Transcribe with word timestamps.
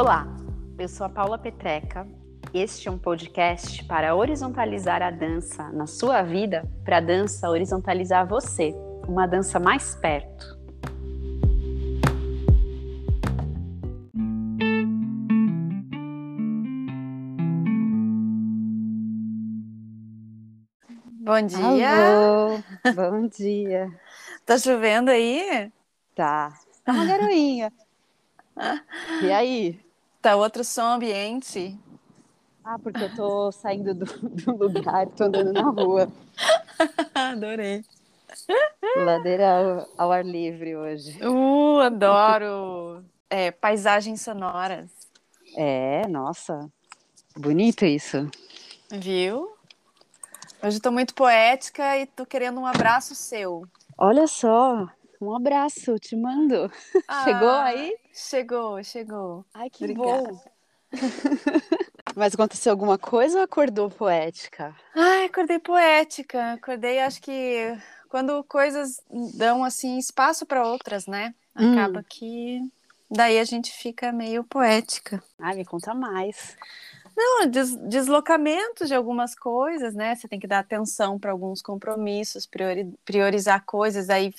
Olá, 0.00 0.26
eu 0.78 0.88
sou 0.88 1.04
a 1.04 1.10
Paula 1.10 1.36
Petreca. 1.36 2.08
Este 2.54 2.88
é 2.88 2.90
um 2.90 2.96
podcast 2.96 3.84
para 3.84 4.16
horizontalizar 4.16 5.02
a 5.02 5.10
dança 5.10 5.70
na 5.72 5.86
sua 5.86 6.22
vida, 6.22 6.66
para 6.86 6.96
a 6.96 7.00
dança 7.02 7.50
horizontalizar 7.50 8.26
você, 8.26 8.74
uma 9.06 9.26
dança 9.26 9.60
mais 9.60 9.94
perto. 9.96 10.58
Bom 21.20 21.42
dia! 21.42 21.90
Alô, 21.90 22.62
bom 22.96 23.28
dia! 23.28 23.92
Tá 24.46 24.56
chovendo 24.56 25.10
aí? 25.10 25.70
Tá, 26.14 26.54
tá 26.86 26.92
uma 26.92 27.04
garoinha. 27.04 27.70
E 29.22 29.32
aí? 29.32 29.89
Tá 30.20 30.36
outro 30.36 30.62
som 30.62 30.82
ambiente. 30.82 31.78
Ah, 32.62 32.78
porque 32.78 33.04
eu 33.04 33.14
tô 33.14 33.50
saindo 33.50 33.94
do, 33.94 34.04
do 34.04 34.56
lugar, 34.56 35.06
tô 35.08 35.24
andando 35.24 35.52
na 35.52 35.70
rua. 35.70 36.12
Adorei. 37.14 37.82
Ladeira 38.96 39.50
ao, 39.50 39.88
ao, 39.96 40.12
ar 40.12 40.24
livre 40.24 40.76
hoje. 40.76 41.18
Uh, 41.24 41.80
adoro! 41.80 43.02
É, 43.30 43.50
paisagens 43.50 44.20
sonoras. 44.20 44.90
É, 45.56 46.06
nossa, 46.06 46.70
bonito 47.36 47.84
isso. 47.84 48.28
Viu? 48.90 49.50
Hoje 50.62 50.76
eu 50.76 50.82
tô 50.82 50.92
muito 50.92 51.14
poética 51.14 51.96
e 51.96 52.06
tô 52.06 52.26
querendo 52.26 52.60
um 52.60 52.66
abraço 52.66 53.14
seu. 53.14 53.66
Olha 53.96 54.26
só, 54.26 54.86
um 55.20 55.34
abraço, 55.34 55.98
te 55.98 56.16
mando. 56.16 56.70
Ah, 57.06 57.24
chegou 57.24 57.50
aí? 57.50 57.96
Chegou, 58.12 58.84
chegou. 58.84 59.44
Ai, 59.52 59.68
que 59.68 59.84
Obrigada. 59.84 60.30
bom. 60.30 60.40
Mas 62.16 62.34
aconteceu 62.34 62.72
alguma 62.72 62.98
coisa 62.98 63.38
ou 63.38 63.44
acordou 63.44 63.90
poética? 63.90 64.74
Ai, 64.94 65.24
acordei 65.24 65.58
poética. 65.58 66.52
Acordei, 66.52 67.00
acho 67.00 67.20
que 67.20 67.76
quando 68.08 68.42
coisas 68.44 69.00
dão 69.34 69.64
assim 69.64 69.98
espaço 69.98 70.44
para 70.46 70.66
outras, 70.66 71.06
né? 71.06 71.34
Acaba 71.54 72.00
hum. 72.00 72.04
que 72.08 72.60
daí 73.10 73.38
a 73.38 73.44
gente 73.44 73.72
fica 73.72 74.12
meio 74.12 74.44
poética. 74.44 75.22
Ai, 75.38 75.56
me 75.56 75.64
conta 75.64 75.94
mais. 75.94 76.56
Não, 77.16 77.46
des 77.46 77.74
deslocamentos 77.76 78.88
de 78.88 78.94
algumas 78.94 79.34
coisas, 79.34 79.94
né? 79.94 80.14
Você 80.14 80.26
tem 80.26 80.40
que 80.40 80.46
dar 80.46 80.60
atenção 80.60 81.18
para 81.18 81.32
alguns 81.32 81.60
compromissos, 81.60 82.46
priori 82.46 82.92
priorizar 83.04 83.64
coisas, 83.64 84.08
aí 84.08 84.32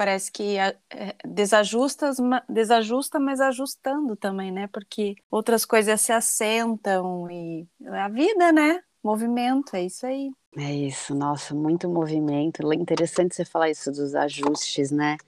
parece 0.00 0.32
que 0.32 0.56
é, 0.56 0.74
desajusta, 1.22 2.10
desajusta, 2.48 3.20
mas 3.20 3.38
ajustando 3.38 4.16
também, 4.16 4.50
né? 4.50 4.66
Porque 4.66 5.14
outras 5.30 5.66
coisas 5.66 6.00
se 6.00 6.10
assentam 6.10 7.30
e 7.30 7.68
a 7.86 8.08
vida, 8.08 8.50
né? 8.50 8.82
Movimento, 9.04 9.76
é 9.76 9.82
isso 9.82 10.06
aí. 10.06 10.30
É 10.56 10.72
isso, 10.72 11.14
nossa, 11.14 11.54
muito 11.54 11.86
movimento. 11.86 12.62
Interessante 12.72 13.34
você 13.34 13.44
falar 13.44 13.68
isso 13.68 13.92
dos 13.92 14.14
ajustes, 14.14 14.90
né? 14.90 15.18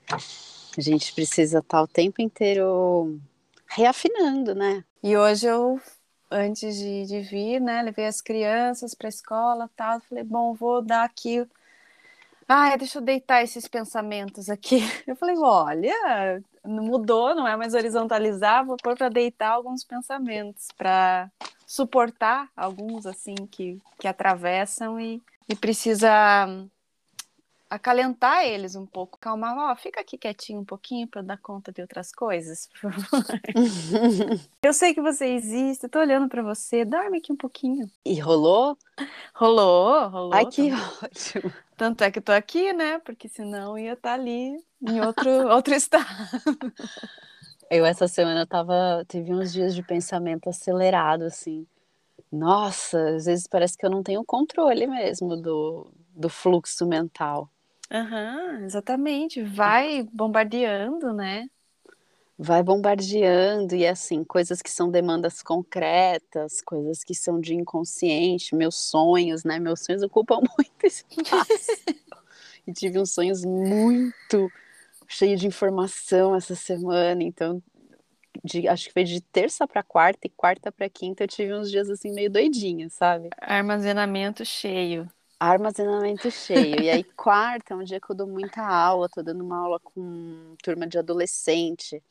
A 0.75 0.81
gente 0.81 1.13
precisa 1.13 1.59
estar 1.59 1.83
o 1.83 1.87
tempo 1.87 2.19
inteiro 2.19 3.19
reafinando, 3.67 4.55
né? 4.55 4.83
E 5.03 5.15
hoje 5.15 5.45
eu, 5.45 5.79
antes 6.31 6.75
de, 6.75 7.05
de 7.05 7.21
vir, 7.21 7.61
né, 7.61 7.83
levei 7.83 8.07
as 8.07 8.21
crianças 8.21 8.95
para 8.95 9.07
a 9.07 9.09
escola 9.09 9.69
tal. 9.75 10.01
Falei, 10.09 10.23
bom, 10.23 10.55
vou 10.55 10.81
dar 10.81 11.03
aqui 11.03 11.45
Ai, 12.47 12.77
deixa 12.77 12.97
eu 12.99 13.01
deitar 13.01 13.41
esses 13.43 13.67
pensamentos 13.67 14.49
aqui. 14.49 14.79
Eu 15.07 15.15
falei, 15.15 15.35
olha, 15.37 16.41
mudou, 16.65 17.33
não 17.35 17.47
é 17.47 17.55
mais 17.55 17.73
horizontalizar, 17.73 18.65
vou 18.65 18.77
pôr 18.77 18.95
para 18.97 19.09
deitar 19.09 19.51
alguns 19.51 19.83
pensamentos, 19.83 20.67
para 20.77 21.31
suportar 21.65 22.49
alguns 22.55 23.05
assim 23.05 23.35
que, 23.49 23.79
que 23.99 24.07
atravessam 24.07 24.99
e, 24.99 25.21
e 25.49 25.55
precisa 25.55 26.47
acalentar 27.73 28.45
eles 28.45 28.75
um 28.75 28.85
pouco, 28.85 29.17
calmar, 29.17 29.57
ó, 29.57 29.75
fica 29.75 29.99
aqui 29.99 30.15
quietinho 30.15 30.59
um 30.59 30.65
pouquinho 30.65 31.07
para 31.07 31.21
eu 31.21 31.25
dar 31.25 31.37
conta 31.37 31.71
de 31.71 31.81
outras 31.81 32.11
coisas, 32.11 32.69
por 32.79 32.93
favor. 32.93 33.25
eu 34.61 34.73
sei 34.73 34.93
que 34.93 35.01
você 35.01 35.25
existe, 35.29 35.89
tô 35.89 35.99
olhando 35.99 36.29
para 36.29 36.43
você, 36.43 36.85
dorme 36.85 37.17
aqui 37.17 37.31
um 37.31 37.35
pouquinho. 37.35 37.89
E 38.05 38.19
rolou? 38.19 38.77
Rolou, 39.33 40.07
rolou. 40.07 40.33
Ai, 40.33 40.45
que 40.45 40.69
ótimo. 40.71 41.51
Tanto 41.75 42.03
é 42.03 42.11
que 42.11 42.21
tô 42.21 42.31
aqui, 42.31 42.71
né? 42.71 42.99
Porque 42.99 43.27
senão 43.27 43.77
ia 43.77 43.93
estar 43.93 44.09
tá 44.09 44.13
ali 44.13 44.63
em 44.79 45.01
outro, 45.01 45.29
outro 45.49 45.73
estado. 45.73 46.05
Eu 47.71 47.85
essa 47.85 48.07
semana 48.07 48.45
tava, 48.45 49.03
tive 49.09 49.33
uns 49.33 49.51
dias 49.51 49.73
de 49.73 49.81
pensamento 49.81 50.47
acelerado, 50.47 51.23
assim. 51.23 51.65
Nossa, 52.31 53.15
às 53.15 53.25
vezes 53.25 53.47
parece 53.47 53.75
que 53.75 53.83
eu 53.83 53.89
não 53.89 54.03
tenho 54.03 54.23
controle 54.23 54.85
mesmo 54.85 55.35
do, 55.35 55.91
do 56.15 56.29
fluxo 56.29 56.85
mental. 56.85 57.49
Uhum, 57.93 58.65
exatamente. 58.65 59.43
Vai 59.43 60.03
bombardeando, 60.11 61.13
né? 61.13 61.47
Vai 62.37 62.63
bombardeando 62.63 63.75
e 63.75 63.85
assim, 63.85 64.23
coisas 64.23 64.61
que 64.61 64.69
são 64.71 64.89
demandas 64.89 65.43
concretas, 65.43 66.61
coisas 66.61 67.03
que 67.03 67.13
são 67.13 67.39
de 67.39 67.53
inconsciente, 67.53 68.55
meus 68.55 68.75
sonhos, 68.89 69.43
né? 69.43 69.59
Meus 69.59 69.83
sonhos 69.85 70.01
ocupam 70.01 70.39
muito 70.57 70.85
espaço. 70.87 71.83
e 72.65 72.73
tive 72.73 72.99
uns 72.99 73.13
sonhos 73.13 73.45
muito 73.45 74.51
cheios 75.07 75.39
de 75.39 75.45
informação 75.45 76.35
essa 76.35 76.55
semana, 76.55 77.21
então 77.21 77.61
de, 78.43 78.67
acho 78.67 78.87
que 78.87 78.93
foi 78.93 79.03
de 79.03 79.21
terça 79.21 79.67
para 79.67 79.83
quarta 79.83 80.25
e 80.25 80.29
quarta 80.29 80.71
para 80.71 80.89
quinta 80.89 81.23
eu 81.23 81.27
tive 81.27 81.53
uns 81.53 81.69
dias 81.69 81.89
assim 81.89 82.11
meio 82.11 82.31
doidinhos, 82.31 82.93
sabe? 82.93 83.29
Armazenamento 83.39 84.43
cheio. 84.43 85.07
Armazenamento 85.51 86.31
cheio. 86.31 86.81
E 86.81 86.89
aí, 86.89 87.03
quarta 87.03 87.73
é 87.73 87.77
um 87.77 87.83
dia 87.83 87.99
que 87.99 88.09
eu 88.09 88.15
dou 88.15 88.27
muita 88.27 88.61
aula, 88.61 89.09
tô 89.09 89.21
dando 89.21 89.43
uma 89.43 89.57
aula 89.57 89.79
com 89.79 90.55
turma 90.63 90.87
de 90.87 90.97
adolescente. 90.97 92.01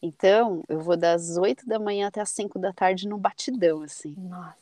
Então, 0.00 0.62
eu 0.68 0.78
vou 0.78 0.96
das 0.96 1.36
oito 1.36 1.66
da 1.66 1.80
manhã 1.80 2.06
até 2.06 2.20
as 2.20 2.30
cinco 2.30 2.58
da 2.60 2.72
tarde 2.72 3.08
no 3.08 3.18
batidão, 3.18 3.82
assim. 3.82 4.14
Nossa. 4.16 4.56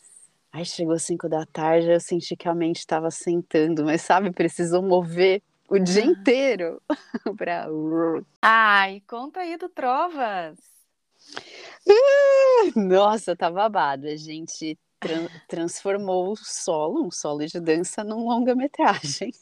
Aí 0.51 0.65
chegou 0.65 0.99
cinco 0.99 1.29
da 1.29 1.45
tarde, 1.45 1.91
eu 1.91 2.01
senti 2.01 2.35
que 2.35 2.49
a 2.49 2.55
mente 2.55 2.79
estava 2.79 3.11
sentando, 3.11 3.85
mas 3.85 4.01
sabe, 4.01 4.31
precisou 4.31 4.81
mover 4.83 5.43
o 5.69 5.79
dia 5.79 6.05
inteiro 6.05 6.81
pra. 7.37 7.67
Ai, 8.41 9.03
conta 9.07 9.41
aí 9.41 9.59
do 9.59 9.69
Trovas. 9.69 10.57
Nossa, 12.75 13.37
tá 13.37 13.51
babado. 13.51 14.07
A 14.07 14.17
gente 14.17 14.79
transformou 15.49 16.33
o 16.33 16.37
solo, 16.37 17.07
um 17.07 17.11
solo 17.11 17.47
de 17.47 17.61
dança, 17.61 18.03
num 18.05 18.27
longa-metragem. 18.29 19.33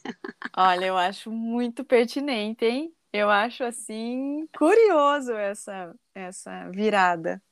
Olha, 0.56 0.86
eu 0.86 0.96
acho 0.96 1.30
muito 1.30 1.84
pertinente, 1.84 2.64
hein? 2.64 2.94
Eu 3.12 3.30
acho 3.30 3.62
assim 3.64 4.48
curioso 4.56 5.32
essa 5.32 5.94
essa 6.14 6.70
virada. 6.70 7.42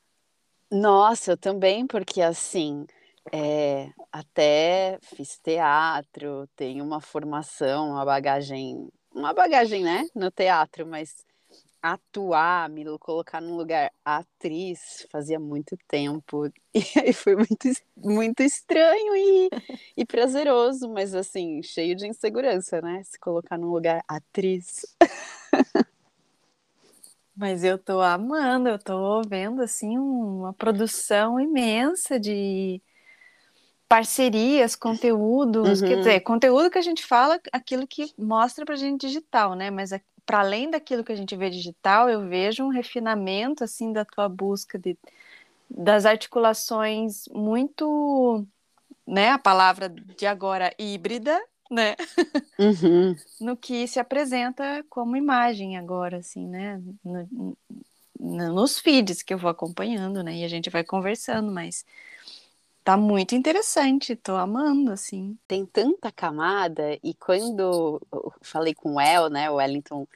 Nossa, 0.70 1.32
eu 1.32 1.36
também, 1.36 1.86
porque 1.86 2.22
assim, 2.22 2.86
é, 3.32 3.90
até 4.12 4.98
fiz 5.02 5.38
teatro, 5.38 6.48
tenho 6.56 6.84
uma 6.84 7.00
formação, 7.00 7.90
uma 7.90 8.04
bagagem, 8.04 8.88
uma 9.12 9.34
bagagem, 9.34 9.82
né, 9.82 10.06
no 10.14 10.30
teatro, 10.30 10.86
mas 10.86 11.24
atuar, 11.82 12.68
me 12.68 12.84
colocar 12.98 13.40
num 13.40 13.56
lugar 13.56 13.90
atriz 14.04 15.06
fazia 15.10 15.38
muito 15.38 15.76
tempo 15.88 16.46
e 16.74 16.82
aí 16.98 17.12
foi 17.12 17.36
muito, 17.36 17.68
muito 17.96 18.42
estranho 18.42 19.16
e, 19.16 19.50
e 19.96 20.04
prazeroso, 20.04 20.88
mas 20.88 21.14
assim, 21.14 21.62
cheio 21.62 21.96
de 21.96 22.06
insegurança, 22.06 22.80
né? 22.80 23.02
Se 23.04 23.18
colocar 23.18 23.56
num 23.58 23.70
lugar 23.70 24.02
atriz. 24.08 24.86
Mas 27.36 27.64
eu 27.64 27.78
tô 27.78 28.02
amando, 28.02 28.68
eu 28.68 28.78
tô 28.78 29.22
vendo 29.22 29.62
assim 29.62 29.96
uma 29.96 30.52
produção 30.52 31.40
imensa 31.40 32.20
de 32.20 32.82
parcerias, 33.88 34.76
conteúdos, 34.76 35.80
uhum. 35.80 35.88
quer 35.88 35.96
dizer, 35.96 36.20
conteúdo 36.20 36.70
que 36.70 36.76
a 36.76 36.82
gente 36.82 37.02
fala, 37.04 37.40
aquilo 37.50 37.86
que 37.86 38.12
mostra 38.18 38.64
pra 38.66 38.76
gente 38.76 39.06
digital, 39.06 39.54
né? 39.54 39.70
Mas 39.70 39.90
para 40.30 40.38
além 40.38 40.70
daquilo 40.70 41.02
que 41.02 41.10
a 41.10 41.16
gente 41.16 41.34
vê 41.34 41.50
digital, 41.50 42.08
eu 42.08 42.28
vejo 42.28 42.62
um 42.62 42.68
refinamento 42.68 43.64
assim 43.64 43.92
da 43.92 44.04
tua 44.04 44.28
busca 44.28 44.78
de, 44.78 44.96
das 45.68 46.06
articulações 46.06 47.26
muito, 47.34 48.46
né, 49.04 49.30
a 49.30 49.38
palavra 49.40 49.88
de 49.88 50.26
agora 50.26 50.72
híbrida, 50.78 51.36
né? 51.68 51.96
Uhum. 52.56 53.16
no 53.40 53.56
que 53.56 53.88
se 53.88 53.98
apresenta 53.98 54.84
como 54.88 55.16
imagem 55.16 55.76
agora, 55.76 56.18
assim, 56.18 56.46
né? 56.46 56.80
No, 57.02 57.56
no, 58.16 58.52
nos 58.52 58.78
feeds 58.78 59.24
que 59.24 59.34
eu 59.34 59.38
vou 59.38 59.50
acompanhando, 59.50 60.22
né? 60.22 60.36
E 60.36 60.44
a 60.44 60.48
gente 60.48 60.70
vai 60.70 60.84
conversando, 60.84 61.50
mas 61.50 61.84
tá 62.84 62.96
muito 62.96 63.34
interessante, 63.34 64.14
tô 64.14 64.36
amando, 64.36 64.92
assim. 64.92 65.36
Tem 65.48 65.66
tanta 65.66 66.12
camada, 66.12 66.96
e 67.02 67.14
quando 67.14 68.00
eu 68.12 68.32
falei 68.42 68.74
com 68.74 68.94
o 68.94 69.00
El, 69.00 69.28
né, 69.28 69.50
o 69.50 69.56
Wellington, 69.56 70.06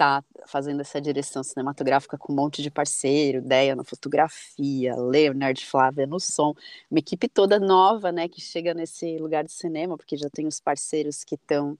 que 0.00 0.04
tá 0.04 0.24
fazendo 0.46 0.80
essa 0.80 0.98
direção 0.98 1.42
cinematográfica 1.42 2.16
com 2.16 2.32
um 2.32 2.36
monte 2.36 2.62
de 2.62 2.70
parceiro, 2.70 3.42
Deia 3.42 3.76
na 3.76 3.84
fotografia, 3.84 4.96
Leonard 4.96 5.64
Flávia 5.66 6.06
no 6.06 6.18
som, 6.18 6.54
uma 6.90 6.98
equipe 6.98 7.28
toda 7.28 7.60
nova, 7.60 8.10
né, 8.10 8.26
que 8.26 8.40
chega 8.40 8.72
nesse 8.72 9.18
lugar 9.18 9.44
de 9.44 9.52
cinema, 9.52 9.98
porque 9.98 10.16
já 10.16 10.30
tem 10.30 10.46
os 10.46 10.58
parceiros 10.58 11.22
que 11.22 11.34
estão 11.34 11.78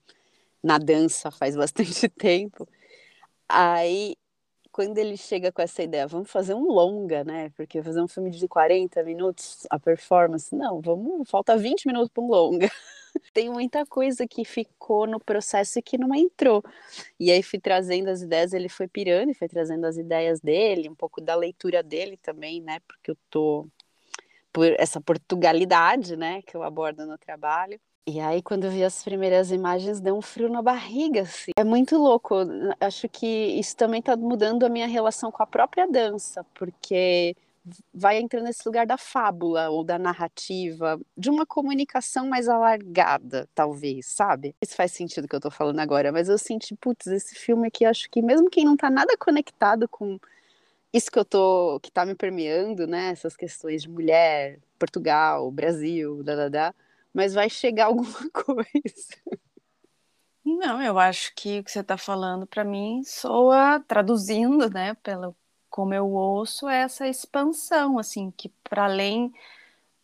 na 0.63 0.77
dança 0.77 1.31
faz 1.31 1.57
bastante 1.57 2.09
tempo. 2.11 2.69
Aí 3.49 4.15
quando 4.71 4.99
ele 4.99 5.17
chega 5.17 5.51
com 5.51 5.63
essa 5.63 5.83
ideia, 5.83 6.07
vamos 6.07 6.31
fazer 6.31 6.55
um 6.55 6.65
longa, 6.65 7.25
né? 7.25 7.51
Porque 7.57 7.83
fazer 7.83 8.01
um 8.01 8.07
filme 8.07 8.31
de 8.31 8.47
40 8.47 9.03
minutos, 9.03 9.67
a 9.69 9.81
performance, 9.81 10.55
não, 10.55 10.81
vamos, 10.81 11.29
falta 11.29 11.57
20 11.57 11.87
minutos 11.87 12.11
para 12.11 12.23
um 12.23 12.29
longa. 12.29 12.71
Tem 13.33 13.51
muita 13.51 13.85
coisa 13.87 14.27
que 14.27 14.45
ficou 14.45 15.07
no 15.07 15.21
processo 15.21 15.79
e 15.79 15.83
que 15.83 15.99
não 15.99 16.15
entrou. 16.15 16.63
E 17.19 17.31
aí 17.31 17.43
fui 17.43 17.59
trazendo 17.59 18.09
as 18.09 18.23
ideias, 18.23 18.53
ele 18.53 18.69
foi 18.69 18.89
pirando 18.89 19.31
e 19.31 19.35
foi 19.35 19.49
trazendo 19.49 19.87
as 19.87 19.97
ideias 19.97 20.41
dele, 20.41 20.89
um 20.89 20.95
pouco 20.95 21.21
da 21.21 21.35
leitura 21.35 21.83
dele 21.83 22.17
também, 22.17 22.61
né? 22.61 22.81
Porque 22.87 23.11
eu 23.11 23.17
tô 23.29 23.67
por 24.53 24.67
essa 24.79 25.01
portugalidade, 25.01 26.17
né, 26.17 26.43
que 26.43 26.57
eu 26.57 26.63
abordo 26.63 27.07
no 27.07 27.17
trabalho. 27.17 27.81
E 28.07 28.19
aí, 28.19 28.43
quando 28.43 28.65
eu 28.65 28.71
vi 28.71 28.83
as 28.83 29.05
primeiras 29.05 29.53
imagens, 29.53 30.01
deu 30.01 30.17
um 30.17 30.23
frio 30.23 30.49
na 30.49 30.61
barriga, 30.61 31.23
assim. 31.23 31.53
É 31.57 31.63
muito 31.63 31.97
louco. 31.97 32.35
Acho 32.81 33.09
que 33.09 33.27
isso 33.27 33.77
também 33.77 34.01
está 34.01 34.17
mudando 34.17 34.65
a 34.65 34.69
minha 34.69 34.87
relação 34.87 35.31
com 35.31 35.43
a 35.43 35.47
própria 35.47 35.87
dança, 35.87 36.45
porque 36.55 37.37
vai 37.93 38.19
entrando 38.19 38.45
nesse 38.45 38.63
lugar 38.67 38.87
da 38.87 38.97
fábula 38.97 39.71
ou 39.71 39.85
da 39.85 39.99
narrativa, 39.99 40.99
de 41.17 41.31
uma 41.31 41.45
comunicação 41.45 42.29
mais 42.29 42.49
alargada, 42.49 43.49
talvez, 43.55 44.07
sabe? 44.07 44.55
Isso 44.63 44.75
faz 44.75 44.93
sentido 44.93 45.29
que 45.29 45.37
eu 45.37 45.41
tô 45.41 45.51
falando 45.51 45.81
agora, 45.81 46.11
mas 46.11 46.29
eu 46.29 46.39
senti, 46.39 46.75
putz, 46.77 47.07
esse 47.07 47.35
filme 47.35 47.69
aqui, 47.69 47.85
acho 47.85 48.09
que 48.11 48.23
mesmo 48.23 48.51
quem 48.51 48.65
não 48.65 48.77
tá 48.77 48.91
nada 48.91 49.17
conectado 49.19 49.89
com 49.89 50.19
isso 50.93 51.11
que 51.11 51.19
eu 51.19 51.25
tô, 51.25 51.79
que 51.81 51.91
tá 51.91 52.05
me 52.05 52.15
permeando, 52.15 52.87
né, 52.87 53.11
essas 53.11 53.37
questões 53.37 53.83
de 53.83 53.89
mulher, 53.89 54.59
Portugal, 54.79 55.51
Brasil, 55.51 56.23
da, 56.23 56.35
da, 56.35 56.49
da 56.49 56.75
mas 57.13 57.35
vai 57.35 57.51
chegar 57.51 57.87
alguma 57.87 58.31
coisa. 58.31 59.41
Não, 60.45 60.83
eu 60.83 60.99
acho 60.99 61.33
que 61.35 61.61
o 61.61 61.65
que 61.65 61.71
você 61.71 61.81
está 61.81 61.97
falando 61.97 62.47
para 62.47 62.65
mim 62.65 63.03
soa 63.05 63.81
traduzindo, 63.87 64.71
né, 64.71 64.95
pelo 65.03 65.37
como 65.81 65.95
eu 65.95 66.13
ouço 66.13 66.69
é 66.69 66.83
essa 66.83 67.09
expansão, 67.09 67.99
assim, 67.99 68.31
que 68.31 68.51
para 68.63 68.85
além 68.85 69.33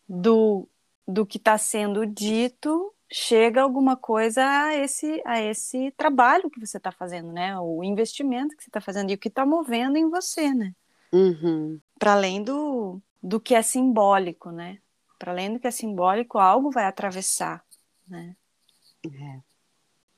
do, 0.09 0.67
do 1.07 1.23
que 1.23 1.37
está 1.37 1.55
sendo 1.55 2.03
dito, 2.03 2.91
chega 3.11 3.61
alguma 3.61 3.95
coisa 3.95 4.43
a 4.43 4.75
esse, 4.75 5.21
a 5.23 5.39
esse 5.39 5.91
trabalho 5.91 6.49
que 6.49 6.59
você 6.59 6.77
está 6.77 6.91
fazendo, 6.91 7.31
né? 7.31 7.55
O 7.59 7.83
investimento 7.83 8.57
que 8.57 8.63
você 8.63 8.71
está 8.71 8.81
fazendo 8.81 9.11
e 9.11 9.13
o 9.13 9.19
que 9.19 9.27
está 9.27 9.45
movendo 9.45 9.97
em 9.97 10.09
você, 10.09 10.51
né? 10.51 10.73
Uhum. 11.13 11.79
Para 11.99 12.13
além 12.13 12.43
do, 12.43 12.99
do 13.21 13.39
que 13.39 13.53
é 13.53 13.61
simbólico, 13.61 14.49
né? 14.49 14.79
para 15.19 15.31
além 15.31 15.53
do 15.53 15.59
que 15.59 15.67
é 15.67 15.71
simbólico, 15.71 16.39
algo 16.39 16.71
vai 16.71 16.85
atravessar, 16.85 17.63
né? 18.07 18.35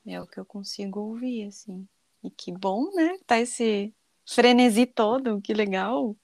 É. 0.06 0.14
é 0.14 0.22
o 0.22 0.26
que 0.26 0.40
eu 0.40 0.46
consigo 0.46 1.00
ouvir, 1.00 1.48
assim. 1.48 1.86
E 2.24 2.30
que 2.30 2.50
bom, 2.50 2.90
né? 2.94 3.18
Tá 3.26 3.38
esse 3.38 3.94
frenesi 4.34 4.86
todo, 4.86 5.40
que 5.40 5.52
legal. 5.52 6.16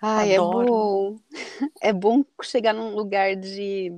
Ai, 0.00 0.34
Adoro. 0.34 0.64
é 0.64 0.66
bom. 0.66 1.16
É 1.80 1.92
bom 1.92 2.24
chegar 2.42 2.72
num 2.72 2.94
lugar 2.94 3.36
de, 3.36 3.92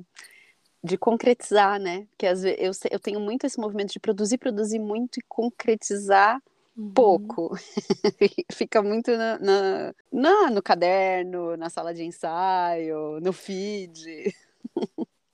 de 0.82 0.98
concretizar, 0.98 1.80
né? 1.80 2.06
Porque 2.10 2.26
às 2.26 2.42
vezes 2.42 2.58
eu, 2.84 2.90
eu 2.92 3.00
tenho 3.00 3.20
muito 3.20 3.46
esse 3.46 3.58
movimento 3.60 3.92
de 3.92 4.00
produzir, 4.00 4.38
produzir 4.38 4.78
muito 4.78 5.18
e 5.18 5.22
concretizar 5.28 6.40
Uhum. 6.76 6.90
pouco. 6.94 7.54
Fica 8.52 8.82
muito 8.82 9.10
na, 9.16 9.38
na, 9.38 9.94
na, 10.10 10.50
no 10.50 10.62
caderno, 10.62 11.56
na 11.56 11.68
sala 11.68 11.92
de 11.92 12.02
ensaio, 12.02 13.20
no 13.20 13.32
feed. 13.32 14.34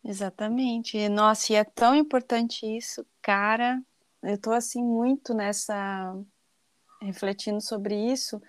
Exatamente. 0.05 1.08
Nossa, 1.08 1.52
e 1.52 1.56
é 1.56 1.64
tão 1.64 1.94
importante 1.94 2.67
isso, 2.67 3.06
cara. 3.23 3.81
Eu 4.23 4.38
tô 4.38 4.50
assim 4.50 4.82
muito 4.82 5.32
nessa 5.32 6.14
refletindo 7.00 7.61
sobre 7.61 7.95
isso, 7.95 8.41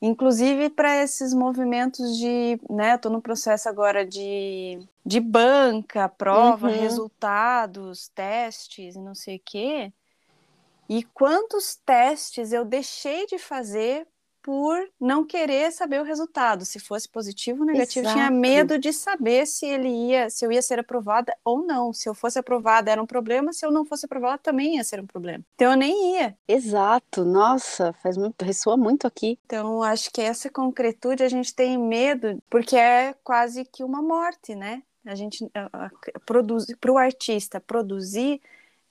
inclusive 0.00 0.70
para 0.70 1.02
esses 1.02 1.32
movimentos 1.32 2.16
de, 2.18 2.60
né, 2.68 2.98
tô 2.98 3.08
no 3.08 3.22
processo 3.22 3.68
agora 3.68 4.04
de, 4.04 4.80
de 5.04 5.20
banca, 5.20 6.08
prova, 6.08 6.68
uhum. 6.68 6.80
resultados, 6.80 8.08
testes 8.08 8.96
e 8.96 8.98
não 8.98 9.14
sei 9.14 9.36
o 9.36 9.42
quê. 9.44 9.92
E 10.88 11.04
quantos 11.04 11.76
testes 11.76 12.52
eu 12.52 12.64
deixei 12.64 13.26
de 13.26 13.38
fazer 13.38 14.06
por 14.42 14.88
não 15.00 15.24
querer 15.24 15.70
saber 15.70 16.00
o 16.00 16.04
resultado, 16.04 16.64
se 16.64 16.80
fosse 16.80 17.08
positivo 17.08 17.60
ou 17.60 17.66
negativo, 17.66 18.06
Exato. 18.06 18.18
tinha 18.18 18.30
medo 18.30 18.78
de 18.78 18.92
saber 18.92 19.46
se 19.46 19.66
ele 19.66 19.88
ia, 19.88 20.28
se 20.28 20.44
eu 20.44 20.50
ia 20.50 20.60
ser 20.60 20.80
aprovada 20.80 21.34
ou 21.44 21.64
não. 21.64 21.92
Se 21.92 22.08
eu 22.08 22.14
fosse 22.14 22.38
aprovada 22.38 22.90
era 22.90 23.02
um 23.02 23.06
problema, 23.06 23.52
se 23.52 23.64
eu 23.64 23.70
não 23.70 23.84
fosse 23.84 24.06
aprovada 24.06 24.38
também 24.38 24.76
ia 24.76 24.84
ser 24.84 25.00
um 25.00 25.06
problema. 25.06 25.44
Então 25.54 25.70
eu 25.70 25.76
nem 25.76 26.16
ia. 26.16 26.36
Exato. 26.48 27.24
Nossa, 27.24 27.92
faz 27.94 28.16
muito, 28.16 28.44
ressoa 28.44 28.76
muito 28.76 29.06
aqui. 29.06 29.38
Então 29.46 29.82
acho 29.82 30.10
que 30.10 30.20
essa 30.20 30.50
concretude 30.50 31.22
a 31.22 31.28
gente 31.28 31.54
tem 31.54 31.78
medo 31.78 32.42
porque 32.50 32.76
é 32.76 33.14
quase 33.22 33.64
que 33.64 33.84
uma 33.84 34.02
morte, 34.02 34.54
né? 34.54 34.82
A 35.04 35.14
gente 35.14 35.50
produz 36.24 36.66
para 36.80 36.92
o 36.92 36.98
artista 36.98 37.60
produzir 37.60 38.40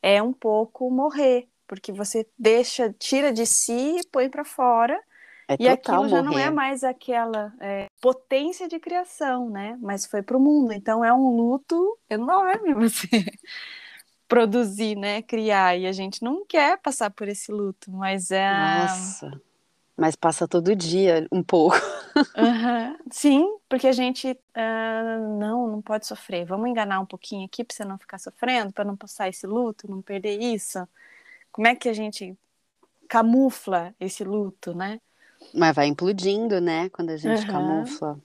é 0.02 0.22
um 0.22 0.34
pouco 0.34 0.90
morrer 0.90 1.48
porque 1.72 1.94
você 1.94 2.28
deixa, 2.38 2.94
tira 3.00 3.32
de 3.32 3.46
si 3.46 4.00
e 4.00 4.08
põe 4.12 4.30
para 4.30 4.44
fora. 4.44 5.02
É 5.54 5.58
e 5.60 5.68
aquilo 5.68 6.08
já 6.08 6.22
não 6.22 6.38
é 6.38 6.50
mais 6.50 6.84
aquela 6.84 7.54
é, 7.60 7.88
potência 8.02 8.68
de 8.68 8.80
criação, 8.80 9.50
né? 9.50 9.78
Mas 9.82 10.06
foi 10.06 10.22
para 10.22 10.38
o 10.38 10.40
mundo. 10.40 10.72
Então 10.72 11.04
é 11.04 11.14
um 11.14 11.36
luto 11.36 11.98
enorme 12.10 12.74
você 12.76 13.26
produzir, 14.28 14.96
né? 14.96 15.22
Criar. 15.22 15.78
E 15.78 15.86
a 15.86 15.92
gente 15.92 16.24
não 16.24 16.46
quer 16.46 16.78
passar 16.80 17.10
por 17.12 17.28
esse 17.28 17.52
luto, 17.52 17.92
mas 17.92 18.32
é. 18.32 18.52
Nossa. 18.54 19.42
Mas 19.98 20.16
passa 20.16 20.48
todo 20.48 20.76
dia, 20.76 21.28
um 21.32 21.44
pouco. 21.44 21.76
Uhum. 22.36 22.98
Sim, 23.10 23.58
porque 23.70 23.88
a 23.88 23.94
gente 23.94 24.32
uh, 24.32 25.38
não, 25.40 25.66
não 25.68 25.82
pode 25.82 26.06
sofrer. 26.06 26.44
Vamos 26.44 26.70
enganar 26.70 27.00
um 27.00 27.06
pouquinho 27.06 27.46
aqui 27.46 27.64
para 27.64 27.74
você 27.74 27.86
não 27.86 27.98
ficar 27.98 28.18
sofrendo, 28.20 28.74
para 28.74 28.84
não 28.84 28.98
passar 28.98 29.30
esse 29.30 29.48
luto, 29.48 29.90
não 29.90 30.02
perder 30.02 30.38
isso 30.38 30.86
como 31.52 31.68
é 31.68 31.76
que 31.76 31.90
a 31.90 31.94
gente 31.94 32.38
camufla 33.08 33.94
esse 34.00 34.24
luto, 34.24 34.74
né? 34.74 35.02
Mas 35.54 35.76
vai 35.76 35.88
implodindo, 35.88 36.62
né? 36.62 36.90
Quando 36.90 37.10
a 37.12 37.18
gente 37.18 37.46
uhum. 37.46 37.52
camufla. 37.52 38.20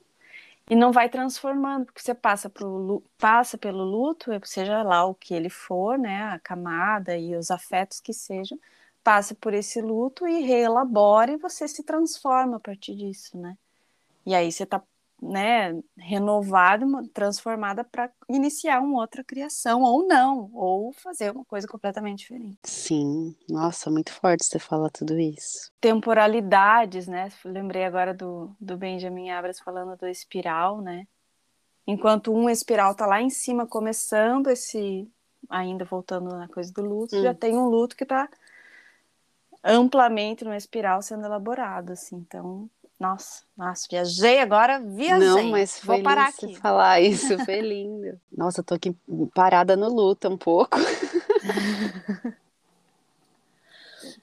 E 0.68 0.74
não 0.74 0.90
vai 0.90 1.08
transformando, 1.08 1.86
porque 1.86 2.02
você 2.02 2.14
passa, 2.14 2.50
pro, 2.50 3.02
passa 3.16 3.56
pelo 3.56 3.84
luto, 3.84 4.32
seja 4.44 4.82
lá 4.82 5.04
o 5.04 5.14
que 5.14 5.32
ele 5.32 5.48
for, 5.48 5.96
né? 5.96 6.24
A 6.24 6.40
camada 6.40 7.16
e 7.16 7.36
os 7.36 7.50
afetos 7.50 8.00
que 8.00 8.12
sejam, 8.12 8.58
passa 9.04 9.34
por 9.36 9.54
esse 9.54 9.80
luto 9.80 10.26
e 10.26 10.42
reelabora 10.42 11.32
e 11.32 11.36
você 11.36 11.68
se 11.68 11.84
transforma 11.84 12.56
a 12.56 12.60
partir 12.60 12.96
disso, 12.96 13.38
né? 13.38 13.56
E 14.26 14.34
aí 14.34 14.50
você 14.50 14.66
tá 14.66 14.82
né, 15.20 15.78
renovada, 15.96 16.86
transformada 17.12 17.82
para 17.82 18.10
iniciar 18.28 18.80
uma 18.80 19.00
outra 19.00 19.24
criação, 19.24 19.82
ou 19.82 20.06
não, 20.06 20.50
ou 20.52 20.92
fazer 20.92 21.30
uma 21.30 21.44
coisa 21.44 21.66
completamente 21.66 22.20
diferente. 22.20 22.58
Sim, 22.64 23.34
nossa, 23.48 23.90
muito 23.90 24.12
forte 24.12 24.44
você 24.44 24.58
falar 24.58 24.90
tudo 24.90 25.18
isso. 25.18 25.70
Temporalidades, 25.80 27.06
né? 27.06 27.30
Lembrei 27.44 27.84
agora 27.84 28.12
do, 28.12 28.54
do 28.60 28.76
Benjamin 28.76 29.30
Abras 29.30 29.58
falando 29.58 29.96
do 29.96 30.06
espiral, 30.06 30.80
né? 30.80 31.06
Enquanto 31.86 32.34
um 32.34 32.50
espiral 32.50 32.94
tá 32.94 33.06
lá 33.06 33.22
em 33.22 33.30
cima 33.30 33.66
começando 33.66 34.48
esse, 34.48 35.08
ainda 35.48 35.84
voltando 35.84 36.28
na 36.36 36.48
coisa 36.48 36.72
do 36.72 36.82
luto, 36.82 37.16
hum. 37.16 37.22
já 37.22 37.32
tem 37.32 37.56
um 37.56 37.68
luto 37.68 37.96
que 37.96 38.04
tá 38.04 38.28
amplamente 39.64 40.44
numa 40.44 40.56
espiral 40.56 41.00
sendo 41.00 41.24
elaborado, 41.24 41.92
assim, 41.92 42.16
então 42.16 42.68
nossa, 42.98 43.42
nossa, 43.56 43.86
viajei 43.90 44.40
agora, 44.40 44.80
viajei. 44.80 45.28
Não, 45.28 45.42
mas 45.50 45.78
foi 45.78 45.96
Vou 45.96 46.04
parar 46.04 46.30
lindo 46.40 46.52
aqui. 46.52 46.60
falar 46.60 47.00
isso, 47.00 47.38
foi 47.44 47.60
lindo. 47.60 48.20
Nossa, 48.36 48.60
eu 48.60 48.64
tô 48.64 48.74
aqui 48.74 48.96
parada 49.34 49.76
no 49.76 49.88
luto 49.88 50.28
um 50.28 50.36
pouco. 50.36 50.76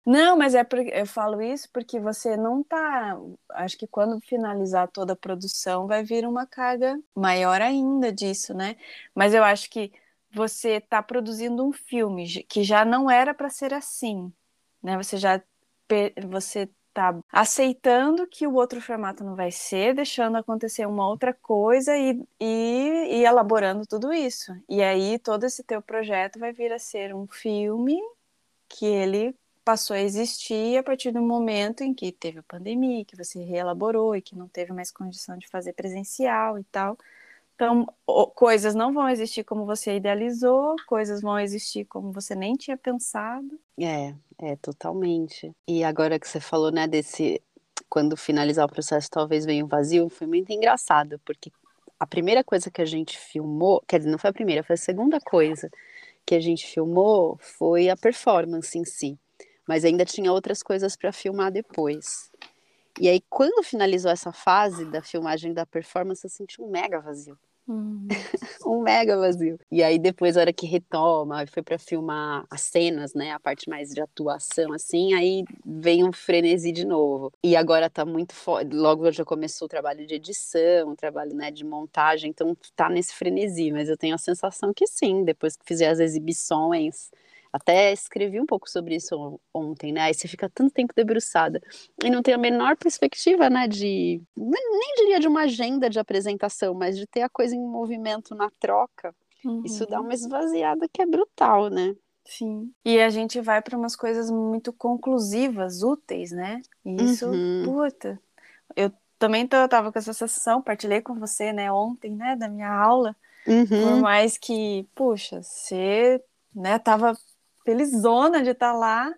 Não, 0.06 0.38
mas 0.38 0.54
é 0.54 0.64
porque 0.64 0.92
eu 0.94 1.06
falo 1.06 1.42
isso 1.42 1.70
porque 1.72 2.00
você 2.00 2.36
não 2.36 2.64
tá. 2.64 3.18
Acho 3.52 3.78
que 3.78 3.88
quando 3.88 4.20
finalizar 4.22 4.88
toda 4.88 5.14
a 5.14 5.16
produção 5.16 5.88
vai 5.88 6.04
vir 6.04 6.28
uma 6.28 6.46
carga 6.46 7.00
maior 7.16 7.62
ainda 7.62 8.12
disso, 8.12 8.54
né? 8.54 8.76
Mas 9.16 9.34
eu 9.34 9.44
acho 9.44 9.70
que 9.70 9.92
você 10.32 10.78
está 10.78 11.02
produzindo 11.02 11.66
um 11.66 11.72
filme 11.72 12.44
que 12.44 12.64
já 12.64 12.84
não 12.84 13.10
era 13.10 13.34
para 13.34 13.50
ser 13.50 13.74
assim, 13.74 14.32
né? 14.82 14.98
Você 14.98 15.18
já 15.18 15.42
você 16.28 16.68
tá 16.94 17.20
aceitando 17.32 18.28
que 18.28 18.46
o 18.46 18.54
outro 18.54 18.80
formato 18.82 19.24
não 19.24 19.36
vai 19.36 19.52
ser, 19.52 19.96
deixando 19.96 20.38
acontecer 20.38 20.86
uma 20.86 21.08
outra 21.08 21.34
coisa 21.34 21.98
e, 21.98 22.22
e, 22.40 23.20
e, 23.20 23.26
elaborando 23.26 23.86
tudo 23.86 24.14
isso. 24.14 24.54
E 24.70 24.82
aí 24.82 25.18
todo 25.20 25.46
esse 25.46 25.64
teu 25.64 25.82
projeto 25.82 26.40
vai 26.40 26.54
vir 26.54 26.72
a 26.72 26.80
ser 26.80 27.14
um 27.16 27.28
filme 27.28 28.00
que 28.70 28.86
ele 28.86 29.36
passou 29.64 29.96
a 29.96 30.00
existir 30.00 30.78
a 30.78 30.84
partir 30.84 31.12
do 31.12 31.22
momento 31.22 31.84
em 31.84 31.94
que 31.94 32.12
teve 32.12 32.40
a 32.40 32.44
pandemia, 32.44 33.06
que 33.06 33.16
você 33.16 33.42
reelaborou 33.44 34.16
e 34.16 34.22
que 34.22 34.36
não 34.36 34.48
teve 34.48 34.74
mais 34.74 34.92
condição 34.92 35.38
de 35.38 35.48
fazer 35.48 35.74
presencial 35.74 36.60
e 36.60 36.64
tal. 36.66 36.98
Então, 37.56 37.88
coisas 38.36 38.74
não 38.74 38.94
vão 38.94 39.08
existir 39.08 39.44
como 39.44 39.66
você 39.66 39.96
idealizou, 39.96 40.76
coisas 40.88 41.22
vão 41.22 41.40
existir 41.40 41.86
como 41.86 42.12
você 42.12 42.36
nem 42.36 42.56
tinha 42.56 42.76
pensado. 42.76 43.60
É, 43.80 44.14
é, 44.40 44.56
totalmente. 44.56 45.52
E 45.68 45.84
agora 45.84 46.20
que 46.20 46.28
você 46.28 46.40
falou, 46.40 46.72
né, 46.72 46.88
desse. 46.88 47.42
Quando 47.90 48.18
finalizar 48.18 48.66
o 48.66 48.72
processo, 48.72 49.08
talvez 49.10 49.46
venha 49.46 49.64
um 49.64 49.68
vazio, 49.68 50.10
foi 50.10 50.26
muito 50.26 50.52
engraçado, 50.52 51.20
porque 51.24 51.52
a 52.00 52.08
primeira 52.08 52.44
coisa 52.44 52.72
que 52.72 52.82
a 52.82 52.86
gente 52.86 53.18
filmou, 53.20 53.84
quer 53.88 54.00
dizer, 54.00 54.10
não 54.10 54.18
foi 54.18 54.32
a 54.32 54.34
primeira, 54.34 54.64
foi 54.64 54.74
a 54.74 54.78
segunda 54.78 55.20
coisa 55.20 55.70
que 56.26 56.36
a 56.36 56.40
gente 56.40 56.66
filmou 56.66 57.38
foi 57.40 57.90
a 57.90 57.98
performance 57.98 58.78
em 58.78 58.84
si. 58.84 59.18
Mas 59.68 59.86
ainda 59.86 60.04
tinha 60.04 60.32
outras 60.32 60.62
coisas 60.62 60.96
para 60.96 61.12
filmar 61.12 61.52
depois. 61.52 62.32
E 63.00 63.10
aí, 63.10 63.22
quando 63.30 63.64
finalizou 63.64 64.12
essa 64.12 64.32
fase 64.32 64.86
da 64.86 65.02
filmagem 65.02 65.54
da 65.54 65.66
performance, 65.66 66.24
eu 66.24 66.30
senti 66.30 66.62
um 66.62 66.70
mega 66.70 67.00
vazio. 67.00 67.38
Uhum. 67.68 68.08
um 68.68 68.82
mega 68.82 69.18
vazio. 69.18 69.58
E 69.72 69.82
aí, 69.82 69.98
depois, 69.98 70.36
a 70.38 70.42
hora 70.42 70.54
que 70.54 70.66
retoma, 70.66 71.46
foi 71.48 71.64
para 71.64 71.80
filmar 71.80 72.46
as 72.50 72.62
cenas, 72.62 73.14
né? 73.14 73.32
A 73.32 73.40
parte 73.40 73.70
mais 73.70 73.90
de 73.90 74.02
atuação, 74.02 74.74
assim, 74.74 75.14
aí 75.14 75.44
vem 75.66 76.04
um 76.04 76.12
frenesi 76.12 76.72
de 76.72 76.86
novo. 76.86 77.32
E 77.44 77.56
agora 77.56 77.90
tá 77.90 78.06
muito 78.06 78.34
forte. 78.34 78.76
Logo 78.76 79.10
já 79.12 79.24
começou 79.24 79.66
o 79.66 79.70
trabalho 79.70 80.06
de 80.06 80.16
edição, 80.16 80.90
o 80.90 80.96
trabalho 80.96 81.34
né, 81.34 81.52
de 81.52 81.64
montagem, 81.64 82.30
então 82.30 82.56
tá 82.76 82.90
nesse 82.90 83.14
frenesi. 83.16 83.72
Mas 83.72 83.90
eu 83.90 83.98
tenho 83.98 84.16
a 84.16 84.20
sensação 84.20 84.74
que 84.74 84.86
sim, 84.86 85.24
depois 85.24 85.56
que 85.56 85.66
fizer 85.66 85.90
as 85.90 86.00
exibições 86.00 87.10
até 87.54 87.94
escrevi 87.94 88.42
um 88.42 88.48
pouco 88.48 88.68
sobre 88.68 88.96
isso 88.96 89.40
ontem, 89.54 89.94
né? 89.94 90.02
Aí 90.02 90.14
você 90.14 90.28
fica 90.28 90.50
tanto 90.50 90.74
tempo 90.74 90.92
debruçada 90.96 91.62
e 92.04 92.10
não 92.10 92.24
tem 92.24 92.34
a 92.34 92.38
menor 92.38 92.76
perspectiva, 92.76 93.48
né? 93.48 93.68
De 93.68 94.20
nem 94.36 94.96
diria 94.98 95.20
de 95.20 95.28
uma 95.28 95.42
agenda 95.42 95.88
de 95.88 96.00
apresentação, 96.00 96.74
mas 96.74 96.98
de 96.98 97.06
ter 97.06 97.22
a 97.22 97.30
coisa 97.30 97.56
em 97.56 97.62
movimento 97.62 98.34
na 98.34 98.50
troca. 98.60 99.14
Uhum. 99.46 99.62
Isso 99.64 99.86
dá 99.86 100.00
uhum. 100.00 100.06
uma 100.06 100.14
esvaziada 100.16 100.90
que 100.92 101.02
é 101.02 101.06
brutal, 101.06 101.70
né? 101.70 101.96
Sim. 102.26 102.72
E 102.84 103.00
a 103.00 103.10
gente 103.10 103.40
vai 103.40 103.62
para 103.62 103.78
umas 103.78 103.96
coisas 103.96 104.32
muito 104.32 104.74
conclusivas, 104.74 105.84
úteis, 105.84 106.32
né? 106.32 106.60
E 106.84 107.04
isso, 107.04 107.28
uhum. 107.28 107.64
puta. 107.66 108.20
Eu 108.76 108.92
também 109.20 109.46
tô, 109.46 109.58
eu 109.58 109.70
tava 109.70 109.92
com 109.92 110.00
essa 110.00 110.12
sensação, 110.12 110.62
partilhei 110.62 111.02
com 111.02 111.20
você, 111.20 111.54
né, 111.54 111.72
ontem, 111.72 112.16
né, 112.16 112.36
da 112.36 112.50
minha 112.50 112.70
aula. 112.70 113.16
Uhum. 113.46 113.66
Por 113.68 114.02
mais 114.02 114.38
que, 114.38 114.88
puxa, 114.96 115.42
você, 115.44 116.22
né, 116.56 116.80
tava 116.80 117.14
felizona 117.64 118.42
de 118.42 118.52
estar 118.52 118.72
tá 118.72 118.78
lá. 118.78 119.14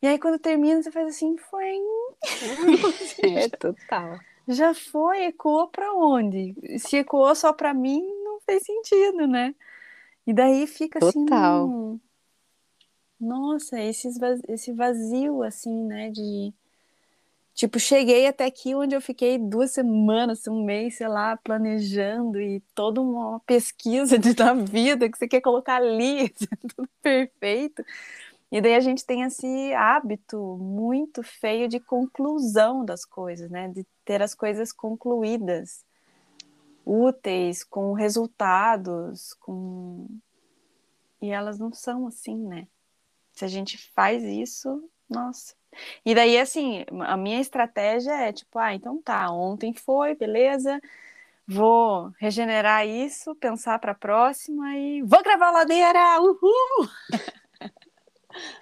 E 0.00 0.06
aí, 0.06 0.18
quando 0.18 0.38
termina, 0.38 0.82
você 0.82 0.90
faz 0.90 1.08
assim, 1.08 1.36
foi. 1.36 1.76
é, 3.24 3.48
total. 3.48 4.18
Já 4.46 4.72
foi, 4.72 5.24
ecoou 5.24 5.68
para 5.68 5.92
onde? 5.92 6.54
Se 6.78 6.96
ecoou 6.96 7.34
só 7.34 7.52
para 7.52 7.74
mim, 7.74 8.00
não 8.24 8.40
fez 8.40 8.62
sentido, 8.62 9.26
né? 9.26 9.54
E 10.26 10.32
daí 10.32 10.66
fica 10.66 10.98
assim, 10.98 11.24
total. 11.26 11.64
assim. 11.64 11.74
Hum, 11.74 12.00
nossa, 13.20 13.80
esse, 13.80 14.08
esse 14.48 14.72
vazio, 14.72 15.42
assim, 15.42 15.84
né? 15.84 16.10
De. 16.10 16.52
Tipo, 17.58 17.80
cheguei 17.80 18.28
até 18.28 18.44
aqui 18.44 18.72
onde 18.72 18.94
eu 18.94 19.00
fiquei 19.00 19.36
duas 19.36 19.72
semanas, 19.72 20.46
um 20.46 20.62
mês, 20.62 20.98
sei 20.98 21.08
lá, 21.08 21.36
planejando 21.36 22.40
e 22.40 22.60
toda 22.72 23.00
uma 23.00 23.40
pesquisa 23.40 24.16
de, 24.16 24.32
da 24.32 24.54
vida 24.54 25.10
que 25.10 25.18
você 25.18 25.26
quer 25.26 25.40
colocar 25.40 25.74
ali, 25.74 26.20
assim, 26.32 26.46
tudo 26.76 26.88
perfeito. 27.02 27.84
E 28.52 28.60
daí 28.60 28.76
a 28.76 28.80
gente 28.80 29.04
tem 29.04 29.22
esse 29.22 29.74
hábito 29.74 30.38
muito 30.60 31.24
feio 31.24 31.66
de 31.66 31.80
conclusão 31.80 32.84
das 32.84 33.04
coisas, 33.04 33.50
né? 33.50 33.66
De 33.66 33.84
ter 34.04 34.22
as 34.22 34.36
coisas 34.36 34.70
concluídas, 34.72 35.84
úteis, 36.86 37.64
com 37.64 37.92
resultados, 37.92 39.34
com 39.40 40.06
e 41.20 41.30
elas 41.30 41.58
não 41.58 41.72
são 41.72 42.06
assim, 42.06 42.36
né? 42.36 42.68
Se 43.32 43.44
a 43.44 43.48
gente 43.48 43.76
faz 43.92 44.22
isso, 44.22 44.88
nossa, 45.10 45.57
e 46.04 46.14
daí, 46.14 46.38
assim, 46.38 46.84
a 47.06 47.16
minha 47.16 47.40
estratégia 47.40 48.12
é 48.12 48.32
tipo, 48.32 48.58
ah, 48.58 48.74
então 48.74 49.00
tá, 49.02 49.30
ontem 49.30 49.74
foi, 49.74 50.14
beleza, 50.14 50.80
vou 51.46 52.12
regenerar 52.18 52.86
isso, 52.86 53.34
pensar 53.36 53.78
para 53.78 53.92
a 53.92 53.94
próxima 53.94 54.76
e 54.76 55.02
vou 55.02 55.22
gravar 55.22 55.50
ladeira, 55.50 56.20
uhul! 56.20 56.88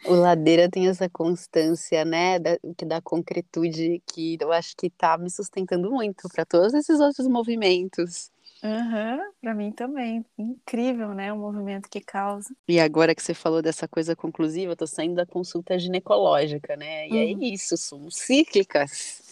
O 0.07 0.15
Ladeira 0.15 0.71
tem 0.71 0.89
essa 0.89 1.09
constância, 1.09 2.05
né, 2.05 2.39
da, 2.39 2.59
que 2.77 2.85
dá 2.85 3.01
concretude, 3.01 4.03
que 4.07 4.39
eu 4.41 4.53
acho 4.53 4.75
que 4.77 4.89
tá 4.89 5.19
me 5.19 5.31
sustentando 5.31 5.91
muito 5.91 6.29
para 6.29 6.45
todos 6.45 6.73
esses 6.73 7.01
outros 7.01 7.27
movimentos. 7.27 8.31
Uhum, 8.63 9.33
para 9.41 9.55
mim 9.55 9.71
também. 9.71 10.25
Incrível, 10.39 11.15
né? 11.15 11.33
O 11.33 11.37
movimento 11.37 11.89
que 11.89 12.01
causa. 12.01 12.55
E 12.67 12.81
agora 12.81 13.15
que 13.15 13.23
você 13.23 13.35
falou 13.35 13.61
dessa 13.61 13.87
coisa 13.87 14.17
conclusiva, 14.17 14.73
eu 14.73 14.77
tô 14.77 14.87
saindo 14.87 15.17
da 15.17 15.27
consulta 15.27 15.79
ginecológica, 15.79 16.75
né? 16.77 17.07
E 17.09 17.19
é 17.19 17.35
uhum. 17.35 17.43
é 17.43 17.47
isso, 17.47 17.77
somos 17.77 18.17
cíclicas. 18.17 19.23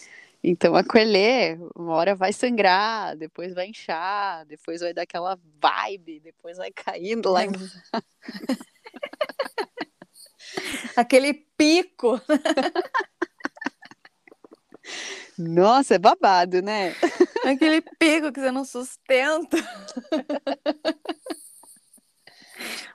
Então, 0.43 0.75
acolher, 0.75 1.57
uma 1.75 1.95
hora 1.95 2.15
vai 2.15 2.31
sangrar, 2.31 3.17
depois 3.17 3.55
vai 3.55 3.67
inchar, 3.67 4.45
depois 4.45 4.79
vai 4.79 4.93
dar 4.93 5.01
aquela 5.01 5.39
vibe, 5.59 6.19
depois 6.19 6.57
vai 6.57 6.71
caindo 6.71 7.31
lá 7.31 7.45
em... 7.45 7.49
Aquele 10.95 11.33
pico. 11.33 12.21
Nossa, 15.37 15.95
é 15.95 15.99
babado, 15.99 16.61
né? 16.61 16.93
Aquele 17.45 17.81
pico 17.81 18.31
que 18.31 18.39
você 18.39 18.51
não 18.51 18.65
sustenta. 18.65 19.57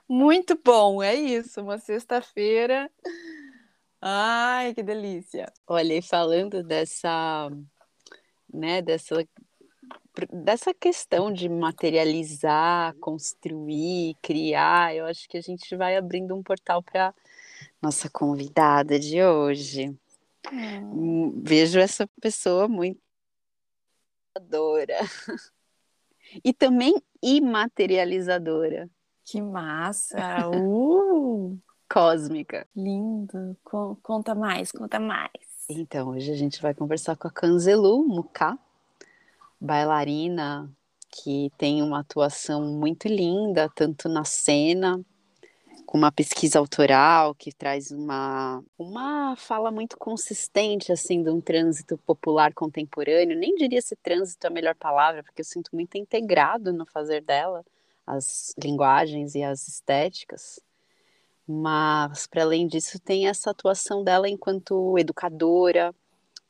Muito 0.07 0.59
bom, 0.63 1.01
é 1.01 1.15
isso. 1.15 1.61
Uma 1.61 1.77
sexta-feira. 1.77 2.89
Ai, 4.01 4.73
que 4.73 4.81
delícia. 4.83 5.51
Olha, 5.67 5.93
e 5.93 6.01
falando 6.01 6.63
dessa, 6.63 7.49
né, 8.51 8.81
dessa 8.81 9.15
dessa 10.31 10.73
questão 10.73 11.31
de 11.31 11.47
materializar, 11.47 12.93
construir, 12.99 14.15
criar, 14.21 14.95
eu 14.95 15.05
acho 15.05 15.27
que 15.27 15.37
a 15.37 15.41
gente 15.41 15.75
vai 15.75 15.95
abrindo 15.95 16.35
um 16.35 16.43
portal 16.43 16.83
para 16.83 17.13
nossa 17.81 18.09
convidada 18.09 18.99
de 18.99 19.23
hoje. 19.23 19.95
Hum. 20.51 21.41
Vejo 21.43 21.79
essa 21.79 22.07
pessoa 22.19 22.67
muito 22.67 22.99
adora 24.35 24.97
e 26.43 26.53
também 26.53 26.95
imaterializadora. 27.21 28.89
Que 29.23 29.41
massa! 29.41 30.17
Uh! 30.55 31.57
Cósmica. 31.89 32.65
Lindo. 32.73 33.57
Conta 34.01 34.33
mais, 34.33 34.71
conta 34.71 34.97
mais. 34.97 35.29
Então, 35.69 36.09
hoje 36.09 36.31
a 36.31 36.35
gente 36.35 36.61
vai 36.61 36.73
conversar 36.73 37.17
com 37.17 37.27
a 37.27 37.31
Canzelu 37.31 38.07
Muká, 38.07 38.57
bailarina 39.59 40.71
que 41.11 41.51
tem 41.57 41.81
uma 41.83 41.99
atuação 41.99 42.61
muito 42.61 43.07
linda, 43.09 43.69
tanto 43.75 44.07
na 44.07 44.23
cena 44.23 45.03
com 45.91 45.97
uma 45.97 46.09
pesquisa 46.09 46.57
autoral 46.57 47.35
que 47.35 47.51
traz 47.51 47.91
uma, 47.91 48.63
uma 48.79 49.35
fala 49.35 49.69
muito 49.69 49.97
consistente 49.97 50.89
assim 50.89 51.21
de 51.21 51.29
um 51.29 51.41
trânsito 51.41 51.97
popular 51.97 52.53
contemporâneo. 52.53 53.37
Nem 53.37 53.55
diria 53.55 53.81
se 53.81 53.93
trânsito 53.97 54.47
é 54.47 54.49
a 54.49 54.53
melhor 54.53 54.73
palavra, 54.73 55.21
porque 55.21 55.41
eu 55.41 55.45
sinto 55.45 55.69
muito 55.73 55.97
integrado 55.97 56.71
no 56.71 56.85
fazer 56.85 57.21
dela 57.21 57.65
as 58.07 58.55
linguagens 58.57 59.35
e 59.35 59.43
as 59.43 59.67
estéticas. 59.67 60.61
Mas 61.45 62.25
para 62.25 62.43
além 62.43 62.67
disso 62.67 62.97
tem 62.97 63.27
essa 63.27 63.51
atuação 63.51 64.01
dela 64.01 64.29
enquanto 64.29 64.97
educadora 64.97 65.93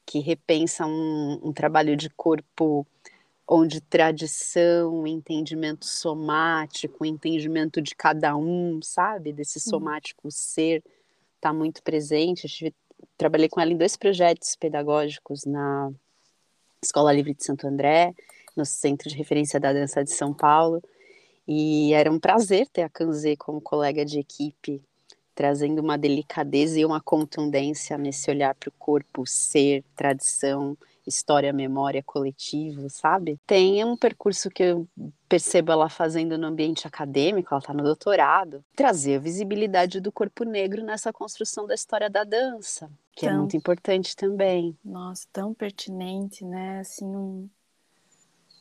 que 0.05 0.19
repensa 0.19 0.85
um, 0.85 1.39
um 1.43 1.51
trabalho 1.51 1.97
de 1.97 2.11
corpo 2.11 2.85
onde 3.53 3.81
tradição, 3.81 5.05
entendimento 5.05 5.85
somático, 5.85 7.05
entendimento 7.05 7.81
de 7.81 7.93
cada 7.93 8.33
um, 8.33 8.81
sabe, 8.81 9.33
desse 9.33 9.59
somático 9.59 10.31
ser, 10.31 10.81
está 11.35 11.51
muito 11.51 11.83
presente. 11.83 12.45
Eu 12.45 12.49
tive, 12.49 12.75
trabalhei 13.17 13.49
com 13.49 13.59
ela 13.59 13.73
em 13.73 13.77
dois 13.77 13.97
projetos 13.97 14.55
pedagógicos 14.55 15.43
na 15.43 15.91
Escola 16.81 17.11
Livre 17.11 17.33
de 17.33 17.43
Santo 17.43 17.67
André, 17.67 18.15
no 18.55 18.65
Centro 18.65 19.09
de 19.09 19.17
Referência 19.17 19.59
da 19.59 19.73
Dança 19.73 20.01
de 20.01 20.11
São 20.11 20.33
Paulo. 20.33 20.81
E 21.45 21.93
era 21.93 22.09
um 22.09 22.21
prazer 22.21 22.69
ter 22.71 22.83
a 22.83 22.89
Kanzê 22.89 23.35
como 23.35 23.59
colega 23.59 24.05
de 24.05 24.17
equipe, 24.17 24.81
trazendo 25.35 25.81
uma 25.81 25.97
delicadeza 25.97 26.79
e 26.79 26.85
uma 26.85 27.01
contundência 27.01 27.97
nesse 27.97 28.31
olhar 28.31 28.55
para 28.55 28.69
o 28.69 28.73
corpo, 28.79 29.27
ser, 29.27 29.83
tradição, 29.93 30.77
história, 31.11 31.53
memória, 31.53 32.01
coletivo, 32.03 32.89
sabe? 32.89 33.37
Tem 33.45 33.83
um 33.83 33.95
percurso 33.95 34.49
que 34.49 34.63
eu 34.63 34.87
percebo 35.29 35.71
ela 35.71 35.87
fazendo 35.87 36.37
no 36.37 36.47
ambiente 36.47 36.87
acadêmico, 36.87 37.53
ela 37.53 37.59
está 37.59 37.73
no 37.73 37.83
doutorado, 37.83 38.63
trazer 38.75 39.15
a 39.15 39.19
visibilidade 39.19 40.01
do 40.01 40.11
corpo 40.11 40.43
negro 40.43 40.83
nessa 40.83 41.13
construção 41.13 41.65
da 41.65 41.73
história 41.73 42.09
da 42.09 42.23
dança, 42.23 42.91
que 43.15 43.25
é 43.25 43.29
Então, 43.29 43.35
é 43.35 43.39
muito 43.39 43.55
importante 43.55 44.15
também. 44.15 44.77
Nossa, 44.83 45.25
tão 45.31 45.53
pertinente, 45.53 46.43
né? 46.43 46.79
Assim, 46.79 47.05
um... 47.05 47.49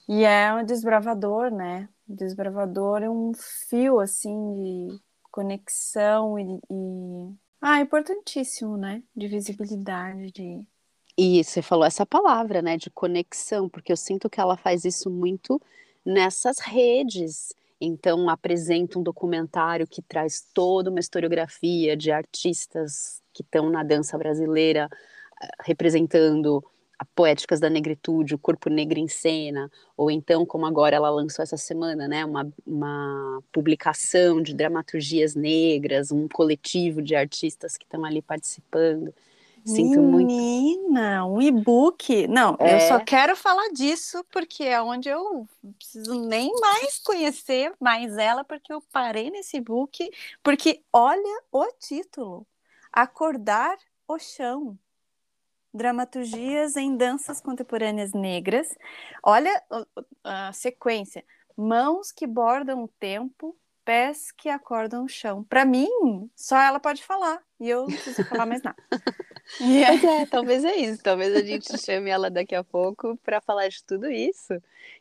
E 0.09 0.25
é 0.25 0.53
um 0.53 0.65
desbravador, 0.65 1.51
né? 1.51 1.89
Desbravador 2.07 3.03
é 3.03 3.09
um 3.11 3.33
fio, 3.35 4.01
assim, 4.01 4.89
de 4.89 5.01
conexão 5.31 6.39
e, 6.39 6.61
e... 6.71 7.35
Ah, 7.61 7.81
importantíssimo, 7.81 8.77
né? 8.77 9.03
De 9.15 9.29
visibilidade, 9.29 10.33
de... 10.33 10.65
E 11.23 11.45
você 11.45 11.61
falou 11.61 11.85
essa 11.85 12.07
palavra, 12.07 12.63
né, 12.63 12.79
de 12.79 12.89
conexão, 12.89 13.69
porque 13.69 13.93
eu 13.93 13.97
sinto 13.97 14.31
que 14.31 14.41
ela 14.41 14.57
faz 14.57 14.87
isso 14.87 15.11
muito 15.11 15.61
nessas 16.03 16.59
redes. 16.61 17.55
Então, 17.79 18.31
apresenta 18.31 18.99
um 18.99 19.03
documentário 19.03 19.87
que 19.87 20.01
traz 20.01 20.47
toda 20.55 20.89
uma 20.89 20.99
historiografia 20.99 21.95
de 21.95 22.11
artistas 22.11 23.21
que 23.35 23.43
estão 23.43 23.69
na 23.69 23.83
dança 23.83 24.17
brasileira, 24.17 24.89
eh, 25.43 25.49
representando 25.63 26.65
a 26.99 27.05
poéticas 27.15 27.61
da 27.61 27.69
negritude, 27.69 28.35
o 28.35 28.39
corpo 28.39 28.71
negro 28.71 28.99
em 28.99 29.09
cena, 29.09 29.71
ou 29.99 30.11
então, 30.11 30.47
como 30.47 30.65
agora 30.65 30.97
ela 30.97 31.11
lançou 31.11 31.43
essa 31.43 31.57
semana, 31.59 32.09
né, 32.09 32.25
uma, 32.25 32.51
uma 32.67 33.43
publicação 33.53 34.41
de 34.41 34.55
dramaturgias 34.55 35.35
negras, 35.35 36.11
um 36.11 36.27
coletivo 36.29 37.03
de 37.03 37.15
artistas 37.15 37.77
que 37.77 37.85
estão 37.85 38.07
ali 38.07 38.23
participando. 38.23 39.15
Sinto 39.65 40.01
muito. 40.01 40.27
Menina, 40.29 41.25
um 41.27 41.41
e-book. 41.41 42.27
Não, 42.29 42.57
eu 42.61 42.67
É. 42.67 42.89
só 42.89 42.99
quero 43.01 43.37
falar 43.37 43.69
disso 43.71 44.25
porque 44.33 44.65
é 44.65 44.81
onde 44.81 45.09
eu 45.09 45.47
preciso 45.79 46.27
nem 46.27 46.51
mais 46.61 46.99
conhecer 46.99 47.73
mais 47.81 48.17
ela, 48.17 48.43
porque 48.45 48.73
eu 48.73 48.81
parei 48.93 49.31
nesse 49.31 49.59
e-book. 49.59 50.11
Porque 50.43 50.83
olha 50.93 51.43
o 51.53 51.67
título: 51.79 52.47
Acordar 52.93 53.77
o 54.09 54.19
Chão. 54.19 54.79
Dramaturgias 55.73 56.77
em 56.77 56.97
danças 56.97 57.41
contemporâneas 57.41 58.13
negras. 58.13 58.77
Olha 59.23 59.63
a 60.25 60.53
sequência: 60.53 61.25
mãos 61.57 62.11
que 62.11 62.27
bordam 62.27 62.83
o 62.83 62.89
tempo, 62.89 63.57
pés 63.85 64.33
que 64.33 64.49
acordam 64.49 65.05
o 65.05 65.09
chão. 65.09 65.45
Para 65.45 65.65
mim, 65.65 65.89
só 66.35 66.57
ela 66.57 66.81
pode 66.81 67.05
falar 67.05 67.41
e 67.61 67.69
eu 67.69 67.83
não 67.83 67.89
preciso 67.89 68.25
falar 68.25 68.47
mais 68.47 68.63
nada. 68.63 68.77
Pois 69.59 70.05
é, 70.05 70.27
talvez 70.31 70.65
é 70.65 70.77
isso. 70.77 71.03
Talvez 71.03 71.35
a 71.35 71.43
gente 71.43 71.77
chame 71.79 72.11
ela 72.11 72.31
daqui 72.31 72.55
a 72.55 72.63
pouco 72.63 73.17
para 73.19 73.41
falar 73.41 73.69
de 73.69 73.83
tudo 73.85 74.11
isso. 74.11 74.55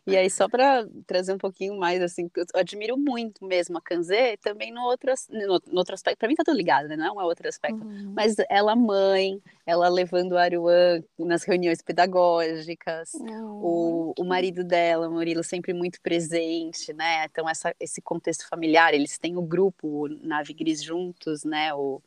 E 0.05 0.17
aí, 0.17 0.29
só 0.29 0.49
para 0.49 0.87
trazer 1.05 1.33
um 1.33 1.37
pouquinho 1.37 1.77
mais, 1.77 2.01
assim, 2.01 2.29
eu 2.35 2.45
admiro 2.55 2.97
muito 2.97 3.45
mesmo 3.45 3.77
a 3.77 3.81
Kanzê, 3.81 4.37
também 4.37 4.73
no 4.73 4.81
outro, 4.81 5.13
no, 5.29 5.61
no 5.67 5.77
outro 5.77 5.93
aspecto. 5.93 6.17
Para 6.17 6.27
mim 6.27 6.35
tá 6.35 6.43
tudo 6.43 6.57
ligado, 6.57 6.87
né? 6.87 6.95
Não 6.95 7.21
é 7.21 7.23
outro 7.23 7.47
aspecto. 7.47 7.85
Uhum. 7.85 8.13
Mas 8.15 8.35
ela 8.49 8.75
mãe, 8.75 9.39
ela 9.65 9.87
levando 9.87 10.33
o 10.33 10.37
Aruan 10.37 11.03
nas 11.17 11.43
reuniões 11.43 11.81
pedagógicas, 11.81 13.11
o, 13.13 14.13
o 14.17 14.23
marido 14.23 14.63
dela, 14.63 15.07
o 15.07 15.11
Murilo, 15.11 15.43
sempre 15.43 15.73
muito 15.73 16.01
presente, 16.01 16.91
né? 16.93 17.25
Então, 17.25 17.47
essa, 17.47 17.73
esse 17.79 18.01
contexto 18.01 18.47
familiar, 18.47 18.93
eles 18.93 19.17
têm 19.17 19.37
o 19.37 19.41
grupo 19.41 20.05
o 20.05 20.07
Nave 20.07 20.53
Gris 20.53 20.83
juntos, 20.83 21.43
né? 21.43 21.73
O 21.73 22.01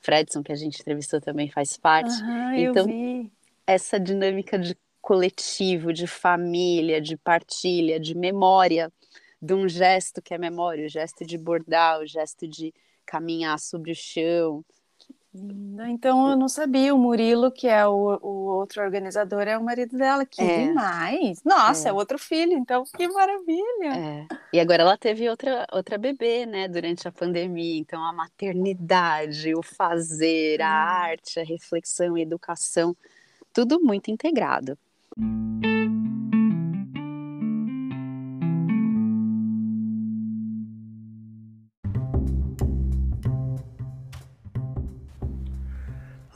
Fredson, 0.00 0.42
que 0.42 0.52
a 0.52 0.56
gente 0.56 0.80
entrevistou, 0.80 1.20
também 1.20 1.48
faz 1.50 1.76
parte. 1.76 2.10
Aham, 2.10 2.56
Então. 2.56 2.86
Essa 3.66 4.00
dinâmica 4.00 4.58
de 4.58 4.76
coletivo, 5.00 5.92
de 5.92 6.06
família, 6.06 7.00
de 7.00 7.16
partilha, 7.16 8.00
de 8.00 8.16
memória, 8.16 8.92
de 9.40 9.54
um 9.54 9.68
gesto 9.68 10.20
que 10.20 10.34
é 10.34 10.38
memória, 10.38 10.86
o 10.86 10.88
gesto 10.88 11.24
de 11.24 11.38
bordar, 11.38 12.00
o 12.00 12.06
gesto 12.06 12.46
de 12.48 12.74
caminhar 13.06 13.58
sobre 13.58 13.92
o 13.92 13.94
chão. 13.94 14.64
Então 15.32 16.30
eu 16.30 16.36
não 16.36 16.48
sabia. 16.48 16.94
O 16.94 16.98
Murilo, 16.98 17.52
que 17.52 17.68
é 17.68 17.86
o, 17.86 18.18
o 18.20 18.46
outro 18.58 18.82
organizador, 18.82 19.42
é 19.42 19.56
o 19.56 19.62
marido 19.62 19.96
dela. 19.96 20.26
Que 20.26 20.42
É. 20.42 20.66
demais! 20.66 21.40
Nossa, 21.44 21.88
É. 21.88 21.90
é 21.90 21.92
outro 21.92 22.18
filho, 22.18 22.52
então 22.52 22.82
que 22.96 23.08
maravilha! 23.08 23.94
É. 23.96 24.26
E 24.52 24.58
agora 24.58 24.82
ela 24.82 24.98
teve 24.98 25.28
outra, 25.28 25.66
outra 25.72 25.96
bebê, 25.96 26.46
né, 26.46 26.66
durante 26.66 27.06
a 27.06 27.12
pandemia. 27.12 27.78
Então, 27.78 28.04
a 28.04 28.12
maternidade, 28.12 29.54
o 29.54 29.62
fazer, 29.62 30.60
a 30.60 30.68
arte, 30.68 31.38
a 31.38 31.44
reflexão, 31.44 32.16
a 32.16 32.20
educação, 32.20 32.96
tudo 33.52 33.80
muito 33.80 34.10
integrado. 34.10 34.76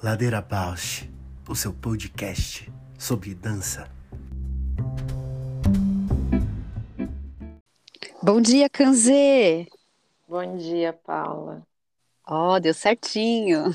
Ladeira 0.05 0.43
Bausch, 0.43 1.09
o 1.49 1.55
seu 1.55 1.73
podcast 1.73 2.71
sobre 2.99 3.35
dança. 3.35 3.91
Bom 8.23 8.39
dia, 8.39 8.69
Kanzê! 8.69 9.67
Bom 10.29 10.59
dia, 10.59 10.93
Paula. 10.93 11.67
Ó, 12.27 12.59
deu 12.59 12.75
certinho. 12.75 13.73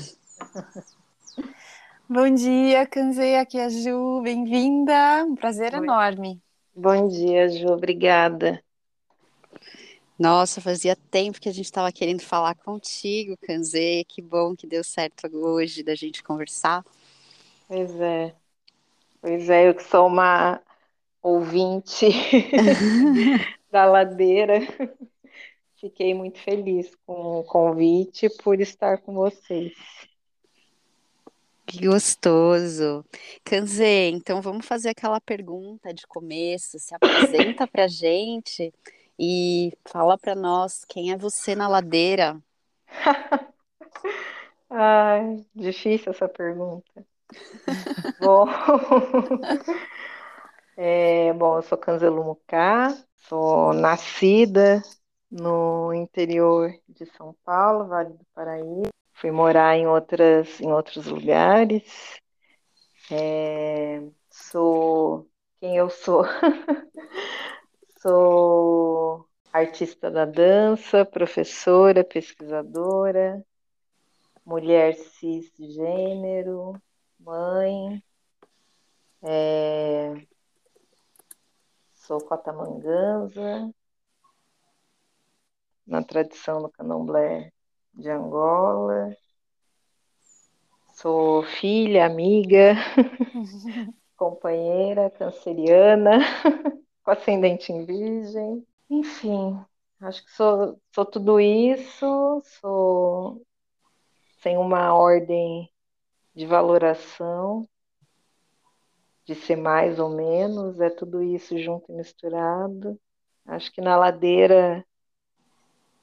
Bom 2.08 2.32
dia, 2.32 2.86
Kanzê, 2.86 3.34
aqui 3.34 3.58
é 3.58 3.64
a 3.64 3.68
Ju, 3.68 4.22
bem-vinda. 4.22 5.24
Um 5.24 5.34
prazer 5.34 5.74
Oi. 5.74 5.80
enorme. 5.80 6.40
Bom 6.72 7.08
dia, 7.08 7.48
Ju. 7.48 7.66
Obrigada. 7.72 8.62
Nossa, 10.20 10.60
fazia 10.60 10.94
tempo 10.94 11.40
que 11.40 11.48
a 11.48 11.52
gente 11.52 11.64
estava 11.64 11.90
querendo 11.90 12.20
falar 12.20 12.54
contigo, 12.54 13.38
Kanzê. 13.38 14.04
Que 14.06 14.20
bom 14.20 14.54
que 14.54 14.66
deu 14.66 14.84
certo 14.84 15.26
hoje 15.34 15.82
da 15.82 15.94
gente 15.94 16.22
conversar. 16.22 16.84
Pois 17.66 17.98
é. 17.98 18.34
Pois 19.22 19.48
é, 19.48 19.70
eu 19.70 19.74
que 19.74 19.82
sou 19.82 20.06
uma 20.06 20.60
ouvinte 21.22 22.04
da 23.72 23.86
ladeira. 23.86 24.60
Fiquei 25.76 26.12
muito 26.12 26.38
feliz 26.38 26.94
com 27.06 27.40
o 27.40 27.44
convite 27.44 28.28
por 28.44 28.60
estar 28.60 28.98
com 28.98 29.14
vocês. 29.14 29.72
Que 31.64 31.86
gostoso. 31.86 33.06
Kanzê, 33.42 34.10
então 34.10 34.42
vamos 34.42 34.66
fazer 34.66 34.90
aquela 34.90 35.18
pergunta 35.18 35.94
de 35.94 36.06
começo. 36.06 36.78
Se 36.78 36.94
apresenta 36.94 37.66
pra 37.66 37.88
gente 37.88 38.70
e 39.22 39.76
fala 39.86 40.16
pra 40.16 40.34
nós 40.34 40.82
quem 40.86 41.12
é 41.12 41.16
você 41.16 41.54
na 41.54 41.68
ladeira. 41.68 42.42
Ai, 44.70 45.44
difícil 45.54 46.10
essa 46.10 46.26
pergunta. 46.26 47.04
Bom, 48.18 48.46
é, 50.76 51.32
bom, 51.34 51.56
eu 51.56 51.62
sou 51.62 51.78
Canzelu 51.78 52.24
Mucá, 52.24 52.88
sou 53.28 53.72
nascida 53.72 54.82
no 55.30 55.92
interior 55.94 56.72
de 56.88 57.06
São 57.16 57.34
Paulo, 57.44 57.86
Vale 57.88 58.14
do 58.14 58.24
Paraíba. 58.34 58.88
Fui 59.14 59.30
morar 59.30 59.76
em 59.76 59.86
outras, 59.86 60.60
em 60.60 60.72
outros 60.72 61.06
lugares. 61.06 62.18
É, 63.10 64.02
sou 64.30 65.28
quem 65.60 65.76
eu 65.76 65.90
sou. 65.90 66.24
Sou 68.02 69.28
artista 69.52 70.10
da 70.10 70.24
dança, 70.24 71.04
professora, 71.04 72.02
pesquisadora, 72.02 73.44
mulher 74.42 74.94
cisgênero, 74.94 76.80
mãe, 77.18 78.02
é, 79.22 80.14
sou 81.92 82.24
cotamanganza, 82.24 83.70
na 85.86 86.02
tradição 86.02 86.62
do 86.62 86.70
candomblé 86.70 87.52
de 87.92 88.08
Angola, 88.08 89.14
sou 90.94 91.42
filha, 91.42 92.06
amiga, 92.06 92.76
companheira, 94.16 95.10
canceriana, 95.10 96.18
com 97.10 97.12
ascendente 97.12 97.72
em 97.72 97.84
virgem, 97.84 98.64
enfim, 98.88 99.58
acho 100.00 100.24
que 100.24 100.30
sou, 100.30 100.80
sou 100.94 101.04
tudo 101.04 101.40
isso, 101.40 102.40
sou 102.60 103.42
sem 104.40 104.56
uma 104.56 104.94
ordem 104.94 105.68
de 106.34 106.46
valoração, 106.46 107.68
de 109.24 109.34
ser 109.34 109.56
mais 109.56 109.98
ou 109.98 110.08
menos, 110.08 110.80
é 110.80 110.88
tudo 110.88 111.22
isso 111.22 111.58
junto 111.58 111.90
e 111.90 111.96
misturado. 111.96 112.98
Acho 113.44 113.72
que 113.72 113.80
na 113.80 113.96
ladeira, 113.96 114.84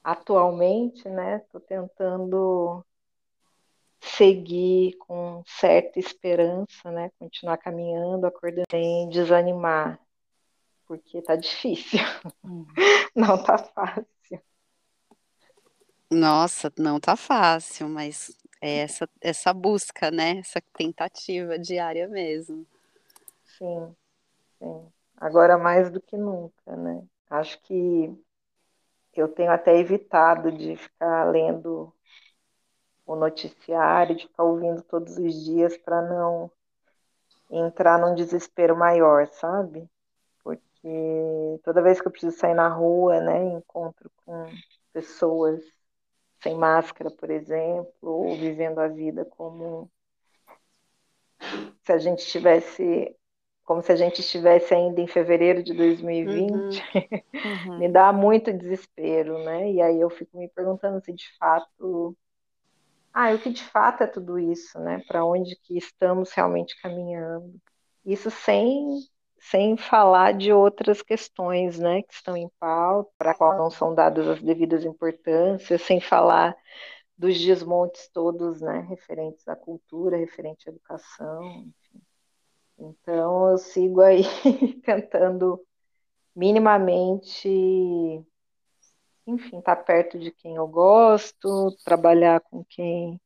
atualmente, 0.04 1.08
né, 1.08 1.38
estou 1.38 1.60
tentando 1.60 2.84
seguir 3.98 4.96
com 4.98 5.42
certa 5.46 5.98
esperança, 5.98 6.90
né, 6.90 7.10
continuar 7.18 7.56
caminhando, 7.56 8.26
acordando 8.26 8.66
sem 8.70 9.08
desanimar, 9.08 9.98
porque 10.88 11.20
tá 11.22 11.36
difícil, 11.36 12.00
hum. 12.42 12.66
não 13.14 13.42
tá 13.44 13.58
fácil. 13.58 14.08
Nossa, 16.10 16.72
não 16.78 16.98
tá 16.98 17.14
fácil, 17.16 17.86
mas 17.88 18.34
é 18.62 18.78
essa, 18.78 19.08
essa 19.20 19.52
busca, 19.52 20.10
né? 20.10 20.38
Essa 20.38 20.60
tentativa 20.74 21.58
diária 21.58 22.08
mesmo. 22.08 22.66
Sim, 23.58 23.94
sim. 24.58 24.92
Agora 25.18 25.58
mais 25.58 25.90
do 25.90 26.00
que 26.00 26.16
nunca, 26.16 26.74
né? 26.76 27.02
Acho 27.28 27.60
que 27.62 28.10
eu 29.14 29.28
tenho 29.28 29.50
até 29.50 29.76
evitado 29.76 30.50
de 30.52 30.76
ficar 30.76 31.24
lendo 31.24 31.92
o 33.04 33.16
noticiário, 33.16 34.16
de 34.16 34.26
ficar 34.28 34.44
ouvindo 34.44 34.82
todos 34.82 35.16
os 35.18 35.44
dias 35.44 35.76
para 35.76 36.00
não 36.02 36.50
entrar 37.50 37.98
num 37.98 38.14
desespero 38.14 38.76
maior, 38.76 39.26
sabe? 39.28 39.88
Porque 40.80 41.60
toda 41.64 41.82
vez 41.82 42.00
que 42.00 42.06
eu 42.06 42.12
preciso 42.12 42.36
sair 42.36 42.54
na 42.54 42.68
rua, 42.68 43.20
né, 43.20 43.42
encontro 43.44 44.10
com 44.24 44.46
pessoas 44.92 45.60
sem 46.42 46.54
máscara, 46.56 47.10
por 47.10 47.30
exemplo, 47.30 47.92
ou 48.02 48.36
vivendo 48.36 48.78
a 48.78 48.88
vida 48.88 49.24
como 49.24 49.90
se 51.84 51.92
a 51.92 51.98
gente 51.98 52.20
estivesse 52.20 53.14
como 53.64 53.82
se 53.82 53.92
a 53.92 53.96
gente 53.96 54.20
estivesse 54.22 54.72
ainda 54.72 54.98
em 54.98 55.06
fevereiro 55.06 55.62
de 55.62 55.74
2020, 55.74 56.82
uhum. 56.92 57.18
Uhum. 57.44 57.78
me 57.78 57.88
dá 57.88 58.10
muito 58.14 58.50
desespero, 58.50 59.44
né? 59.44 59.70
E 59.70 59.82
aí 59.82 60.00
eu 60.00 60.08
fico 60.08 60.38
me 60.38 60.48
perguntando 60.48 61.04
se 61.04 61.12
de 61.12 61.26
fato, 61.38 62.16
ah, 63.12 63.34
o 63.34 63.38
que 63.38 63.50
de 63.50 63.62
fato 63.62 64.02
é 64.02 64.06
tudo 64.06 64.38
isso, 64.38 64.78
né? 64.78 65.02
Para 65.06 65.22
onde 65.24 65.54
que 65.56 65.76
estamos 65.76 66.32
realmente 66.32 66.80
caminhando? 66.80 67.60
Isso 68.06 68.30
sem 68.30 69.06
sem 69.40 69.76
falar 69.76 70.34
de 70.34 70.52
outras 70.52 71.02
questões 71.02 71.78
né, 71.78 72.02
que 72.02 72.12
estão 72.12 72.36
em 72.36 72.50
pauta, 72.58 73.10
para 73.16 73.34
qual 73.34 73.56
não 73.56 73.70
são 73.70 73.94
dadas 73.94 74.26
as 74.26 74.42
devidas 74.42 74.84
importâncias, 74.84 75.82
sem 75.82 76.00
falar 76.00 76.56
dos 77.16 77.38
desmontes 77.38 78.08
todos 78.12 78.60
né, 78.60 78.86
referentes 78.88 79.46
à 79.48 79.56
cultura, 79.56 80.16
referente 80.16 80.68
à 80.68 80.72
educação. 80.72 81.42
Enfim. 81.44 82.02
Então, 82.78 83.50
eu 83.50 83.58
sigo 83.58 84.00
aí 84.00 84.22
tentando 84.84 85.60
minimamente, 86.34 87.48
enfim, 89.26 89.58
estar 89.58 89.76
tá 89.76 89.82
perto 89.82 90.18
de 90.18 90.30
quem 90.30 90.54
eu 90.54 90.68
gosto, 90.68 91.76
trabalhar 91.84 92.40
com 92.40 92.64
quem 92.64 93.20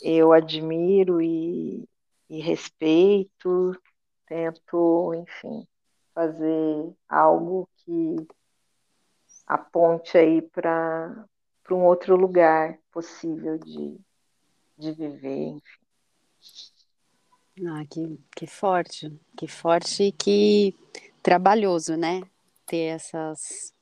eu 0.00 0.32
admiro 0.32 1.20
e, 1.20 1.86
e 2.30 2.40
respeito, 2.40 3.78
tento, 4.26 5.14
enfim, 5.14 5.66
fazer 6.14 6.94
algo 7.08 7.68
que 7.78 8.16
aponte 9.46 10.16
aí 10.16 10.42
para 10.42 11.26
um 11.70 11.84
outro 11.84 12.16
lugar 12.16 12.78
possível 12.90 13.58
de, 13.58 13.98
de 14.78 14.92
viver, 14.92 15.48
enfim. 15.48 15.84
Ah, 17.68 17.84
que, 17.88 18.18
que 18.34 18.46
forte, 18.46 19.16
que 19.36 19.46
forte 19.46 20.04
e 20.04 20.12
que 20.12 20.74
trabalhoso, 21.22 21.96
né? 21.96 22.22
Ter 22.66 22.94
essas, 22.96 23.72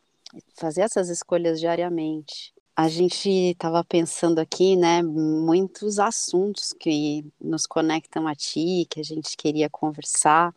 fazer 0.56 0.82
essas 0.82 1.08
escolhas 1.08 1.58
diariamente. 1.58 2.51
A 2.74 2.88
gente 2.88 3.28
estava 3.28 3.84
pensando 3.84 4.38
aqui, 4.38 4.76
né, 4.76 5.02
muitos 5.02 5.98
assuntos 5.98 6.72
que 6.72 7.22
nos 7.38 7.66
conectam 7.66 8.26
a 8.26 8.34
ti, 8.34 8.86
que 8.88 8.98
a 8.98 9.04
gente 9.04 9.36
queria 9.36 9.68
conversar. 9.68 10.54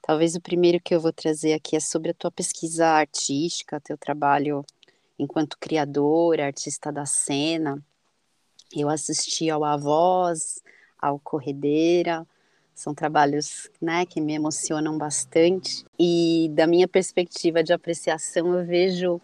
Talvez 0.00 0.34
o 0.34 0.40
primeiro 0.40 0.80
que 0.80 0.94
eu 0.94 1.00
vou 1.00 1.12
trazer 1.12 1.52
aqui 1.52 1.76
é 1.76 1.80
sobre 1.80 2.10
a 2.10 2.14
tua 2.14 2.30
pesquisa 2.30 2.86
artística, 2.86 3.78
teu 3.80 3.98
trabalho 3.98 4.64
enquanto 5.18 5.58
criadora, 5.58 6.46
artista 6.46 6.90
da 6.90 7.04
cena. 7.04 7.84
Eu 8.74 8.88
assisti 8.88 9.50
ao 9.50 9.62
A 9.62 9.76
Voz, 9.76 10.62
ao 10.98 11.18
Corredeira, 11.18 12.26
são 12.74 12.94
trabalhos 12.94 13.70
né, 13.78 14.06
que 14.06 14.22
me 14.22 14.32
emocionam 14.32 14.96
bastante. 14.96 15.84
E 15.98 16.50
da 16.54 16.66
minha 16.66 16.88
perspectiva 16.88 17.62
de 17.62 17.74
apreciação, 17.74 18.58
eu 18.58 18.64
vejo 18.64 19.20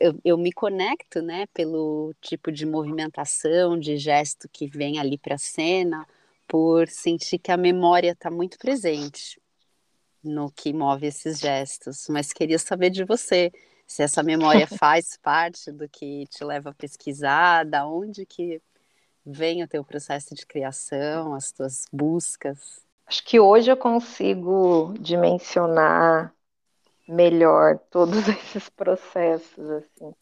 eu, 0.00 0.18
eu 0.24 0.38
me 0.38 0.52
conecto, 0.52 1.22
né, 1.22 1.46
pelo 1.54 2.14
tipo 2.20 2.52
de 2.52 2.66
movimentação, 2.66 3.78
de 3.78 3.96
gesto 3.96 4.48
que 4.48 4.66
vem 4.66 4.98
ali 4.98 5.18
para 5.18 5.34
a 5.34 5.38
cena, 5.38 6.06
por 6.46 6.88
sentir 6.88 7.38
que 7.38 7.52
a 7.52 7.56
memória 7.56 8.12
está 8.12 8.30
muito 8.30 8.58
presente 8.58 9.40
no 10.22 10.50
que 10.50 10.72
move 10.72 11.06
esses 11.06 11.38
gestos. 11.38 12.06
Mas 12.08 12.32
queria 12.32 12.58
saber 12.58 12.90
de 12.90 13.04
você, 13.04 13.52
se 13.86 14.02
essa 14.02 14.22
memória 14.22 14.66
faz 14.78 15.16
parte 15.22 15.72
do 15.72 15.88
que 15.88 16.26
te 16.26 16.44
leva 16.44 16.70
a 16.70 16.74
pesquisar, 16.74 17.64
da 17.64 17.86
onde 17.86 18.26
que 18.26 18.60
vem 19.24 19.62
o 19.62 19.68
teu 19.68 19.84
processo 19.84 20.34
de 20.34 20.46
criação, 20.46 21.34
as 21.34 21.52
tuas 21.52 21.84
buscas. 21.92 22.84
Acho 23.06 23.24
que 23.24 23.40
hoje 23.40 23.70
eu 23.70 23.76
consigo 23.76 24.94
dimensionar 24.98 26.34
melhor 27.10 27.78
todos 27.90 28.16
esses 28.28 28.68
processos 28.68 29.70
assim. 29.70 30.14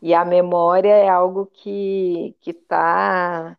E 0.00 0.14
a 0.14 0.24
memória 0.24 0.92
é 0.92 1.08
algo 1.08 1.46
que 1.46 2.36
que 2.40 2.50
está 2.50 3.56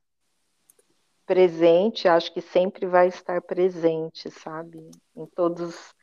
presente, 1.26 2.08
acho 2.08 2.34
que 2.34 2.42
sempre 2.42 2.86
vai 2.88 3.08
estar 3.08 3.42
presente, 3.42 4.32
sabe, 4.32 4.90
em 5.16 5.26
todos 5.28 5.94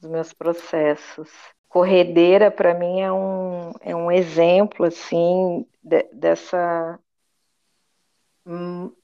os 0.00 0.08
meus 0.08 0.32
processos. 0.32 1.30
Corredeira 1.68 2.50
para 2.50 2.74
mim 2.74 3.00
é 3.00 3.12
um 3.12 3.72
é 3.80 3.96
um 3.96 4.10
exemplo 4.10 4.86
assim 4.86 5.66
de, 5.82 6.04
dessa 6.12 6.98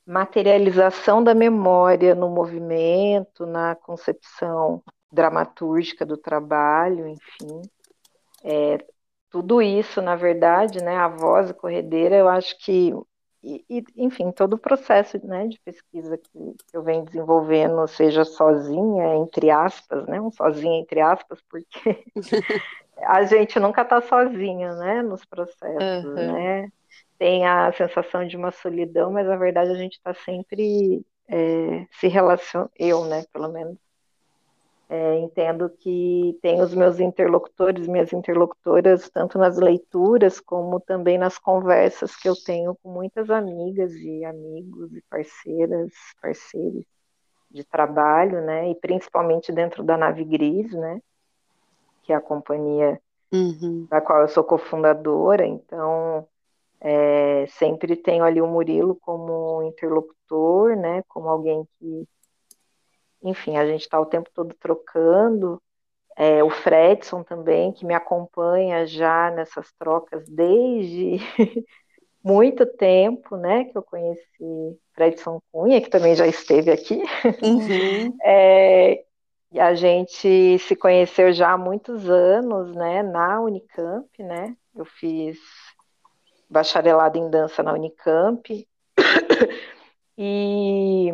materialização 0.07 1.23
da 1.23 1.35
memória 1.35 2.15
no 2.15 2.31
movimento, 2.31 3.45
na 3.45 3.75
concepção 3.75 4.83
dramatúrgica 5.15 6.05
do 6.05 6.17
trabalho, 6.17 7.07
enfim. 7.07 7.63
É, 8.43 8.79
tudo 9.31 9.63
isso, 9.63 10.03
na 10.03 10.15
verdade, 10.15 10.83
né, 10.83 10.97
a 10.97 11.09
voz 11.09 11.51
a 11.51 11.55
corredeira, 11.55 12.17
eu 12.17 12.29
acho 12.29 12.57
que, 12.59 12.93
e, 13.43 13.65
e, 13.69 13.85
enfim, 13.97 14.31
todo 14.31 14.55
o 14.55 14.59
processo 14.59 15.19
né, 15.27 15.49
de 15.49 15.59
pesquisa 15.65 16.19
que, 16.19 16.55
que 16.67 16.77
eu 16.77 16.83
venho 16.83 17.05
desenvolvendo, 17.05 17.87
seja 17.89 18.25
sozinha, 18.25 19.17
entre 19.17 19.51
aspas, 19.51 20.07
né, 20.07 20.21
um 20.21 20.31
sozinha, 20.31 20.79
entre 20.81 21.01
aspas, 21.01 21.41
porque 21.49 22.05
a 23.03 23.25
gente 23.25 23.59
nunca 23.59 23.83
está 23.83 24.01
sozinha, 24.01 24.75
né, 24.75 25.03
nos 25.03 25.25
processos, 25.25 26.05
uhum. 26.05 26.15
né, 26.15 26.69
tem 27.19 27.47
a 27.47 27.73
sensação 27.73 28.27
de 28.27 28.37
uma 28.37 28.51
solidão, 28.51 29.11
mas 29.11 29.27
na 29.27 29.37
verdade 29.37 29.71
a 29.71 29.77
gente 29.77 29.95
está 29.95 30.15
sempre 30.15 31.05
é, 31.29 31.87
se 31.93 32.07
relacionando, 32.07 32.71
eu, 32.79 33.05
né, 33.07 33.25
pelo 33.33 33.49
menos, 33.49 33.79
é, 34.95 35.19
entendo 35.19 35.69
que 35.69 36.39
tem 36.41 36.61
os 36.61 36.73
meus 36.73 37.01
interlocutores, 37.01 37.89
minhas 37.89 38.13
interlocutoras, 38.13 39.11
tanto 39.11 39.37
nas 39.39 39.59
leituras 39.59 40.39
como 40.39 40.79
também 40.79 41.19
nas 41.19 41.37
conversas 41.37 42.15
que 42.15 42.29
eu 42.29 42.37
tenho 42.37 42.77
com 42.77 42.93
muitas 42.93 43.29
amigas 43.29 43.93
e 43.95 44.25
amigos 44.25 44.95
e 44.95 45.03
parceiras, 45.11 45.91
parceiros 46.23 46.85
de 47.51 47.65
trabalho, 47.65 48.41
né? 48.43 48.71
E 48.71 48.75
principalmente 48.77 49.51
dentro 49.51 49.83
da 49.83 49.97
Nave 49.97 50.25
Gris, 50.25 50.73
né? 50.73 51.01
Que 52.05 52.13
é 52.13 52.17
a 52.17 52.21
companhia 52.21 53.01
uhum. 53.33 53.89
da 53.91 54.01
qual 54.01 54.21
eu 54.21 54.29
sou 54.29 54.45
cofundadora. 54.45 55.45
Então, 55.45 56.25
é, 56.81 57.47
sempre 57.49 57.97
tenho 57.97 58.23
ali 58.23 58.41
o 58.41 58.47
Murilo 58.47 58.95
como 58.95 59.61
interlocutor, 59.65 60.77
né? 60.77 61.03
Como 61.09 61.29
alguém 61.29 61.67
que 61.81 62.07
enfim, 63.25 63.57
a 63.57 63.67
gente 63.67 63.83
está 63.83 63.99
o 63.99 64.07
tempo 64.07 64.31
todo 64.33 64.55
trocando. 64.55 65.61
É, 66.17 66.45
o 66.45 66.51
Fredson 66.51 67.25
também, 67.25 67.73
que 67.73 67.85
me 67.85 67.95
acompanha 67.95 68.87
já 68.87 69.31
nessas 69.33 69.73
trocas 69.73 70.25
desde 70.29 71.17
muito 72.23 72.65
tempo, 72.65 73.37
né? 73.37 73.65
Que 73.65 73.77
eu 73.77 73.83
conheci 73.83 74.79
Fredson 74.93 75.41
Cunha, 75.51 75.81
que 75.81 75.91
também 75.91 76.15
já 76.15 76.27
esteve 76.27 76.71
aqui. 76.71 77.03
Uhum. 77.43 78.17
É, 78.27 79.05
e 79.53 79.61
a 79.61 79.75
gente 79.75 80.59
se 80.59 80.75
conheceu 80.75 81.33
já 81.33 81.53
há 81.53 81.59
muitos 81.59 82.09
anos, 82.09 82.75
né? 82.75 83.03
Na 83.03 83.41
Unicamp, 83.41 84.09
né? 84.23 84.57
Eu 84.75 84.85
fiz 84.85 85.39
bacharelado 86.49 87.19
em 87.19 87.31
dança 87.31 87.63
na 87.63 87.73
Unicamp 87.73 88.67
e, 90.19 91.13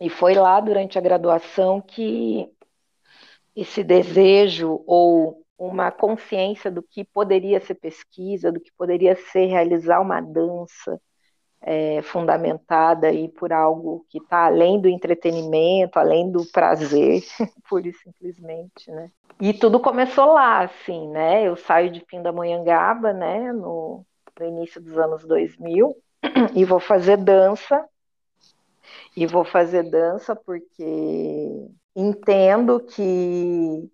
e 0.00 0.10
foi 0.10 0.34
lá 0.34 0.60
durante 0.60 0.98
a 0.98 1.00
graduação 1.00 1.80
que 1.80 2.48
esse 3.54 3.82
desejo 3.82 4.82
ou 4.86 5.42
uma 5.58 5.90
consciência 5.90 6.70
do 6.70 6.82
que 6.82 7.02
poderia 7.02 7.60
ser 7.60 7.74
pesquisa, 7.74 8.52
do 8.52 8.60
que 8.60 8.70
poderia 8.76 9.16
ser 9.16 9.46
realizar 9.46 10.00
uma 10.00 10.20
dança 10.20 11.00
é, 11.62 12.02
fundamentada 12.02 13.08
aí 13.08 13.28
por 13.28 13.52
algo 13.52 14.04
que 14.10 14.18
está 14.18 14.46
além 14.46 14.80
do 14.80 14.88
entretenimento, 14.88 15.98
além 15.98 16.30
do 16.30 16.44
prazer, 16.52 17.22
pura 17.68 17.88
e 17.88 17.92
simplesmente, 17.92 18.90
né? 18.90 19.10
E 19.40 19.52
tudo 19.52 19.80
começou 19.80 20.32
lá, 20.32 20.60
assim, 20.60 21.08
né? 21.08 21.46
Eu 21.46 21.56
saio 21.56 21.90
de 21.90 22.04
Pindamonhangaba, 22.04 23.12
né, 23.12 23.52
no, 23.52 24.04
no 24.38 24.46
início 24.46 24.80
dos 24.80 24.96
anos 24.98 25.24
2000, 25.24 25.96
e 26.54 26.64
vou 26.64 26.80
fazer 26.80 27.16
dança, 27.16 27.84
e 29.16 29.26
vou 29.26 29.44
fazer 29.44 29.90
dança 29.90 30.34
porque 30.34 31.68
entendo 31.94 32.80
que 32.80 33.90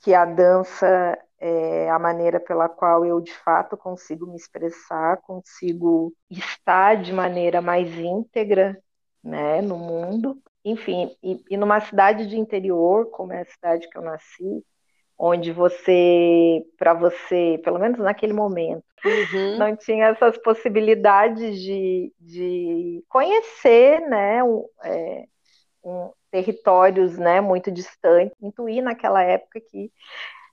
que 0.00 0.14
a 0.14 0.24
dança 0.24 1.18
é 1.38 1.90
a 1.90 1.98
maneira 1.98 2.38
pela 2.40 2.68
qual 2.68 3.04
eu 3.04 3.20
de 3.20 3.32
fato 3.32 3.76
consigo 3.76 4.26
me 4.26 4.36
expressar, 4.36 5.18
consigo 5.18 6.12
estar 6.30 6.94
de 7.02 7.12
maneira 7.12 7.60
mais 7.60 7.92
íntegra, 7.92 8.80
né, 9.22 9.60
no 9.60 9.76
mundo. 9.76 10.40
Enfim, 10.64 11.14
e, 11.22 11.42
e 11.50 11.56
numa 11.56 11.80
cidade 11.80 12.26
de 12.26 12.38
interior, 12.38 13.10
como 13.10 13.32
é 13.32 13.42
a 13.42 13.46
cidade 13.46 13.88
que 13.88 13.98
eu 13.98 14.02
nasci, 14.02 14.64
onde 15.18 15.50
você, 15.52 16.62
para 16.78 16.92
você, 16.92 17.60
pelo 17.64 17.78
menos 17.78 17.98
naquele 17.98 18.32
momento, 18.32 18.84
uhum. 19.04 19.58
não 19.58 19.74
tinha 19.76 20.08
essas 20.08 20.36
possibilidades 20.38 21.58
de, 21.60 22.12
de 22.20 23.04
conhecer, 23.08 24.00
né, 24.08 24.44
um, 24.44 24.64
é, 24.84 25.24
um, 25.82 26.10
territórios 26.30 27.16
né, 27.16 27.40
muito 27.40 27.70
distantes, 27.70 28.36
intuí 28.42 28.82
naquela 28.82 29.22
época 29.22 29.60
que 29.60 29.90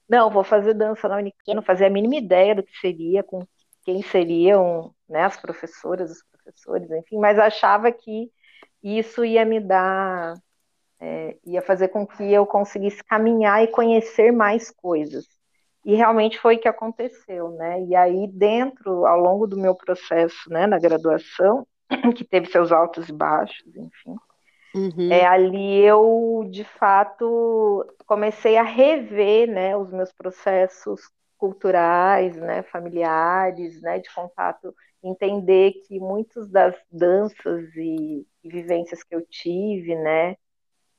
não, 0.08 0.30
vou 0.30 0.44
fazer 0.44 0.74
dança 0.74 1.08
na 1.08 1.18
Unicamp, 1.18 1.56
não 1.56 1.62
fazia 1.64 1.88
a 1.88 1.90
mínima 1.90 2.16
ideia 2.16 2.56
do 2.56 2.64
que 2.64 2.78
seria, 2.78 3.24
com 3.24 3.46
quem 3.84 4.02
seriam 4.02 4.94
né, 5.10 5.24
as 5.24 5.38
professoras, 5.38 6.12
os 6.12 6.24
professores, 6.32 6.90
enfim, 6.92 7.18
mas 7.18 7.38
achava 7.40 7.92
que 7.92 8.30
isso 8.82 9.24
ia 9.24 9.46
me 9.46 9.60
dar, 9.60 10.36
é, 11.04 11.38
ia 11.46 11.62
fazer 11.62 11.90
com 11.90 12.08
que 12.08 12.24
eu 12.32 12.46
conseguisse 12.46 13.04
caminhar 13.04 13.62
e 13.62 13.68
conhecer 13.68 14.32
mais 14.32 14.72
coisas. 14.72 15.26
E 15.86 15.96
realmente 15.96 16.40
foi 16.40 16.56
o 16.56 16.60
que 16.60 16.68
aconteceu, 16.68 17.50
né? 17.52 17.84
E 17.84 17.94
aí, 17.94 18.26
dentro, 18.28 19.06
ao 19.06 19.20
longo 19.20 19.46
do 19.46 19.58
meu 19.58 19.76
processo, 19.76 20.50
né, 20.50 20.66
na 20.66 20.80
graduação, 20.80 21.68
que 22.16 22.24
teve 22.24 22.48
seus 22.48 22.72
altos 22.72 23.10
e 23.10 23.14
baixos, 23.14 23.68
enfim, 23.76 24.16
Uhum. 24.76 25.12
É, 25.12 25.24
ali 25.24 25.82
eu, 25.82 26.48
de 26.50 26.64
fato, 26.64 27.86
comecei 28.08 28.58
a 28.58 28.64
rever 28.64 29.48
né, 29.48 29.78
os 29.78 29.92
meus 29.92 30.12
processos 30.12 31.02
culturais, 31.38 32.36
né, 32.38 32.64
familiares, 32.64 33.80
né, 33.82 34.00
de 34.00 34.12
contato, 34.16 34.74
entender 35.04 35.74
que 35.86 36.00
muitas 36.00 36.50
das 36.50 36.76
danças 36.92 37.70
e, 37.76 38.26
e 38.44 38.50
vivências 38.50 39.04
que 39.04 39.14
eu 39.14 39.24
tive, 39.30 39.96
né, 39.96 40.36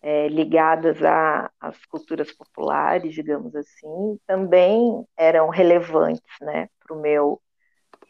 é, 0.07 0.29
ligadas 0.29 0.99
às 1.59 1.83
culturas 1.87 2.31
populares, 2.31 3.15
digamos 3.15 3.57
assim, 3.57 4.19
também 4.27 5.03
eram 5.17 5.49
relevantes, 5.49 6.23
né, 6.43 6.69
para 6.79 6.95
o 6.95 7.01
meu 7.01 7.41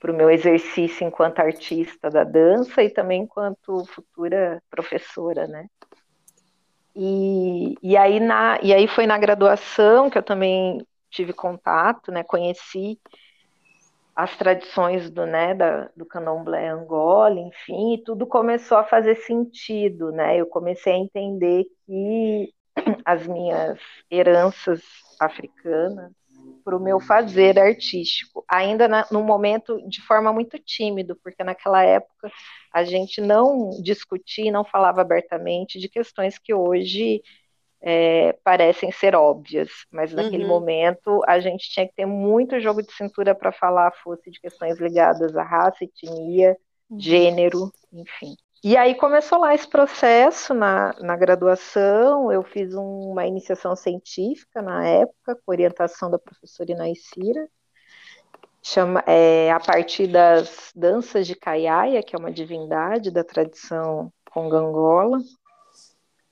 para 0.01 0.13
o 0.13 0.15
meu 0.15 0.29
exercício 0.29 1.07
enquanto 1.07 1.39
artista 1.39 2.11
da 2.11 2.25
dança 2.25 2.83
e 2.83 2.91
também 2.91 3.23
enquanto 3.23 3.87
futura 3.87 4.63
professora, 4.69 5.47
né? 5.47 5.67
E, 6.95 7.75
e, 7.83 7.97
aí, 7.97 8.21
na, 8.21 8.59
e 8.63 8.75
aí 8.75 8.87
foi 8.87 9.07
na 9.07 9.17
graduação 9.17 10.11
que 10.11 10.19
eu 10.19 10.23
também 10.23 10.87
tive 11.11 11.33
contato, 11.33 12.13
né? 12.13 12.23
Conheci 12.23 13.01
as 14.15 14.37
tradições 14.37 15.11
do, 15.11 15.27
né, 15.27 15.55
da, 15.55 15.91
do 15.97 16.07
candomblé 16.07 16.69
Angola, 16.69 17.39
enfim, 17.41 17.95
e 17.95 18.05
tudo 18.05 18.27
começou 18.27 18.79
a 18.79 18.85
fazer 18.85 19.17
sentido, 19.17 20.13
né? 20.13 20.37
Eu 20.41 20.47
comecei 20.47 20.93
a 20.93 20.99
entender 20.99 21.65
que 21.87 22.53
as 23.05 23.27
minhas 23.27 23.79
heranças 24.11 24.83
africanas 25.21 26.13
para 26.65 26.77
o 26.77 26.81
meu 26.81 27.01
fazer 27.01 27.59
artístico, 27.59 28.45
ainda 28.49 28.89
na, 28.89 29.07
no 29.11 29.23
momento 29.23 29.79
de 29.89 30.01
forma 30.03 30.33
muito 30.33 30.59
tímido, 30.59 31.17
porque 31.23 31.45
naquela 31.45 31.83
época 31.83 32.31
a 32.73 32.85
gente 32.85 33.21
não 33.21 33.71
discutia, 33.83 34.51
não 34.51 34.65
falava 34.65 35.01
abertamente 35.01 35.79
de 35.79 35.89
questões 35.89 36.39
que 36.39 36.55
hoje 36.55 37.23
é, 37.87 38.33
parecem 38.43 38.91
ser 38.91 39.15
óbvias, 39.15 39.69
mas 39.93 40.11
naquele 40.11 40.45
uhum. 40.45 40.49
momento 40.49 41.21
a 41.27 41.39
gente 41.39 41.69
tinha 41.69 41.87
que 41.87 41.95
ter 41.95 42.07
muito 42.07 42.59
jogo 42.59 42.83
de 42.83 42.91
cintura 42.91 43.35
para 43.35 43.53
falar, 43.53 43.93
fosse 44.03 44.31
de 44.31 44.41
questões 44.41 44.81
ligadas 44.81 45.37
à 45.37 45.43
raça, 45.43 45.85
etnia, 45.85 46.57
uhum. 46.89 46.99
gênero, 46.99 47.71
enfim. 47.93 48.35
E 48.65 48.75
aí 48.79 48.95
começou 48.95 49.39
lá 49.39 49.55
esse 49.55 49.69
processo 49.69 50.55
na, 50.55 50.95
na 50.99 51.15
graduação, 51.15 52.33
eu 52.33 52.43
fiz 52.43 52.73
uma 52.73 53.27
iniciação 53.27 53.77
científica 53.77 54.63
na 54.63 54.87
época, 54.87 55.37
com 55.37 55.53
orientação 55.53 56.11
da 56.11 56.19
professora 56.19 56.73
Inaicira, 56.73 57.47
chama, 58.63 59.05
é, 59.07 59.53
a 59.53 59.61
partir 59.61 60.07
das 60.07 60.73
danças 60.75 61.27
de 61.27 61.35
Kaiaia, 61.35 62.03
que 62.03 62.17
é 62.17 62.19
uma 62.19 62.33
divindade 62.33 63.11
da 63.11 63.23
tradição 63.23 64.11
congangola. 64.31 65.19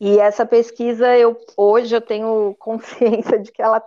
E 0.04 0.18
essa 0.18 0.44
pesquisa, 0.44 1.16
eu, 1.16 1.38
hoje 1.56 1.94
eu 1.96 2.00
tenho 2.00 2.56
consciência 2.58 3.38
de 3.38 3.52
que 3.52 3.62
ela, 3.62 3.80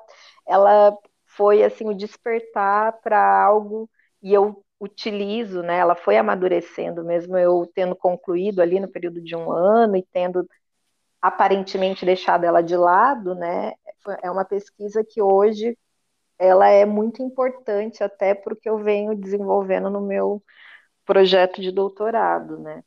ela 0.48 0.98
foi 1.26 1.62
assim 1.64 1.86
o 1.90 1.94
despertar 1.94 2.94
para 3.02 3.20
algo, 3.46 3.90
e 4.24 4.34
eu 4.34 4.64
utilizo, 4.80 5.62
né? 5.62 5.78
Ela 5.80 5.96
foi 5.96 6.18
amadurecendo, 6.18 7.04
mesmo 7.04 7.38
eu 7.38 7.70
tendo 7.76 7.96
concluído 7.98 8.62
ali 8.62 8.80
no 8.80 8.88
período 8.90 9.22
de 9.22 9.36
um 9.36 9.52
ano 9.52 9.98
e 9.98 10.04
tendo 10.14 10.48
aparentemente 11.22 12.06
deixado 12.06 12.46
ela 12.46 12.62
de 12.64 12.78
lado, 12.78 13.36
né? 13.36 13.74
É 14.24 14.32
uma 14.32 14.46
pesquisa 14.46 15.04
que 15.04 15.22
hoje 15.22 15.78
ela 16.40 16.70
é 16.70 16.86
muito 16.86 17.24
importante 17.24 18.04
até 18.04 18.36
porque 18.36 18.70
eu 18.70 18.78
venho 18.80 19.16
desenvolvendo 19.16 19.90
no 19.90 20.02
meu 20.02 20.44
projeto 21.06 21.62
de 21.62 21.72
doutorado, 21.72 22.60
né? 22.60 22.84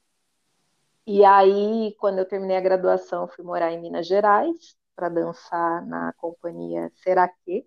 E 1.11 1.25
aí, 1.25 1.95
quando 1.99 2.19
eu 2.19 2.27
terminei 2.27 2.59
a 2.59 2.61
graduação, 2.61 3.27
fui 3.29 3.43
morar 3.43 3.73
em 3.73 3.81
Minas 3.81 4.07
Gerais 4.07 4.77
para 4.95 5.09
dançar 5.09 5.87
na 5.87 6.13
companhia 6.19 6.93
Seraque, 6.97 7.67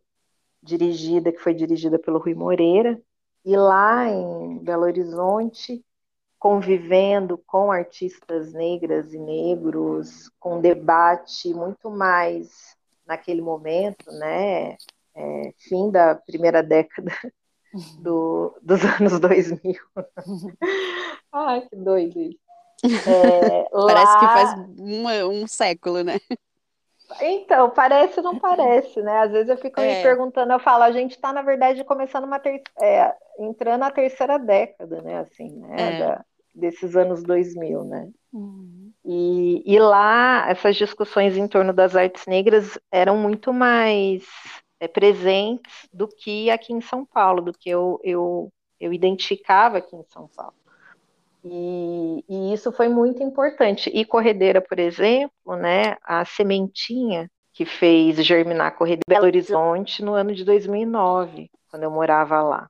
dirigida 0.63 1.31
que 1.31 1.39
foi 1.39 1.53
dirigida 1.53 1.99
pelo 1.99 2.19
Rui 2.19 2.35
Moreira, 2.35 3.01
e 3.45 3.57
lá 3.57 4.07
em 4.07 4.59
Belo 4.59 4.83
Horizonte, 4.83 5.83
convivendo 6.39 7.37
com 7.47 7.71
artistas 7.71 8.53
negras 8.53 9.13
e 9.13 9.19
negros, 9.19 10.29
com 10.39 10.61
debate 10.61 11.53
muito 11.53 11.89
mais 11.89 12.77
naquele 13.07 13.41
momento, 13.41 14.11
né? 14.11 14.77
É, 15.15 15.53
fim 15.57 15.91
da 15.91 16.15
primeira 16.15 16.61
década 16.63 17.11
do, 18.03 18.55
dos 18.61 18.85
anos 18.85 19.19
2000. 19.19 19.81
Ai, 21.33 21.67
que 21.67 21.75
doido 21.75 22.19
isso. 22.19 22.40
É, 22.83 23.69
Parece 23.71 24.13
lá... 24.13 24.19
que 24.19 24.25
faz 24.25 24.59
um, 24.79 25.43
um 25.43 25.47
século, 25.47 26.03
né? 26.03 26.19
Então, 27.19 27.69
parece 27.69 28.19
ou 28.19 28.23
não 28.23 28.39
parece, 28.39 29.01
né? 29.01 29.19
Às 29.19 29.31
vezes 29.31 29.49
eu 29.49 29.57
fico 29.57 29.81
é. 29.81 29.97
me 29.97 30.03
perguntando, 30.03 30.53
eu 30.53 30.59
falo, 30.59 30.83
a 30.83 30.91
gente 30.91 31.11
está, 31.11 31.33
na 31.33 31.41
verdade, 31.41 31.83
começando 31.83 32.23
uma 32.23 32.39
ter... 32.39 32.61
É, 32.81 33.13
entrando 33.39 33.81
na 33.81 33.91
terceira 33.91 34.37
década, 34.37 35.01
né? 35.01 35.19
Assim, 35.19 35.49
né? 35.57 35.75
É. 35.77 35.99
Da, 35.99 36.25
desses 36.53 36.95
anos 36.95 37.23
2000, 37.23 37.83
né? 37.83 38.09
Uhum. 38.33 38.91
E, 39.03 39.63
e 39.65 39.79
lá, 39.79 40.45
essas 40.49 40.75
discussões 40.75 41.35
em 41.35 41.47
torno 41.47 41.73
das 41.73 41.95
artes 41.95 42.25
negras 42.27 42.77
eram 42.91 43.17
muito 43.17 43.51
mais 43.51 44.23
é, 44.79 44.87
presentes 44.87 45.87
do 45.91 46.07
que 46.07 46.49
aqui 46.49 46.73
em 46.73 46.81
São 46.81 47.05
Paulo, 47.05 47.41
do 47.41 47.53
que 47.53 47.69
eu, 47.69 47.99
eu, 48.03 48.51
eu 48.79 48.93
identificava 48.93 49.79
aqui 49.79 49.95
em 49.95 50.03
São 50.09 50.27
Paulo. 50.35 50.53
E, 51.43 52.23
e, 52.29 52.53
isso 52.53 52.71
foi 52.71 52.87
muito 52.87 53.23
importante. 53.23 53.89
E 53.93 54.05
Corredeira, 54.05 54.61
por 54.61 54.79
exemplo, 54.79 55.55
né, 55.55 55.97
a 56.03 56.23
sementinha 56.23 57.29
que 57.53 57.65
fez 57.65 58.23
germinar 58.23 58.75
Corredeira 58.75 59.03
Belo 59.07 59.25
Horizonte 59.25 60.03
no 60.03 60.13
ano 60.13 60.33
de 60.33 60.45
2009, 60.45 61.49
quando 61.69 61.83
eu 61.83 61.91
morava 61.91 62.41
lá. 62.41 62.69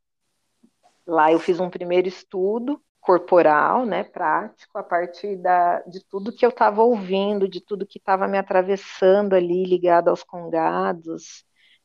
Lá 1.06 1.32
eu 1.32 1.40
fiz 1.40 1.60
um 1.60 1.70
primeiro 1.70 2.08
estudo 2.08 2.82
corporal, 3.02 3.86
né, 3.86 4.04
prático, 4.04 4.78
a 4.78 4.84
partir 4.84 5.36
da, 5.36 5.80
de 5.82 6.06
tudo 6.06 6.34
que 6.34 6.46
eu 6.46 6.50
estava 6.50 6.84
ouvindo, 6.84 7.48
de 7.48 7.60
tudo 7.60 7.86
que 7.86 7.98
estava 7.98 8.28
me 8.28 8.38
atravessando 8.38 9.34
ali, 9.34 9.64
ligado 9.64 10.10
aos 10.10 10.24
congados, 10.24 11.44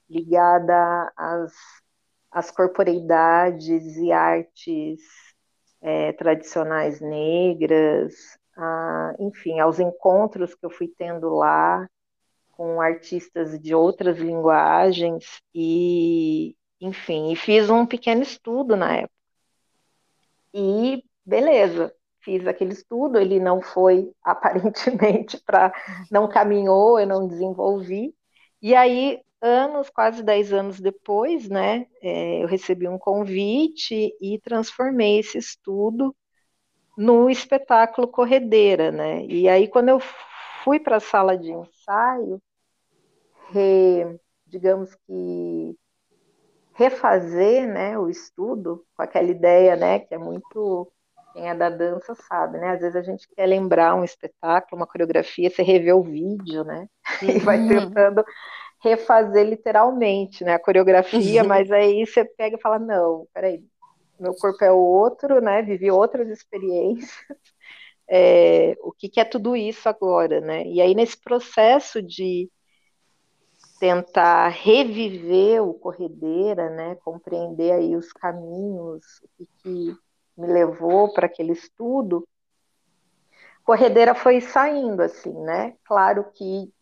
ligada 0.08 1.10
às, 1.16 1.52
às 2.30 2.50
corporeidades 2.50 3.96
e 3.96 4.12
artes 4.12 5.00
é, 5.86 6.12
tradicionais 6.12 7.00
negras, 7.00 8.12
a, 8.56 9.14
enfim, 9.20 9.60
aos 9.60 9.78
encontros 9.78 10.52
que 10.52 10.66
eu 10.66 10.70
fui 10.70 10.88
tendo 10.88 11.32
lá 11.32 11.88
com 12.50 12.80
artistas 12.80 13.56
de 13.60 13.72
outras 13.72 14.18
linguagens 14.18 15.40
e, 15.54 16.56
enfim, 16.80 17.30
e 17.30 17.36
fiz 17.36 17.70
um 17.70 17.86
pequeno 17.86 18.22
estudo 18.22 18.76
na 18.76 18.96
época. 18.96 19.14
E 20.52 21.04
beleza, 21.24 21.94
fiz 22.20 22.44
aquele 22.48 22.72
estudo, 22.72 23.16
ele 23.18 23.38
não 23.38 23.62
foi 23.62 24.10
aparentemente 24.24 25.40
para, 25.46 25.72
não 26.10 26.28
caminhou, 26.28 26.98
eu 26.98 27.06
não 27.06 27.28
desenvolvi. 27.28 28.12
E 28.60 28.74
aí, 28.74 29.20
anos, 29.40 29.90
quase 29.90 30.22
dez 30.22 30.52
anos 30.52 30.80
depois, 30.80 31.48
né, 31.48 31.86
é, 32.02 32.42
eu 32.42 32.46
recebi 32.46 32.88
um 32.88 32.98
convite 32.98 34.14
e 34.20 34.38
transformei 34.40 35.20
esse 35.20 35.38
estudo 35.38 36.14
no 36.96 37.28
espetáculo 37.28 38.08
Corredeira, 38.08 38.90
né? 38.90 39.24
E 39.26 39.48
aí, 39.48 39.68
quando 39.68 39.90
eu 39.90 40.00
fui 40.64 40.80
para 40.80 40.96
a 40.96 41.00
sala 41.00 41.36
de 41.36 41.52
ensaio, 41.52 42.40
re, 43.50 44.18
digamos 44.46 44.94
que 45.06 45.76
refazer 46.74 47.66
né, 47.66 47.98
o 47.98 48.08
estudo 48.08 48.84
com 48.94 49.02
aquela 49.02 49.28
ideia 49.28 49.76
né, 49.76 49.98
que 50.00 50.14
é 50.14 50.18
muito 50.18 50.90
quem 51.32 51.48
é 51.50 51.54
da 51.54 51.68
dança 51.68 52.14
sabe, 52.14 52.56
né? 52.58 52.70
Às 52.70 52.80
vezes 52.80 52.96
a 52.96 53.02
gente 53.02 53.28
quer 53.28 53.44
lembrar 53.44 53.94
um 53.94 54.02
espetáculo, 54.02 54.80
uma 54.80 54.86
coreografia, 54.86 55.50
você 55.50 55.62
revê 55.62 55.92
o 55.92 56.02
vídeo, 56.02 56.64
né? 56.64 56.88
E 57.22 57.38
vai 57.40 57.58
tentando 57.68 58.24
refazer 58.86 59.46
literalmente, 59.46 60.44
né? 60.44 60.54
A 60.54 60.58
coreografia, 60.58 61.42
uhum. 61.42 61.48
mas 61.48 61.70
aí 61.70 62.06
você 62.06 62.24
pega 62.24 62.56
e 62.56 62.60
fala, 62.60 62.78
não, 62.78 63.26
peraí, 63.32 63.62
meu 64.18 64.34
corpo 64.34 64.64
é 64.64 64.70
outro, 64.70 65.40
né? 65.40 65.62
Vivi 65.62 65.90
outras 65.90 66.28
experiências. 66.28 67.10
É, 68.08 68.76
o 68.82 68.92
que, 68.92 69.08
que 69.08 69.18
é 69.18 69.24
tudo 69.24 69.56
isso 69.56 69.88
agora, 69.88 70.40
né? 70.40 70.64
E 70.64 70.80
aí 70.80 70.94
nesse 70.94 71.20
processo 71.20 72.00
de 72.00 72.48
tentar 73.80 74.46
reviver 74.46 75.60
o 75.60 75.74
Corredeira, 75.74 76.70
né? 76.70 76.94
Compreender 77.04 77.72
aí 77.72 77.96
os 77.96 78.12
caminhos, 78.12 79.02
o 79.24 79.28
que, 79.36 79.48
que 79.60 79.96
me 80.38 80.46
levou 80.46 81.12
para 81.12 81.26
aquele 81.26 81.50
estudo, 81.50 82.24
Corredeira 83.66 84.14
foi 84.14 84.40
saindo 84.40 85.02
assim, 85.02 85.32
né? 85.42 85.74
Claro 85.84 86.30
que 86.32 86.72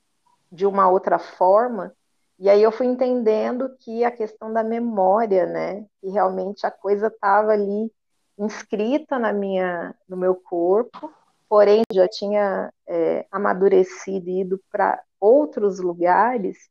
de 0.55 0.65
uma 0.65 0.89
outra 0.89 1.19
forma, 1.19 1.93
e 2.39 2.49
aí 2.49 2.63
eu 2.63 2.71
fui 2.71 2.87
entendendo 2.87 3.77
que 3.81 4.05
a 4.05 4.11
questão 4.11 4.53
da 4.53 4.63
memória, 4.63 5.47
né? 5.47 5.85
Que 6.01 6.09
realmente 6.09 6.67
a 6.67 6.71
coisa 6.71 7.09
estava 7.09 7.53
ali 7.53 7.93
inscrita 8.39 9.19
na 9.19 9.33
minha, 9.33 9.95
no 10.09 10.17
meu 10.17 10.35
corpo, 10.35 11.13
porém 11.49 11.83
já 11.93 12.09
tinha 12.09 12.73
é, 12.87 13.27
amadurecido 13.31 14.29
e 14.29 14.41
ido 14.41 14.61
para 14.71 15.01
outros 15.21 15.79
lugares, 15.79 16.69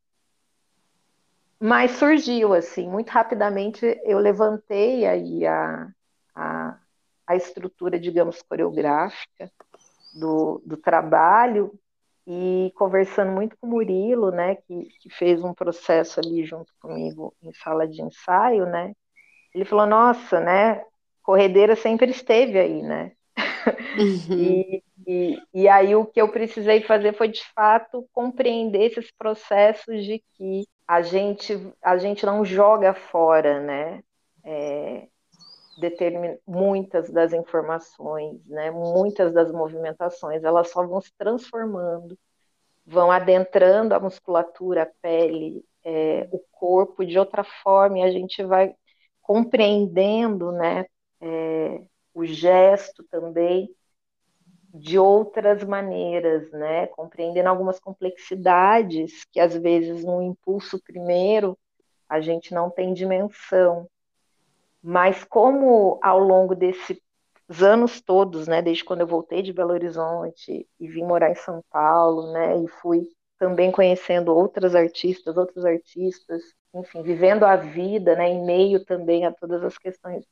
mas 1.60 1.92
surgiu 1.92 2.54
assim, 2.54 2.90
muito 2.90 3.10
rapidamente 3.10 4.00
eu 4.04 4.20
levantei 4.20 5.06
aí 5.06 5.46
a, 5.46 5.90
a, 6.36 6.78
a 7.26 7.36
estrutura, 7.36 7.98
digamos, 7.98 8.42
coreográfica 8.42 9.50
do, 10.14 10.62
do 10.66 10.76
trabalho 10.76 11.74
e 12.26 12.72
conversando 12.76 13.32
muito 13.32 13.58
com 13.58 13.68
o 13.68 13.70
Murilo, 13.70 14.32
né, 14.32 14.56
que, 14.56 14.88
que, 15.02 15.10
fez 15.10 15.44
um 15.44 15.54
processo 15.54 16.20
ali 16.20 16.46
junto 16.46 16.74
comigo 16.80 17.36
em 17.42 17.52
sala 17.54 17.88
de 17.88 18.02
ensaio, 18.02 18.66
né, 18.66 18.94
ele 19.54 19.66
falou, 19.66 19.86
nossa, 19.86 20.40
né, 20.40 20.84
corredeira 21.22 21.76
sempre 21.76 22.12
esteve 22.12 22.58
aí, 22.60 22.82
né, 22.82 23.12
uhum. 24.00 24.38
e, 24.38 24.84
e, 25.06 25.42
e, 25.54 25.68
aí 25.68 25.96
o 25.96 26.06
que 26.06 26.22
eu 26.22 26.30
precisei 26.30 26.82
fazer 26.82 27.14
foi, 27.14 27.28
de 27.28 27.44
fato, 27.54 28.08
compreender 28.14 28.92
esses 28.92 29.12
processos 29.12 30.04
de 30.06 30.24
que 30.36 30.66
a 30.88 31.02
gente, 31.02 31.74
a 31.82 31.98
gente 31.98 32.26
não 32.26 32.46
joga 32.46 32.94
fora, 32.94 33.60
né, 33.60 34.02
é, 34.46 35.08
determin... 35.78 36.38
muitas 36.48 37.10
das 37.10 37.34
informações, 37.34 38.46
né, 38.48 38.72
muitas 38.72 39.34
das 39.34 39.52
movimentações, 39.52 40.44
elas 40.44 40.70
só 40.70 40.86
vão 40.86 41.02
se 41.02 41.12
transformando, 41.18 42.18
vão 42.86 43.12
adentrando 43.12 43.94
a 43.94 44.00
musculatura, 44.00 44.84
a 44.84 44.92
pele, 45.02 45.66
é, 45.84 46.28
o 46.32 46.40
corpo 46.52 47.06
de 47.06 47.18
outra 47.18 47.44
forma, 47.44 48.00
e 48.00 48.04
a 48.04 48.12
gente 48.12 48.44
vai 48.44 48.76
compreendendo 49.22 50.52
né, 50.52 50.86
é, 51.22 51.82
o 52.14 52.26
gesto 52.26 53.04
também 53.10 53.70
de 54.74 54.98
outras 54.98 55.64
maneiras, 55.64 56.52
né, 56.52 56.88
compreendendo 56.88 57.48
algumas 57.48 57.80
complexidades 57.80 59.24
que 59.32 59.40
às 59.40 59.56
vezes 59.56 60.04
no 60.04 60.22
impulso 60.22 60.82
primeiro 60.84 61.58
a 62.10 62.20
gente 62.20 62.54
não 62.54 62.70
tem 62.70 62.94
dimensão. 62.94 63.88
Mas 64.84 65.24
como 65.24 65.98
ao 66.04 66.20
longo 66.20 66.54
desses 66.54 67.00
anos 67.62 68.02
todos, 68.02 68.48
né, 68.48 68.62
desde 68.62 68.84
quando 68.84 69.02
eu 69.02 69.08
voltei 69.08 69.42
de 69.42 69.54
Belo 69.54 69.72
Horizonte 69.72 70.68
e 70.78 70.88
vim 70.88 71.04
morar 71.04 71.32
em 71.32 71.36
São 71.36 71.64
Paulo, 71.70 72.34
né, 72.34 72.62
e 72.62 72.68
fui 72.68 73.08
também 73.40 73.72
conhecendo 73.72 74.36
outras 74.36 74.76
artistas, 74.76 75.38
outros 75.38 75.66
artistas, 75.66 76.42
enfim, 76.74 77.02
vivendo 77.02 77.44
a 77.44 77.56
vida, 77.56 78.16
né, 78.16 78.30
em 78.30 78.46
meio 78.46 78.84
também 78.84 79.26
a 79.26 79.32
todas 79.32 79.64
as 79.64 79.78
questões 79.78 80.26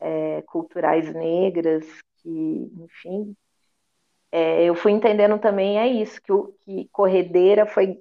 é, 0.00 0.42
culturais 0.42 1.12
negras, 1.12 1.84
que, 2.22 2.72
enfim, 2.78 3.36
é, 4.32 4.64
eu 4.64 4.74
fui 4.74 4.92
entendendo 4.92 5.38
também 5.38 5.78
é 5.78 5.86
isso, 5.86 6.20
que, 6.22 6.32
o, 6.32 6.52
que 6.64 6.88
Corredeira 6.92 7.66
foi 7.66 8.00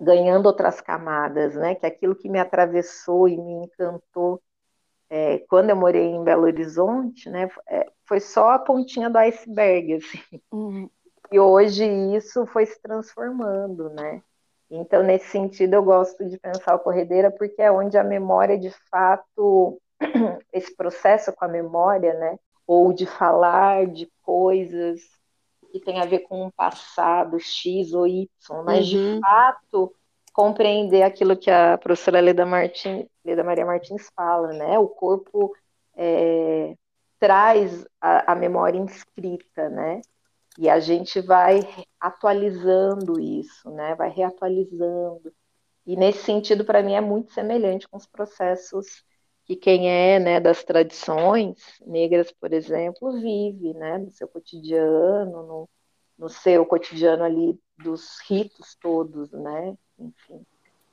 ganhando 0.00 0.46
outras 0.46 0.80
camadas, 0.80 1.54
né, 1.56 1.74
que 1.74 1.86
aquilo 1.86 2.14
que 2.14 2.28
me 2.28 2.38
atravessou 2.38 3.28
e 3.28 3.36
me 3.36 3.64
encantou 3.64 4.40
é, 5.10 5.38
quando 5.48 5.70
eu 5.70 5.76
morei 5.76 6.06
em 6.06 6.22
Belo 6.22 6.42
Horizonte, 6.42 7.30
né, 7.30 7.48
é, 7.68 7.90
foi 8.06 8.20
só 8.20 8.50
a 8.50 8.58
pontinha 8.58 9.08
do 9.08 9.18
iceberg, 9.18 9.94
assim. 9.94 10.40
Uhum. 10.52 10.90
E 11.30 11.38
hoje 11.38 11.84
isso 12.16 12.46
foi 12.46 12.64
se 12.66 12.80
transformando, 12.80 13.90
né? 13.90 14.22
Então, 14.70 15.02
nesse 15.02 15.26
sentido, 15.28 15.74
eu 15.74 15.82
gosto 15.82 16.24
de 16.28 16.38
pensar 16.38 16.74
o 16.74 16.78
Corredeira 16.78 17.30
porque 17.30 17.60
é 17.62 17.70
onde 17.70 17.96
a 17.96 18.04
memória, 18.04 18.58
de 18.58 18.70
fato, 18.90 19.80
esse 20.52 20.74
processo 20.74 21.32
com 21.32 21.44
a 21.44 21.48
memória, 21.48 22.14
né? 22.14 22.38
Ou 22.66 22.92
de 22.92 23.06
falar 23.06 23.86
de 23.86 24.10
coisas 24.22 25.00
que 25.72 25.80
tem 25.80 26.00
a 26.00 26.06
ver 26.06 26.20
com 26.20 26.46
um 26.46 26.50
passado 26.50 27.38
X 27.38 27.92
ou 27.92 28.06
Y, 28.06 28.28
mas 28.64 28.92
uhum. 28.92 29.14
de 29.16 29.20
fato 29.20 29.92
compreender 30.38 31.02
aquilo 31.02 31.36
que 31.36 31.50
a 31.50 31.76
professora 31.76 32.20
Leda, 32.20 32.46
Martin, 32.46 33.08
Leda 33.24 33.42
Maria 33.42 33.66
Martins 33.66 34.08
fala, 34.14 34.52
né? 34.52 34.78
O 34.78 34.86
corpo 34.86 35.52
é, 35.96 36.76
traz 37.18 37.84
a, 38.00 38.30
a, 38.30 38.36
memória 38.36 38.78
inscrita, 38.78 39.68
né? 39.68 40.00
E 40.56 40.68
a 40.68 40.78
gente 40.78 41.20
vai 41.20 41.58
atualizando 41.98 43.18
isso, 43.18 43.68
né? 43.72 43.96
Vai 43.96 44.10
reatualizando. 44.10 45.34
E 45.84 45.96
nesse 45.96 46.22
sentido, 46.22 46.64
para 46.64 46.84
mim, 46.84 46.92
é 46.92 47.00
muito 47.00 47.32
semelhante 47.32 47.88
com 47.88 47.96
os 47.96 48.06
processos 48.06 49.04
que 49.44 49.56
quem 49.56 49.90
é 49.90 50.20
né, 50.20 50.38
das 50.38 50.62
tradições 50.62 51.58
negras, 51.84 52.30
por 52.30 52.52
exemplo, 52.52 53.10
vive, 53.20 53.74
né? 53.74 53.98
No 53.98 54.10
seu 54.12 54.28
cotidiano, 54.28 55.42
no, 55.42 55.68
no 56.16 56.28
seu 56.28 56.64
cotidiano 56.64 57.24
ali 57.24 57.58
dos 57.76 58.20
ritos 58.28 58.76
todos, 58.80 59.32
né? 59.32 59.76
Enfim. 59.98 60.44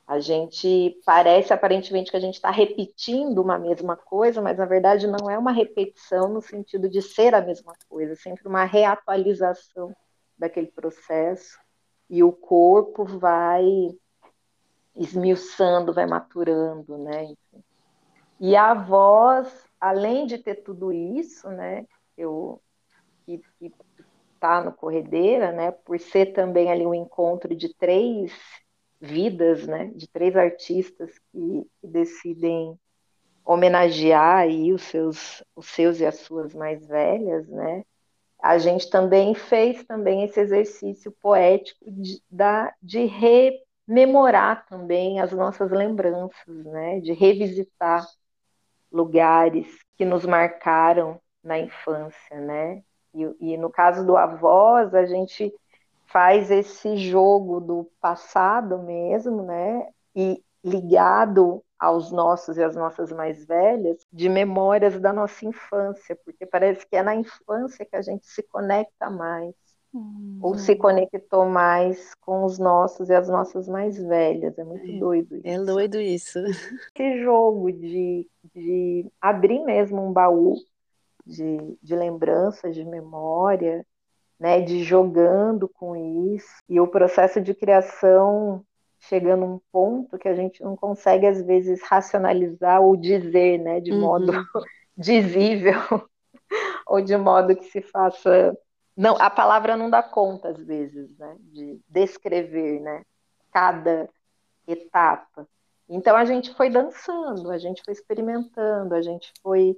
A 0.06 0.20
gente 0.20 1.00
parece 1.04 1.52
aparentemente 1.52 2.10
que 2.12 2.16
a 2.16 2.20
gente 2.20 2.34
está 2.34 2.50
repetindo 2.50 3.42
uma 3.42 3.58
mesma 3.58 3.96
coisa, 3.96 4.40
mas 4.40 4.56
na 4.56 4.64
verdade 4.64 5.06
não 5.06 5.28
é 5.28 5.36
uma 5.36 5.50
repetição 5.50 6.28
no 6.28 6.40
sentido 6.40 6.88
de 6.88 7.02
ser 7.02 7.34
a 7.34 7.40
mesma 7.40 7.72
coisa, 7.88 8.12
é 8.12 8.16
sempre 8.16 8.46
uma 8.46 8.64
reatualização 8.64 9.94
daquele 10.38 10.68
processo 10.68 11.58
e 12.08 12.22
o 12.22 12.30
corpo 12.30 13.04
vai 13.04 13.64
esmiuçando, 14.94 15.92
vai 15.92 16.06
maturando, 16.06 16.96
né? 16.98 17.24
Enfim. 17.24 17.64
E 18.38 18.54
a 18.54 18.74
voz, 18.74 19.66
além 19.80 20.26
de 20.26 20.38
ter 20.38 20.56
tudo 20.56 20.92
isso, 20.92 21.48
né? 21.48 21.84
Eu 22.16 22.60
que, 23.24 23.42
que 23.58 23.74
tá 24.38 24.62
no 24.62 24.72
corredeira, 24.72 25.50
né? 25.50 25.72
Por 25.72 25.98
ser 25.98 26.26
também 26.26 26.70
ali 26.70 26.86
um 26.86 26.94
encontro 26.94 27.54
de 27.56 27.74
três 27.74 28.32
vidas, 29.00 29.66
né, 29.66 29.90
de 29.94 30.08
três 30.08 30.36
artistas 30.36 31.18
que, 31.30 31.66
que 31.80 31.86
decidem 31.86 32.78
homenagear 33.44 34.38
aí 34.38 34.72
os 34.72 34.82
seus, 34.82 35.44
os 35.54 35.68
seus 35.68 36.00
e 36.00 36.06
as 36.06 36.16
suas 36.16 36.52
mais 36.52 36.84
velhas, 36.84 37.48
né? 37.48 37.84
A 38.42 38.58
gente 38.58 38.90
também 38.90 39.34
fez 39.34 39.84
também 39.84 40.24
esse 40.24 40.40
exercício 40.40 41.12
poético 41.22 41.90
de, 41.90 42.20
da, 42.28 42.74
de 42.82 43.06
rememorar 43.06 44.66
também 44.66 45.20
as 45.20 45.32
nossas 45.32 45.70
lembranças, 45.70 46.64
né? 46.64 47.00
De 47.00 47.12
revisitar 47.12 48.04
lugares 48.90 49.66
que 49.96 50.04
nos 50.04 50.26
marcaram 50.26 51.20
na 51.42 51.58
infância, 51.58 52.40
né? 52.40 52.82
E, 53.14 53.52
e 53.52 53.56
no 53.56 53.70
caso 53.70 54.04
do 54.04 54.16
avós, 54.16 54.92
a 54.92 55.06
gente 55.06 55.54
faz 56.06 56.50
esse 56.50 56.96
jogo 56.96 57.60
do 57.60 57.90
passado 58.00 58.78
mesmo, 58.78 59.42
né? 59.42 59.88
E 60.14 60.42
ligado 60.64 61.62
aos 61.78 62.10
nossos 62.10 62.56
e 62.56 62.62
às 62.62 62.74
nossas 62.74 63.12
mais 63.12 63.44
velhas, 63.44 63.98
de 64.12 64.28
memórias 64.28 64.98
da 64.98 65.12
nossa 65.12 65.44
infância, 65.44 66.16
porque 66.24 66.46
parece 66.46 66.86
que 66.86 66.96
é 66.96 67.02
na 67.02 67.14
infância 67.14 67.84
que 67.84 67.96
a 67.96 68.02
gente 68.02 68.26
se 68.26 68.42
conecta 68.42 69.10
mais, 69.10 69.54
uhum. 69.92 70.38
ou 70.42 70.54
se 70.56 70.74
conectou 70.74 71.44
mais 71.44 72.14
com 72.14 72.44
os 72.44 72.58
nossos 72.58 73.10
e 73.10 73.14
as 73.14 73.28
nossas 73.28 73.68
mais 73.68 73.98
velhas. 73.98 74.58
É 74.58 74.64
muito 74.64 74.90
é, 74.90 74.98
doido 74.98 75.36
isso. 75.36 75.46
É 75.46 75.58
doido 75.58 76.00
isso. 76.00 76.38
Esse 76.94 77.22
jogo 77.22 77.70
de, 77.70 78.26
de 78.54 79.06
abrir 79.20 79.62
mesmo 79.64 80.02
um 80.02 80.12
baú 80.12 80.54
de, 81.26 81.76
de 81.82 81.94
lembranças, 81.94 82.74
de 82.74 82.84
memória, 82.84 83.84
né, 84.38 84.60
de 84.60 84.82
jogando 84.84 85.68
com 85.68 85.96
isso, 86.34 86.62
e 86.68 86.78
o 86.80 86.86
processo 86.86 87.40
de 87.40 87.54
criação 87.54 88.64
chegando 88.98 89.44
a 89.44 89.46
um 89.46 89.60
ponto 89.70 90.18
que 90.18 90.28
a 90.28 90.34
gente 90.34 90.62
não 90.62 90.76
consegue 90.76 91.26
às 91.26 91.40
vezes 91.42 91.80
racionalizar 91.82 92.80
ou 92.82 92.96
dizer, 92.96 93.58
né, 93.58 93.80
de 93.80 93.92
uhum. 93.92 94.00
modo 94.00 94.32
dizível 94.96 95.80
ou 96.86 97.00
de 97.00 97.16
modo 97.16 97.56
que 97.56 97.64
se 97.64 97.80
faça 97.80 98.56
não, 98.96 99.14
a 99.20 99.28
palavra 99.28 99.76
não 99.76 99.90
dá 99.90 100.02
conta 100.02 100.48
às 100.48 100.58
vezes, 100.58 101.14
né, 101.18 101.36
de 101.40 101.78
descrever, 101.86 102.80
né, 102.80 103.02
cada 103.52 104.08
etapa. 104.66 105.46
Então 105.88 106.16
a 106.16 106.24
gente 106.24 106.54
foi 106.54 106.70
dançando, 106.70 107.50
a 107.50 107.58
gente 107.58 107.82
foi 107.84 107.92
experimentando, 107.92 108.94
a 108.94 109.02
gente 109.02 109.32
foi 109.42 109.76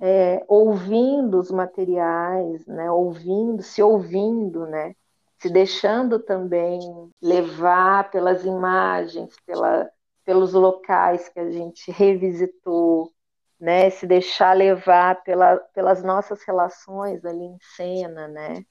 é, 0.00 0.42
ouvindo 0.48 1.38
os 1.38 1.50
materiais, 1.50 2.66
né, 2.66 2.90
ouvindo, 2.90 3.62
se 3.62 3.82
ouvindo, 3.82 4.66
né, 4.66 4.94
se 5.38 5.50
deixando 5.50 6.18
também 6.18 6.80
levar 7.22 8.10
pelas 8.10 8.44
imagens, 8.44 9.34
pela, 9.46 9.90
pelos 10.24 10.52
locais 10.54 11.28
que 11.28 11.38
a 11.40 11.50
gente 11.50 11.90
revisitou, 11.90 13.12
né, 13.58 13.90
se 13.90 14.06
deixar 14.06 14.56
levar 14.56 15.22
pela, 15.22 15.56
pelas 15.74 16.02
nossas 16.02 16.42
relações 16.44 17.24
ali 17.24 17.44
em 17.44 17.58
cena, 17.76 18.26
né, 18.28 18.64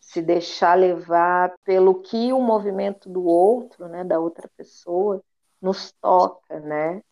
se 0.00 0.22
deixar 0.22 0.74
levar 0.74 1.52
pelo 1.64 2.02
que 2.02 2.32
o 2.32 2.40
movimento 2.40 3.08
do 3.08 3.24
outro, 3.24 3.88
né, 3.88 4.04
da 4.04 4.18
outra 4.20 4.48
pessoa, 4.56 5.22
nos 5.60 5.92
toca, 6.00 6.60
né, 6.60 7.02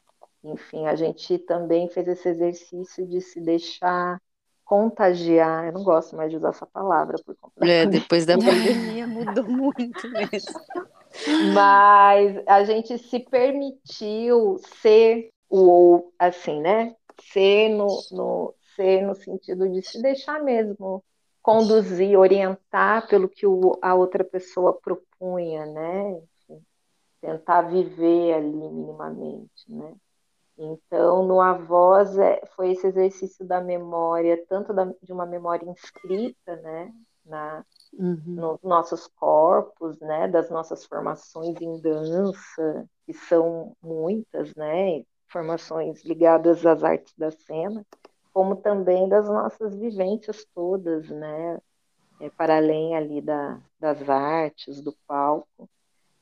enfim, 0.51 0.87
a 0.87 0.95
gente 0.95 1.39
também 1.39 1.89
fez 1.89 2.07
esse 2.09 2.29
exercício 2.29 3.07
de 3.07 3.21
se 3.21 3.41
deixar 3.41 4.21
contagiar. 4.65 5.67
Eu 5.67 5.73
não 5.73 5.85
gosto 5.85 6.17
mais 6.17 6.31
de 6.31 6.37
usar 6.37 6.51
essa 6.51 6.67
palavra 6.67 7.17
por 7.25 7.37
conta 7.37 7.67
é, 7.67 7.87
depois 7.87 8.27
da 8.27 8.35
pandemia 8.39 9.07
mudou 9.07 9.45
muito 9.45 10.09
mesmo. 10.11 10.61
Mas 11.55 12.43
a 12.47 12.65
gente 12.65 12.99
se 12.99 13.21
permitiu 13.21 14.59
ser 14.83 15.31
o 15.49 16.13
assim, 16.19 16.61
né? 16.61 16.95
Ser 17.33 17.71
no, 17.71 17.87
no 18.11 18.55
ser 18.75 19.03
no 19.07 19.15
sentido 19.15 19.69
de 19.69 19.81
se 19.83 20.03
deixar 20.03 20.43
mesmo 20.43 21.03
conduzir, 21.41 22.19
orientar 22.19 23.07
pelo 23.09 23.29
que 23.29 23.47
o, 23.47 23.79
a 23.81 23.95
outra 23.95 24.25
pessoa 24.25 24.75
propunha, 24.75 25.65
né? 25.65 26.11
Enfim, 26.11 26.61
tentar 27.21 27.63
viver 27.63 28.35
ali 28.35 28.49
minimamente, 28.49 29.65
né? 29.69 29.95
Então, 30.59 31.27
no 31.27 31.41
Avós 31.41 32.17
é, 32.17 32.41
foi 32.55 32.73
esse 32.73 32.87
exercício 32.87 33.47
da 33.47 33.61
memória, 33.61 34.43
tanto 34.49 34.73
da, 34.73 34.85
de 35.03 35.13
uma 35.13 35.27
memória 35.27 35.69
inscrita, 35.69 36.57
né, 36.57 36.93
na, 37.25 37.65
uhum. 37.93 38.23
nos 38.27 38.63
nossos 38.63 39.07
corpos, 39.07 39.99
né, 40.01 40.29
das 40.29 40.49
nossas 40.49 40.87
formações 40.87 41.61
em 41.61 41.79
dança, 41.81 42.89
que 43.05 43.13
são 43.13 43.77
muitas, 43.83 44.55
né, 44.55 45.05
formações 45.29 46.03
ligadas 46.05 46.65
às 46.65 46.83
artes 46.83 47.13
da 47.19 47.31
cena, 47.31 47.85
como 48.33 48.57
também 48.57 49.09
das 49.09 49.29
nossas 49.29 49.77
vivências 49.77 50.47
todas, 50.55 51.11
né, 51.11 51.61
é, 52.21 52.31
para 52.31 52.57
além 52.57 52.97
ali 52.97 53.21
da, 53.21 53.61
das 53.79 54.09
artes, 54.09 54.81
do 54.81 54.95
palco, 55.07 55.69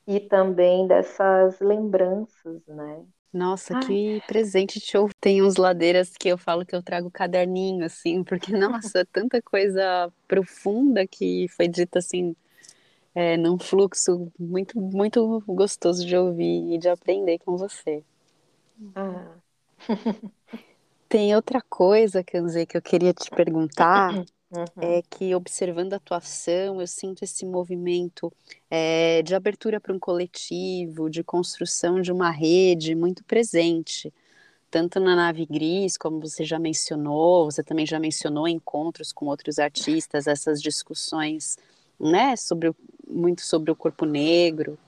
e 0.06 0.18
também 0.18 0.88
dessas 0.88 1.60
lembranças, 1.60 2.66
né, 2.66 3.04
nossa, 3.34 3.76
Ai. 3.76 3.80
que 3.84 4.22
presente 4.26 4.80
show. 4.80 5.10
Tem 5.20 5.42
uns 5.42 5.56
ladeiras 5.56 6.12
que 6.18 6.28
eu 6.28 6.38
falo 6.38 6.64
que 6.64 6.74
eu 6.74 6.82
trago 6.82 7.10
caderninho, 7.10 7.84
assim, 7.84 8.22
porque, 8.22 8.52
nossa, 8.56 9.04
tanta 9.04 9.42
coisa 9.42 10.10
profunda 10.28 11.06
que 11.06 11.46
foi 11.48 11.66
dita, 11.68 11.98
assim, 11.98 12.34
é, 13.14 13.36
num 13.36 13.58
fluxo 13.58 14.32
muito, 14.38 14.80
muito 14.80 15.42
gostoso 15.46 16.06
de 16.06 16.16
ouvir 16.16 16.74
e 16.74 16.78
de 16.78 16.88
aprender 16.88 17.38
com 17.40 17.56
você. 17.56 18.02
Ah. 18.94 19.34
Tem 21.08 21.34
outra 21.34 21.60
coisa, 21.60 22.24
Kanze, 22.24 22.66
que 22.66 22.76
eu 22.76 22.82
queria 22.82 23.12
te 23.12 23.30
perguntar, 23.30 24.24
Uhum. 24.56 24.82
é 24.82 25.02
que 25.02 25.34
observando 25.34 25.94
a 25.94 25.96
atuação, 25.96 26.80
eu 26.80 26.86
sinto 26.86 27.24
esse 27.24 27.44
movimento 27.44 28.32
é, 28.70 29.20
de 29.22 29.34
abertura 29.34 29.80
para 29.80 29.92
um 29.92 29.98
coletivo, 29.98 31.10
de 31.10 31.24
construção 31.24 32.00
de 32.00 32.12
uma 32.12 32.30
rede 32.30 32.94
muito 32.94 33.24
presente, 33.24 34.12
tanto 34.70 35.00
na 35.00 35.16
nave 35.16 35.44
gris, 35.44 35.96
como 35.96 36.20
você 36.20 36.44
já 36.44 36.58
mencionou, 36.58 37.50
você 37.50 37.62
também 37.62 37.86
já 37.86 37.98
mencionou 37.98 38.46
encontros 38.46 39.12
com 39.12 39.26
outros 39.26 39.58
artistas, 39.58 40.26
essas 40.26 40.62
discussões, 40.62 41.56
né, 41.98 42.36
sobre 42.36 42.72
muito 43.08 43.42
sobre 43.42 43.70
o 43.70 43.76
corpo 43.76 44.04
negro. 44.04 44.78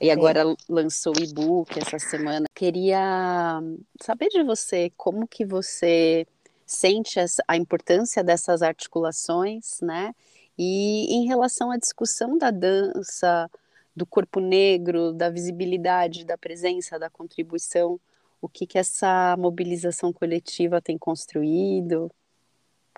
E 0.00 0.10
agora 0.10 0.42
lançou 0.68 1.12
o 1.16 1.22
e-book 1.22 1.78
essa 1.78 1.96
semana. 1.96 2.46
Queria 2.52 3.62
saber 4.00 4.28
de 4.30 4.42
você 4.42 4.90
como 4.96 5.28
que 5.28 5.44
você 5.44 6.26
sente 6.72 7.18
a 7.46 7.56
importância 7.56 8.22
dessas 8.24 8.62
articulações, 8.62 9.80
né? 9.80 10.14
E 10.58 11.14
em 11.14 11.26
relação 11.26 11.70
à 11.70 11.76
discussão 11.76 12.36
da 12.36 12.50
dança, 12.50 13.50
do 13.94 14.06
corpo 14.06 14.40
negro, 14.40 15.12
da 15.12 15.30
visibilidade, 15.30 16.24
da 16.24 16.36
presença, 16.36 16.98
da 16.98 17.10
contribuição, 17.10 18.00
o 18.40 18.48
que 18.48 18.66
que 18.66 18.78
essa 18.78 19.36
mobilização 19.38 20.12
coletiva 20.12 20.80
tem 20.80 20.98
construído? 20.98 22.10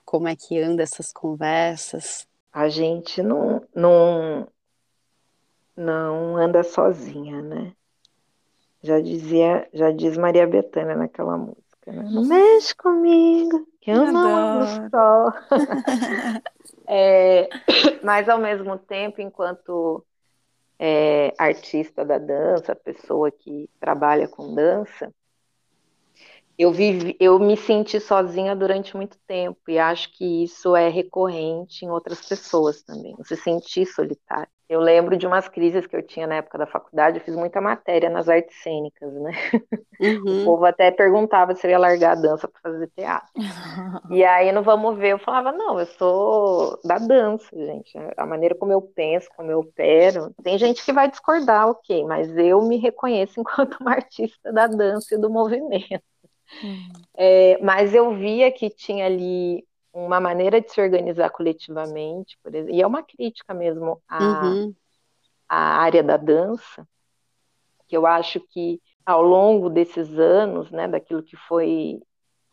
Como 0.04 0.28
é 0.28 0.36
que 0.36 0.58
anda 0.58 0.82
essas 0.82 1.12
conversas? 1.12 2.26
A 2.52 2.68
gente 2.68 3.22
não, 3.22 3.62
não, 3.74 4.48
não 5.76 6.36
anda 6.36 6.62
sozinha, 6.62 7.42
né? 7.42 7.72
Já 8.82 9.00
dizia, 9.00 9.68
já 9.72 9.90
diz 9.90 10.16
Maria 10.16 10.46
Bethânia 10.46 10.94
naquela 10.94 11.36
música. 11.36 11.63
Não 11.86 12.24
mexe 12.24 12.74
comigo, 12.74 13.66
que 13.80 13.90
eu, 13.90 14.10
não 14.10 14.66
sou. 14.90 15.32
é, 16.88 17.48
mas 18.02 18.28
ao 18.28 18.38
mesmo 18.38 18.78
tempo, 18.78 19.20
enquanto 19.20 20.04
é, 20.78 21.34
artista 21.38 22.04
da 22.04 22.18
dança, 22.18 22.74
pessoa 22.74 23.30
que 23.30 23.68
trabalha 23.78 24.26
com 24.26 24.54
dança, 24.54 25.12
eu 26.58 26.72
vivi, 26.72 27.16
eu 27.20 27.38
me 27.38 27.56
senti 27.56 28.00
sozinha 28.00 28.54
durante 28.54 28.96
muito 28.96 29.18
tempo 29.26 29.58
e 29.68 29.78
acho 29.78 30.12
que 30.12 30.44
isso 30.44 30.74
é 30.76 30.88
recorrente 30.88 31.84
em 31.84 31.90
outras 31.90 32.20
pessoas 32.26 32.82
também, 32.82 33.14
se 33.24 33.36
sentir 33.36 33.86
solitário. 33.86 34.48
Eu 34.68 34.80
lembro 34.80 35.16
de 35.16 35.26
umas 35.26 35.48
crises 35.48 35.86
que 35.86 35.94
eu 35.96 36.02
tinha 36.06 36.26
na 36.26 36.36
época 36.36 36.56
da 36.58 36.66
faculdade, 36.66 37.18
eu 37.18 37.24
fiz 37.24 37.36
muita 37.36 37.60
matéria 37.60 38.08
nas 38.08 38.28
artes 38.28 38.56
cênicas, 38.62 39.12
né? 39.14 39.32
Uhum. 39.98 40.52
O 40.52 40.56
povo 40.56 40.64
até 40.66 40.90
perguntava 40.90 41.54
se 41.54 41.66
eu 41.66 41.70
ia 41.72 41.78
largar 41.78 42.12
a 42.12 42.20
dança 42.20 42.48
para 42.48 42.60
fazer 42.62 42.88
teatro. 42.96 43.28
e 44.08 44.24
aí 44.24 44.52
no 44.52 44.62
Vamos 44.62 44.98
Ver 44.98 45.12
eu 45.12 45.18
falava, 45.18 45.52
não, 45.52 45.80
eu 45.80 45.86
sou 45.86 46.78
da 46.84 46.98
dança, 46.98 47.48
gente. 47.56 47.92
A 48.16 48.26
maneira 48.26 48.54
como 48.54 48.72
eu 48.72 48.82
penso, 48.82 49.28
como 49.36 49.50
eu 49.50 49.60
opero. 49.60 50.34
Tem 50.42 50.58
gente 50.58 50.84
que 50.84 50.92
vai 50.92 51.10
discordar, 51.10 51.68
ok, 51.68 52.04
mas 52.06 52.36
eu 52.36 52.62
me 52.62 52.76
reconheço 52.78 53.40
enquanto 53.40 53.76
uma 53.80 53.92
artista 53.92 54.52
da 54.52 54.66
dança 54.66 55.14
e 55.14 55.18
do 55.18 55.30
movimento. 55.30 56.02
Uhum. 56.62 56.92
É, 57.16 57.58
mas 57.62 57.94
eu 57.94 58.14
via 58.14 58.50
que 58.50 58.68
tinha 58.70 59.06
ali 59.06 59.64
uma 59.92 60.20
maneira 60.20 60.60
de 60.60 60.70
se 60.70 60.80
organizar 60.80 61.30
coletivamente, 61.30 62.36
por 62.42 62.54
exemplo, 62.54 62.74
e 62.74 62.82
é 62.82 62.86
uma 62.86 63.02
crítica 63.02 63.54
mesmo 63.54 64.02
à, 64.08 64.42
uhum. 64.42 64.74
à 65.48 65.56
área 65.78 66.02
da 66.02 66.16
dança, 66.16 66.86
que 67.86 67.96
eu 67.96 68.06
acho 68.06 68.40
que 68.40 68.80
ao 69.06 69.22
longo 69.22 69.70
desses 69.70 70.18
anos, 70.18 70.70
né, 70.70 70.88
daquilo 70.88 71.22
que 71.22 71.36
foi 71.36 72.00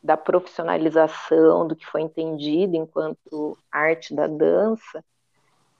da 0.03 0.17
profissionalização, 0.17 1.67
do 1.67 1.75
que 1.75 1.85
foi 1.85 2.01
entendido 2.01 2.75
enquanto 2.75 3.57
arte 3.71 4.13
da 4.13 4.27
dança, 4.27 5.03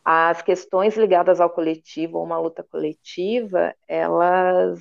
as 0.04 0.42
questões 0.42 0.98
ligadas 0.98 1.40
ao 1.40 1.50
coletivo 1.50 2.18
ou 2.18 2.24
uma 2.24 2.40
luta 2.40 2.64
coletiva, 2.64 3.76
elas 3.88 4.80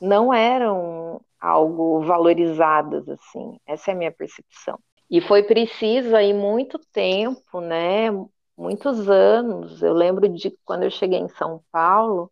não 0.00 0.32
eram 0.32 1.20
algo 1.40 2.00
valorizadas 2.00 3.08
assim. 3.08 3.58
Essa 3.66 3.90
é 3.90 3.94
a 3.94 3.96
minha 3.96 4.12
percepção. 4.12 4.78
E 5.10 5.20
foi 5.20 5.42
preciso 5.42 6.16
aí 6.16 6.34
muito 6.34 6.78
tempo, 6.92 7.60
né? 7.60 8.10
Muitos 8.56 9.08
anos. 9.08 9.82
Eu 9.82 9.92
lembro 9.92 10.28
de 10.28 10.56
quando 10.64 10.82
eu 10.82 10.90
cheguei 10.90 11.20
em 11.20 11.28
São 11.28 11.62
Paulo, 11.70 12.30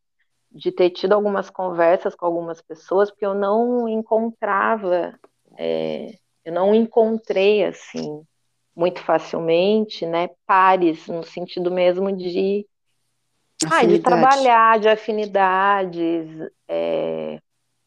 de 0.50 0.72
ter 0.72 0.90
tido 0.90 1.12
algumas 1.12 1.50
conversas 1.50 2.14
com 2.14 2.26
algumas 2.26 2.60
pessoas, 2.60 3.10
porque 3.10 3.26
eu 3.26 3.34
não 3.34 3.88
encontrava, 3.88 5.18
é, 5.56 6.14
eu 6.44 6.52
não 6.52 6.74
encontrei 6.74 7.64
assim 7.64 8.24
muito 8.74 9.00
facilmente, 9.00 10.04
né? 10.04 10.30
Pares 10.46 11.06
no 11.06 11.22
sentido 11.22 11.70
mesmo 11.70 12.10
de 12.16 12.66
ah, 13.70 13.84
de 13.84 14.00
trabalhar, 14.00 14.78
de 14.78 14.88
afinidades. 14.88 16.28
É, 16.68 17.38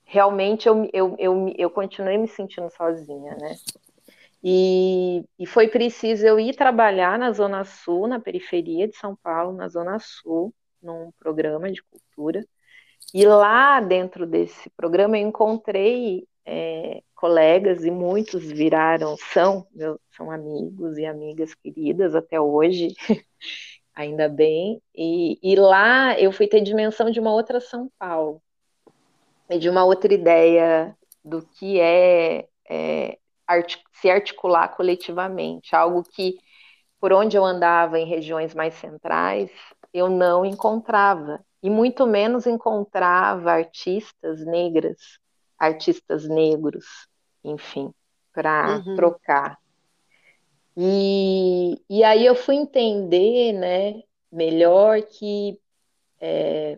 realmente 0.07 0.67
eu, 0.67 0.89
eu, 0.93 1.15
eu, 1.19 1.53
eu 1.57 1.69
continuei 1.69 2.17
me 2.17 2.27
sentindo 2.27 2.69
sozinha, 2.71 3.35
né? 3.35 3.55
E, 4.43 5.25
e 5.37 5.45
foi 5.45 5.67
preciso 5.67 6.25
eu 6.25 6.39
ir 6.39 6.55
trabalhar 6.55 7.19
na 7.19 7.31
Zona 7.33 7.65
Sul, 7.65 8.07
na 8.07 8.19
periferia 8.19 8.87
de 8.87 8.95
São 8.95 9.15
Paulo, 9.15 9.55
na 9.57 9.67
Zona 9.67 9.99
Sul, 9.99 10.53
num 10.81 11.11
programa 11.19 11.69
de 11.69 11.83
cultura. 11.83 12.45
E 13.13 13.25
lá 13.25 13.81
dentro 13.81 14.25
desse 14.25 14.69
programa 14.71 15.17
eu 15.17 15.27
encontrei 15.27 16.25
é, 16.45 17.01
colegas 17.15 17.83
e 17.83 17.91
muitos 17.91 18.45
viraram, 18.45 19.17
são, 19.33 19.67
meu, 19.73 19.99
são 20.15 20.31
amigos 20.31 20.97
e 20.97 21.05
amigas 21.05 21.53
queridas 21.55 22.15
até 22.15 22.39
hoje, 22.39 22.93
ainda 23.93 24.29
bem. 24.29 24.81
E, 24.95 25.37
e 25.43 25.55
lá 25.57 26.17
eu 26.19 26.31
fui 26.31 26.47
ter 26.47 26.61
dimensão 26.61 27.11
de 27.11 27.19
uma 27.19 27.33
outra 27.33 27.59
São 27.59 27.91
Paulo, 27.99 28.41
e 29.49 29.59
de 29.59 29.69
uma 29.69 29.83
outra 29.83 30.13
ideia 30.13 30.95
do 31.23 31.41
que 31.41 31.79
é, 31.79 32.47
é 32.69 33.17
art 33.47 33.77
se 33.93 34.09
articular 34.09 34.67
coletivamente, 34.69 35.75
algo 35.75 36.03
que, 36.03 36.37
por 36.99 37.13
onde 37.13 37.37
eu 37.37 37.45
andava 37.45 37.99
em 37.99 38.05
regiões 38.05 38.53
mais 38.53 38.73
centrais, 38.75 39.49
eu 39.93 40.09
não 40.09 40.45
encontrava, 40.45 41.39
e 41.63 41.69
muito 41.69 42.05
menos 42.05 42.45
encontrava 42.45 43.51
artistas 43.51 44.45
negras, 44.45 44.97
artistas 45.57 46.27
negros, 46.27 46.85
enfim, 47.43 47.91
para 48.33 48.83
uhum. 48.85 48.95
trocar. 48.95 49.57
E, 50.75 51.81
e 51.89 52.03
aí 52.03 52.25
eu 52.25 52.35
fui 52.35 52.55
entender, 52.55 53.53
né, 53.53 54.03
melhor 54.31 55.01
que 55.01 55.59
é, 56.19 56.77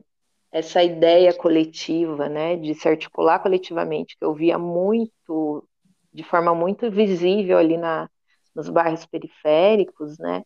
essa 0.52 0.84
ideia 0.84 1.34
coletiva, 1.34 2.28
né, 2.28 2.56
de 2.56 2.74
se 2.74 2.88
articular 2.88 3.39
coletivamente, 3.39 4.18
que 4.18 4.26
eu 4.26 4.34
via 4.34 4.58
muito, 4.58 5.68
de 6.12 6.24
forma 6.24 6.56
muito 6.56 6.89
visível 6.89 7.58
ali 7.58 7.78
na, 7.78 8.10
nos 8.56 8.70
bairros 8.70 9.06
periféricos, 9.06 10.18
né, 10.18 10.43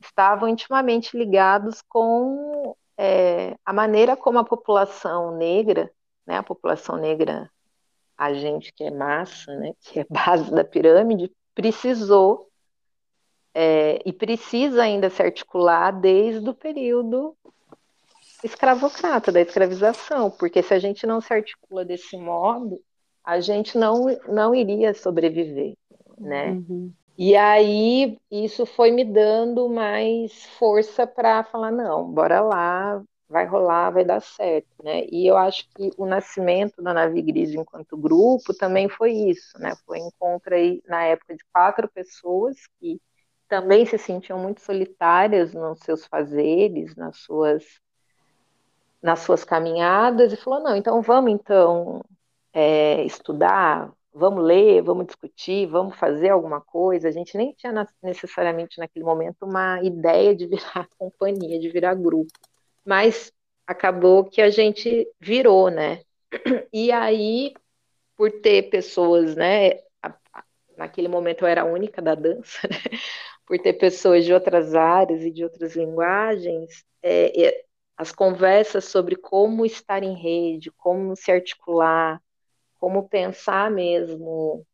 estavam 0.00 0.48
intimamente 0.48 1.16
ligados 1.16 1.82
com 1.82 2.74
é, 2.96 3.56
a 3.64 3.72
maneira 3.72 4.16
como 4.16 4.38
a 4.38 4.44
população 4.44 5.36
negra, 5.36 5.90
né, 6.26 6.38
a 6.38 6.42
população 6.42 6.96
negra, 6.96 7.50
a 8.16 8.32
gente 8.32 8.72
que 8.72 8.84
é 8.84 8.90
massa, 8.90 9.54
né, 9.56 9.72
que 9.80 10.00
é 10.00 10.06
base 10.08 10.50
da 10.50 10.64
pirâmide, 10.64 11.30
precisou 11.54 12.48
é, 13.54 14.00
e 14.06 14.12
precisa 14.14 14.82
ainda 14.82 15.10
se 15.10 15.22
articular 15.22 15.90
desde 15.90 16.48
o 16.48 16.54
período 16.54 17.36
escravocrata, 18.42 19.30
da 19.30 19.40
escravização, 19.40 20.30
porque 20.30 20.62
se 20.62 20.74
a 20.74 20.78
gente 20.78 21.06
não 21.06 21.20
se 21.20 21.32
articula 21.32 21.84
desse 21.84 22.16
modo, 22.16 22.80
a 23.24 23.40
gente 23.40 23.78
não, 23.78 24.06
não 24.28 24.54
iria 24.54 24.94
sobreviver, 24.94 25.74
né? 26.18 26.50
Uhum. 26.52 26.92
E 27.16 27.36
aí 27.36 28.18
isso 28.30 28.66
foi 28.66 28.90
me 28.90 29.04
dando 29.04 29.68
mais 29.68 30.46
força 30.58 31.06
para 31.06 31.44
falar, 31.44 31.70
não, 31.70 32.10
bora 32.10 32.40
lá, 32.40 33.02
vai 33.28 33.46
rolar, 33.46 33.90
vai 33.90 34.04
dar 34.04 34.20
certo, 34.20 34.68
né? 34.82 35.04
E 35.10 35.26
eu 35.26 35.36
acho 35.36 35.68
que 35.74 35.90
o 35.96 36.04
nascimento 36.04 36.82
da 36.82 36.92
Nave 36.92 37.22
Gris 37.22 37.54
enquanto 37.54 37.96
grupo 37.96 38.52
também 38.54 38.88
foi 38.88 39.12
isso, 39.12 39.58
né? 39.58 39.72
Foi 39.86 39.98
encontro 39.98 40.54
aí, 40.54 40.82
na 40.86 41.04
época 41.04 41.34
de 41.34 41.44
quatro 41.52 41.88
pessoas 41.88 42.56
que 42.80 43.00
também 43.48 43.84
se 43.86 43.98
sentiam 43.98 44.38
muito 44.38 44.60
solitárias 44.62 45.52
nos 45.52 45.78
seus 45.80 46.06
fazeres, 46.06 46.96
nas 46.96 47.18
suas 47.18 47.81
nas 49.02 49.20
suas 49.20 49.44
caminhadas 49.44 50.32
e 50.32 50.36
falou 50.36 50.60
não, 50.60 50.76
então 50.76 51.02
vamos 51.02 51.32
então 51.32 52.02
é, 52.52 53.02
estudar, 53.04 53.92
vamos 54.12 54.44
ler, 54.44 54.82
vamos 54.82 55.06
discutir, 55.06 55.66
vamos 55.66 55.96
fazer 55.96 56.28
alguma 56.28 56.60
coisa. 56.60 57.08
A 57.08 57.12
gente 57.12 57.36
nem 57.36 57.52
tinha 57.52 57.72
necessariamente 58.02 58.78
naquele 58.78 59.04
momento 59.04 59.44
uma 59.44 59.82
ideia 59.82 60.34
de 60.34 60.46
virar 60.46 60.88
companhia, 60.98 61.58
de 61.58 61.68
virar 61.70 61.94
grupo, 61.94 62.32
mas 62.84 63.32
acabou 63.66 64.24
que 64.24 64.42
a 64.42 64.50
gente 64.50 65.08
virou, 65.20 65.70
né? 65.70 66.02
E 66.72 66.90
aí, 66.92 67.52
por 68.16 68.30
ter 68.30 68.70
pessoas, 68.70 69.36
né? 69.36 69.80
Naquele 70.76 71.08
momento 71.08 71.42
eu 71.42 71.48
era 71.48 71.62
a 71.62 71.66
única 71.66 72.00
da 72.02 72.14
dança, 72.14 72.60
né? 72.68 72.76
por 73.46 73.58
ter 73.58 73.74
pessoas 73.74 74.24
de 74.24 74.32
outras 74.32 74.74
áreas 74.74 75.22
e 75.22 75.30
de 75.30 75.44
outras 75.44 75.76
linguagens, 75.76 76.84
é, 77.02 77.48
é, 77.48 77.64
as 78.02 78.12
conversas 78.12 78.86
sobre 78.86 79.16
como 79.16 79.64
estar 79.64 80.02
em 80.02 80.14
rede, 80.14 80.72
como 80.72 81.14
se 81.14 81.30
articular, 81.30 82.20
como 82.78 83.08
pensar 83.08 83.70
mesmo 83.70 84.66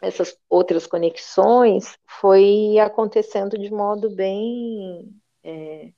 essas 0.00 0.36
outras 0.48 0.86
conexões, 0.86 1.98
foi 2.06 2.78
acontecendo 2.78 3.58
de 3.58 3.70
modo 3.70 4.10
bem. 4.14 5.14
É, 5.44 5.90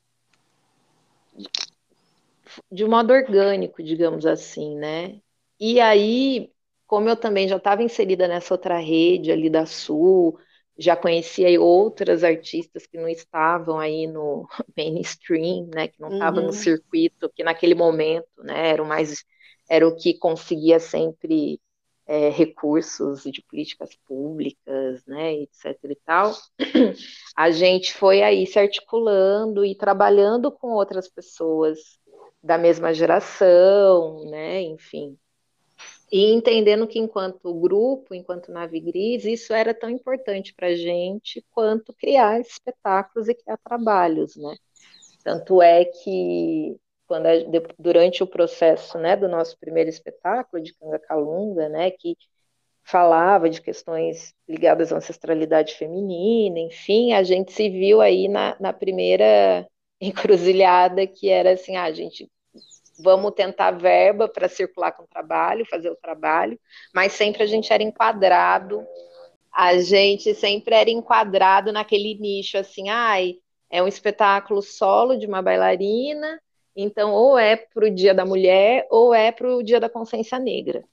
de 2.71 2.85
modo 2.85 3.13
orgânico, 3.13 3.83
digamos 3.83 4.27
assim, 4.27 4.77
né? 4.77 5.21
E 5.61 5.81
aí, 5.81 6.51
como 6.87 7.09
eu 7.09 7.17
também 7.17 7.47
já 7.47 7.57
estava 7.57 7.83
inserida 7.83 8.27
nessa 8.27 8.55
outra 8.55 8.79
rede 8.79 9.31
ali 9.31 9.49
da 9.49 9.65
Sul, 9.65 10.39
já 10.79 10.95
conhecia 10.95 11.61
outras 11.61 12.23
artistas 12.23 12.87
que 12.87 12.97
não 12.97 13.09
estavam 13.09 13.79
aí 13.79 14.07
no 14.07 14.49
mainstream, 14.77 15.69
né, 15.75 15.89
que 15.89 16.01
não 16.01 16.13
estavam 16.13 16.41
uhum. 16.41 16.47
no 16.47 16.53
circuito, 16.53 17.31
que 17.35 17.43
naquele 17.43 17.75
momento, 17.75 18.29
né, 18.39 18.69
era 18.71 18.83
o 18.83 18.87
mais, 18.87 19.25
era 19.69 19.87
o 19.87 19.97
que 19.97 20.15
conseguia 20.15 20.79
sempre 20.79 21.61
é, 22.07 22.29
recursos 22.29 23.25
de 23.25 23.43
políticas 23.43 23.91
públicas, 24.07 25.05
né, 25.05 25.35
etc 25.35 25.77
e 25.91 25.97
tal, 25.97 26.33
a 27.37 27.51
gente 27.51 27.93
foi 27.93 28.23
aí 28.23 28.47
se 28.47 28.59
articulando 28.59 29.65
e 29.65 29.75
trabalhando 29.75 30.53
com 30.53 30.69
outras 30.69 31.09
pessoas 31.09 31.79
da 32.41 32.57
mesma 32.57 32.95
geração, 32.95 34.25
né, 34.31 34.63
enfim, 34.63 35.19
e 36.11 36.33
entendendo 36.33 36.87
que 36.87 36.99
enquanto 36.99 37.53
grupo, 37.55 38.15
enquanto 38.15 38.53
nave 38.53 38.81
gris, 38.81 39.25
isso 39.25 39.53
era 39.53 39.75
tão 39.75 39.91
importante 39.91 40.55
para 40.55 40.69
a 40.69 40.77
gente 40.77 41.45
quanto 41.51 41.93
criar 41.93 42.41
espetáculos 42.41 43.29
e 43.29 43.35
criar 43.35 43.59
trabalhos, 43.59 44.37
né? 44.37 44.57
Tanto 45.23 45.61
é 45.61 45.85
que 45.85 46.77
quando 47.07 47.27
a, 47.27 47.33
durante 47.79 48.23
o 48.23 48.27
processo, 48.27 48.99
né, 48.99 49.17
do 49.17 49.29
nosso 49.29 49.59
primeiro 49.59 49.91
espetáculo 49.91 50.63
de 50.63 50.75
Canga 50.75 50.99
Calunga, 50.99 51.69
né, 51.69 51.91
que 51.91 52.17
falava 52.83 53.51
de 53.51 53.61
questões 53.61 54.35
ligadas 54.49 54.93
à 54.93 54.97
ancestralidade 54.97 55.75
feminina, 55.75 56.59
enfim, 56.59 57.13
a 57.13 57.23
gente 57.23 57.53
se 57.53 57.69
viu 57.69 58.01
aí 58.01 58.29
na, 58.29 58.57
na 58.61 58.73
primeira 58.73 59.67
encruzilhada 60.01 61.07
que 61.07 61.29
era 61.29 61.53
assim, 61.53 61.77
ah, 61.77 61.85
a 61.85 61.93
gente 61.93 62.31
vamos 62.99 63.33
tentar 63.33 63.71
verba 63.73 64.29
para 64.29 64.49
circular 64.49 64.93
com 64.93 65.05
o 65.05 65.09
trabalho, 65.09 65.67
fazer 65.67 65.91
o 65.91 65.97
trabalho, 65.97 66.59
mas 66.95 67.13
sempre 67.13 67.43
a 67.43 67.47
gente 67.47 67.73
era 67.73 67.83
enquadrado, 67.83 68.85
a 69.53 69.79
gente 69.79 70.35
sempre 70.35 70.75
era 70.75 70.91
enquadrado 70.91 71.73
naquele 71.73 72.15
nicho 72.15 72.59
assim, 72.59 72.89
ai, 72.89 73.37
é 73.71 73.83
um 73.83 73.89
espetáculo 73.89 74.63
solo 74.63 75.17
de 75.17 75.27
uma 75.27 75.43
bailarina, 75.43 76.41
então 76.75 77.13
ou 77.13 77.39
é 77.39 77.57
para 77.57 77.87
o 77.87 77.91
Dia 77.91 78.15
da 78.15 78.25
Mulher 78.25 78.87
ou 78.91 79.15
é 79.15 79.33
para 79.33 79.49
o 79.49 79.63
Dia 79.63 79.81
da 79.81 79.89
Consciência 79.89 80.39
Negra. 80.39 80.85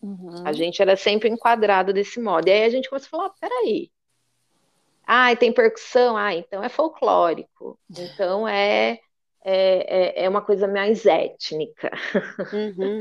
Uhum. 0.00 0.46
A 0.46 0.52
gente 0.52 0.82
era 0.82 0.96
sempre 0.96 1.28
enquadrado 1.28 1.92
desse 1.92 2.20
modo. 2.20 2.48
E 2.48 2.52
aí 2.52 2.64
a 2.64 2.68
gente 2.68 2.90
começou 2.90 3.06
a 3.06 3.10
falar, 3.10 3.34
peraí, 3.40 3.90
ah, 5.06 5.34
tem 5.36 5.52
percussão, 5.52 6.16
ah, 6.16 6.34
então 6.34 6.62
é 6.62 6.68
folclórico, 6.68 7.78
então 7.90 8.48
é 8.48 9.00
é, 9.44 10.22
é, 10.22 10.24
é 10.24 10.28
uma 10.28 10.42
coisa 10.42 10.66
mais 10.66 11.04
étnica. 11.06 11.90
Uhum. 12.52 13.00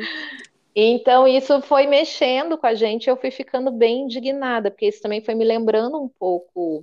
Então, 0.76 1.28
isso 1.28 1.62
foi 1.62 1.86
mexendo 1.86 2.58
com 2.58 2.66
a 2.66 2.74
gente, 2.74 3.10
eu 3.10 3.16
fui 3.16 3.32
ficando 3.32 3.72
bem 3.72 4.02
indignada, 4.04 4.72
porque 4.72 4.88
isso 4.88 5.02
também 5.02 5.22
foi 5.22 5.36
me 5.36 5.46
lembrando 5.46 6.02
um 6.02 6.10
pouco 6.10 6.82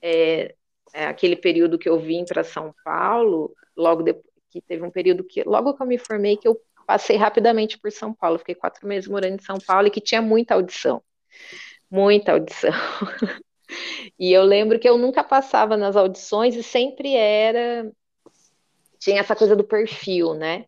é, 0.00 0.54
é, 0.94 1.04
aquele 1.04 1.36
período 1.36 1.78
que 1.78 1.88
eu 1.88 1.98
vim 1.98 2.24
para 2.24 2.42
São 2.42 2.74
Paulo, 2.82 3.54
logo 3.76 4.02
depois, 4.02 4.24
que 4.50 4.62
teve 4.62 4.82
um 4.82 4.90
período 4.90 5.22
que, 5.22 5.42
logo 5.44 5.74
que 5.74 5.82
eu 5.82 5.86
me 5.86 5.98
formei, 5.98 6.38
que 6.38 6.48
eu 6.48 6.58
passei 6.86 7.16
rapidamente 7.16 7.78
por 7.78 7.92
São 7.92 8.14
Paulo, 8.14 8.38
fiquei 8.38 8.54
quatro 8.54 8.88
meses 8.88 9.08
morando 9.08 9.34
em 9.34 9.44
São 9.44 9.58
Paulo 9.58 9.88
e 9.88 9.90
que 9.90 10.00
tinha 10.00 10.22
muita 10.22 10.54
audição, 10.54 11.02
muita 11.90 12.32
audição. 12.32 12.72
E 14.18 14.32
eu 14.32 14.42
lembro 14.44 14.78
que 14.78 14.88
eu 14.88 14.96
nunca 14.96 15.22
passava 15.22 15.76
nas 15.76 15.96
audições 15.96 16.56
e 16.56 16.62
sempre 16.62 17.14
era. 17.14 17.90
Tinha 18.98 19.20
essa 19.20 19.36
coisa 19.36 19.54
do 19.56 19.64
perfil, 19.64 20.34
né? 20.34 20.64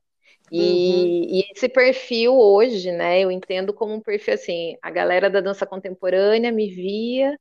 E, 0.53 0.59
uhum. 0.61 1.27
e, 1.31 1.45
esse 1.53 1.69
perfil 1.69 2.35
hoje, 2.35 2.91
né, 2.91 3.21
eu 3.21 3.31
entendo 3.31 3.73
como 3.73 3.95
um 3.95 4.01
perfil 4.01 4.35
assim, 4.35 4.77
a 4.83 4.91
galera 4.91 5.31
da 5.31 5.41
dança 5.41 5.65
contemporânea 5.65 6.51
me 6.51 6.69
via 6.69 7.39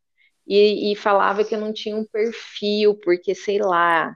e, 0.47 0.91
e 0.91 0.95
falava 0.95 1.43
que 1.43 1.55
eu 1.55 1.59
não 1.59 1.73
tinha 1.73 1.95
um 1.95 2.05
perfil, 2.05 2.95
porque 3.03 3.33
sei 3.33 3.59
lá, 3.59 4.15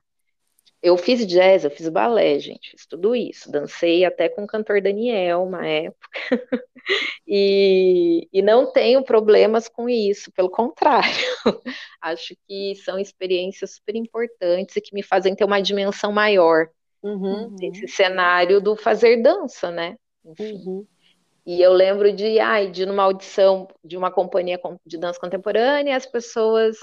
eu 0.84 0.98
fiz 0.98 1.26
jazz, 1.26 1.64
eu 1.64 1.72
fiz 1.72 1.88
balé, 1.88 2.38
gente, 2.40 2.72
fiz 2.72 2.86
tudo 2.86 3.16
isso. 3.16 3.50
Dancei 3.50 4.04
até 4.04 4.28
com 4.28 4.44
o 4.44 4.48
cantor 4.48 4.82
Daniel 4.82 5.44
uma 5.44 5.66
época. 5.66 6.10
e, 7.26 8.28
e 8.34 8.42
não 8.42 8.70
tenho 8.70 9.02
problemas 9.02 9.70
com 9.70 9.88
isso, 9.88 10.30
pelo 10.34 10.50
contrário. 10.50 11.08
Acho 12.02 12.36
que 12.46 12.76
são 12.84 13.00
experiências 13.00 13.76
super 13.76 13.96
importantes 13.96 14.76
e 14.76 14.82
que 14.82 14.94
me 14.94 15.02
fazem 15.02 15.34
ter 15.34 15.46
uma 15.46 15.62
dimensão 15.62 16.12
maior 16.12 16.68
uhum. 17.02 17.56
nesse 17.58 17.88
cenário 17.88 18.60
do 18.60 18.76
fazer 18.76 19.22
dança, 19.22 19.72
né? 19.72 19.96
Enfim. 20.26 20.62
Uhum. 20.66 20.86
E 21.46 21.62
eu 21.62 21.72
lembro 21.72 22.12
de, 22.14 22.40
ai, 22.40 22.70
de 22.70 22.86
numa 22.86 23.04
audição 23.04 23.70
de 23.84 23.96
uma 23.96 24.12
companhia 24.12 24.60
de 24.86 24.98
dança 24.98 25.20
contemporânea, 25.20 25.96
as 25.96 26.06
pessoas 26.06 26.78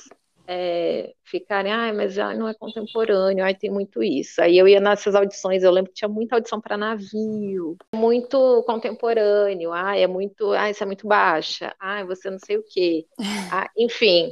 é, 0.46 1.12
ficarem, 1.24 1.72
ah, 1.72 1.92
mas 1.92 2.18
ah, 2.18 2.34
não 2.34 2.48
é 2.48 2.54
contemporâneo, 2.54 3.44
ai, 3.44 3.54
tem 3.54 3.70
muito 3.70 4.02
isso. 4.02 4.42
Aí 4.42 4.58
eu 4.58 4.66
ia 4.66 4.80
nessas 4.80 5.14
audições, 5.14 5.62
eu 5.62 5.70
lembro 5.70 5.90
que 5.90 5.98
tinha 5.98 6.08
muita 6.08 6.36
audição 6.36 6.60
para 6.60 6.76
navio, 6.76 7.76
muito 7.94 8.62
contemporâneo, 8.64 9.72
ah, 9.72 9.96
é 9.96 10.06
muito, 10.06 10.52
ah, 10.52 10.70
isso 10.70 10.82
é 10.82 10.86
muito 10.86 11.06
baixa, 11.06 11.74
ah, 11.78 12.04
você 12.04 12.30
não 12.30 12.38
sei 12.38 12.56
o 12.58 12.64
quê. 12.64 13.06
Ah, 13.52 13.68
enfim, 13.76 14.30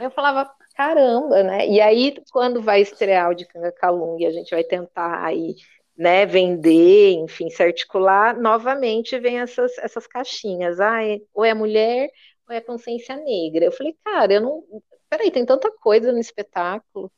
eu 0.00 0.10
falava, 0.10 0.50
caramba, 0.76 1.42
né? 1.42 1.66
E 1.66 1.80
aí, 1.80 2.14
quando 2.30 2.62
vai 2.62 2.80
estrear 2.82 3.30
o 3.30 3.34
de 3.34 3.46
Kanga 3.46 3.72
Kalung, 3.72 4.24
a 4.24 4.30
gente 4.30 4.50
vai 4.50 4.62
tentar 4.62 5.24
aí, 5.24 5.54
né, 5.96 6.26
vender, 6.26 7.12
enfim, 7.14 7.50
se 7.50 7.62
articular, 7.62 8.38
novamente 8.38 9.18
vem 9.18 9.40
essas, 9.40 9.76
essas 9.78 10.06
caixinhas, 10.06 10.80
ah, 10.80 11.04
é, 11.04 11.18
ou 11.34 11.44
é 11.44 11.54
mulher 11.54 12.08
ou 12.48 12.54
é 12.54 12.60
consciência 12.60 13.16
negra. 13.16 13.64
Eu 13.66 13.72
falei, 13.72 13.94
cara, 14.04 14.34
eu 14.34 14.40
não, 14.40 14.64
peraí, 15.08 15.30
tem 15.30 15.44
tanta 15.44 15.70
coisa 15.70 16.12
no 16.12 16.18
espetáculo, 16.18 17.10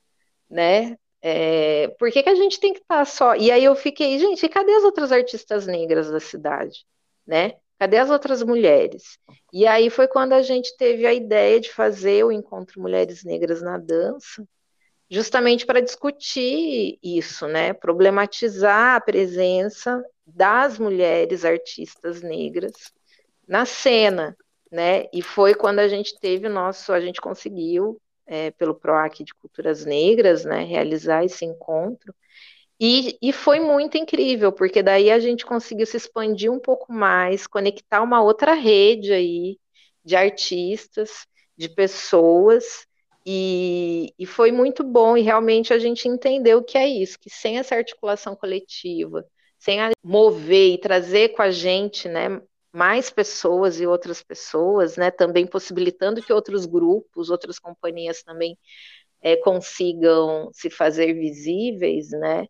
né? 0.49 0.97
É, 1.23 1.89
por 1.99 2.11
que, 2.11 2.23
que 2.23 2.29
a 2.29 2.35
gente 2.35 2.59
tem 2.59 2.73
que 2.73 2.81
estar 2.81 2.99
tá 2.99 3.05
só? 3.05 3.35
E 3.37 3.51
aí 3.51 3.65
eu 3.65 3.75
fiquei, 3.75 4.19
gente, 4.19 4.49
cadê 4.49 4.73
as 4.73 4.85
outras 4.85 5.13
artistas 5.13 5.67
negras 5.67 6.11
da 6.11 6.21
cidade, 6.21 6.87
né? 7.27 7.55
Cadê 7.79 7.99
as 7.99 8.11
outras 8.11 8.43
mulheres? 8.43 9.19
E 9.53 9.67
aí 9.67 9.91
foi 9.91 10.07
quando 10.07 10.33
a 10.35 10.43
gente 10.43 10.77
teve 10.77 11.07
a 11.07 11.15
ideia 11.15 11.61
de 11.61 11.71
fazer 11.73 12.25
o 12.25 12.33
encontro 12.33 12.81
Mulheres 12.81 13.25
Negras 13.25 13.63
na 13.63 13.79
Dança, 13.79 14.47
justamente 15.11 15.67
para 15.67 15.81
discutir 15.81 16.99
isso, 17.03 17.47
né? 17.49 17.73
Problematizar 17.73 18.97
a 18.97 19.01
presença 19.01 20.03
das 20.27 20.79
mulheres 20.79 21.45
artistas 21.45 22.23
negras 22.23 22.93
na 23.49 23.65
cena, 23.65 24.37
né? 24.71 25.07
E 25.13 25.23
foi 25.23 25.55
quando 25.55 25.81
a 25.81 25.89
gente 25.89 26.19
teve 26.21 26.47
o 26.47 26.51
nosso, 26.51 26.93
a 26.93 27.01
gente 27.01 27.21
conseguiu, 27.21 28.01
é, 28.27 28.51
pelo 28.53 28.75
PROAC 28.75 29.25
de 29.25 29.35
Culturas 29.35 29.85
Negras, 29.85 30.45
né, 30.45 30.65
realizar 30.65 31.25
esse 31.25 31.45
encontro. 31.45 32.15
E, 32.81 33.19
e 33.21 33.33
foi 33.33 33.61
muito 33.61 33.99
incrível, 33.99 34.53
porque 34.53 34.83
daí 34.83 35.11
a 35.11 35.19
gente 35.19 35.45
conseguiu 35.45 35.87
se 35.87 35.97
expandir 35.97 36.51
um 36.51 36.59
pouco 36.61 36.93
mais, 36.93 37.47
conectar 37.47 38.03
uma 38.03 38.23
outra 38.23 38.55
rede 38.55 39.13
aí 39.13 39.59
de 40.05 40.17
artistas, 40.17 41.27
de 41.57 41.69
pessoas, 41.69 42.87
e, 43.27 44.15
e, 44.19 44.25
foi 44.25 44.51
muito 44.51 44.83
bom, 44.83 45.15
e 45.17 45.21
realmente 45.21 45.75
a 45.75 45.79
gente 45.79 46.09
entendeu 46.09 46.59
o 46.59 46.65
que 46.65 46.79
é 46.79 46.89
isso, 46.89 47.19
que 47.19 47.29
sem 47.29 47.59
essa 47.59 47.75
articulação 47.75 48.35
coletiva, 48.35 49.27
sem 49.59 49.79
mover 50.03 50.75
e 50.75 50.79
trazer 50.79 51.31
com 51.31 51.43
a 51.43 51.51
gente, 51.51 52.09
né, 52.09 52.41
mais 52.73 53.11
pessoas 53.11 53.81
e 53.81 53.87
outras 53.87 54.23
pessoas, 54.23 54.97
né, 54.97 55.11
também 55.11 55.47
possibilitando 55.47 56.23
que 56.23 56.33
outros 56.33 56.67
grupos, 56.67 57.31
outras 57.31 57.59
companhias 57.59 58.23
também 58.23 58.57
é, 59.23 59.37
consigam 59.37 60.51
se 60.53 60.71
fazer 60.71 61.15
visíveis, 61.15 62.11
né, 62.11 62.47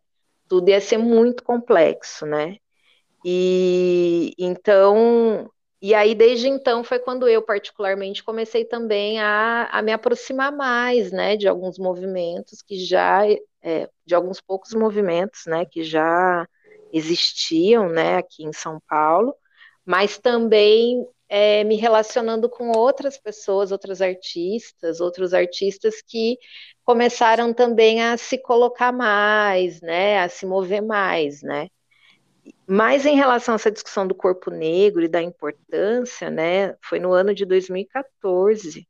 tudo 0.49 0.71
ia 0.71 0.81
ser 0.81 0.99
muito 0.99 1.45
complexo, 1.45 2.27
né, 2.27 2.57
e 3.25 4.33
então, 4.39 5.51
e 5.83 5.95
aí 5.95 6.15
desde 6.15 6.49
então 6.49 6.83
foi 6.85 6.99
quando 6.99 7.29
eu 7.29 7.43
particularmente 7.43 8.25
comecei 8.25 8.65
também 8.65 9.21
a, 9.21 9.67
a 9.71 9.83
me 9.83 9.93
aproximar 9.93 10.53
mais, 10.53 11.13
né, 11.13 11.37
de 11.37 11.49
alguns 11.49 11.79
movimentos 11.79 12.63
que 12.63 12.79
já, 12.85 13.27
é, 13.63 13.89
de 14.07 14.15
alguns 14.15 14.41
poucos 14.41 14.73
movimentos, 14.75 15.43
né, 15.47 15.65
que 15.67 15.83
já 15.85 16.47
existiam, 16.93 17.89
né, 17.89 18.17
aqui 18.17 18.45
em 18.45 18.53
São 18.53 18.81
Paulo, 18.89 19.35
mas 19.91 20.19
também 20.19 21.05
é, 21.29 21.65
me 21.65 21.75
relacionando 21.75 22.49
com 22.49 22.71
outras 22.71 23.19
pessoas, 23.19 23.73
outros 23.73 24.01
artistas, 24.01 25.01
outros 25.01 25.35
artistas 25.35 26.01
que 26.01 26.39
começaram 26.85 27.53
também 27.53 28.01
a 28.01 28.17
se 28.17 28.39
colocar 28.39 28.93
mais, 28.93 29.81
né, 29.81 30.21
a 30.21 30.29
se 30.29 30.47
mover 30.47 30.81
mais, 30.81 31.43
né. 31.43 31.67
Mas 32.69 33.05
em 33.05 33.17
relação 33.17 33.55
a 33.55 33.57
essa 33.57 33.69
discussão 33.69 34.07
do 34.07 34.15
corpo 34.15 34.49
negro 34.49 35.03
e 35.03 35.09
da 35.09 35.21
importância, 35.21 36.31
né, 36.31 36.77
foi 36.81 37.01
no 37.01 37.13
ano 37.13 37.35
de 37.35 37.45
2014, 37.45 38.87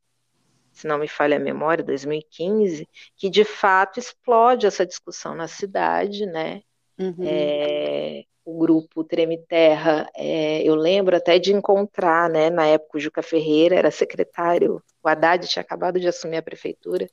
se 0.71 0.87
não 0.87 0.99
me 0.99 1.09
falha 1.09 1.39
a 1.39 1.41
memória, 1.41 1.83
2015, 1.83 2.87
que 3.17 3.31
de 3.31 3.45
fato 3.45 3.99
explode 3.99 4.67
essa 4.67 4.85
discussão 4.85 5.35
na 5.35 5.49
cidade, 5.49 6.27
né, 6.27 6.61
uhum. 6.99 7.25
é, 7.25 8.25
o 8.51 8.59
grupo 8.59 9.05
Treme 9.05 9.39
Terra, 9.39 10.09
é, 10.17 10.63
eu 10.63 10.75
lembro 10.75 11.17
até 11.17 11.39
de 11.39 11.53
encontrar, 11.53 12.29
né, 12.29 12.51
na 12.51 12.67
época 12.67 12.99
o 12.99 13.01
Juca 13.01 13.23
Ferreira 13.23 13.77
era 13.77 13.91
secretário, 13.91 14.83
o 15.03 15.09
Haddad 15.09 15.47
tinha 15.47 15.63
acabado 15.63 16.01
de 16.01 16.09
assumir 16.09 16.39
a 16.39 16.43
prefeitura, 16.43 17.07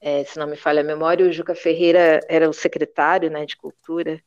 é, 0.00 0.24
se 0.24 0.38
não 0.38 0.46
me 0.46 0.56
falha 0.56 0.82
a 0.82 0.84
memória, 0.84 1.26
o 1.26 1.32
Juca 1.32 1.54
Ferreira 1.54 2.20
era 2.28 2.48
o 2.48 2.52
secretário, 2.52 3.30
né, 3.30 3.44
de 3.44 3.56
cultura, 3.56 4.22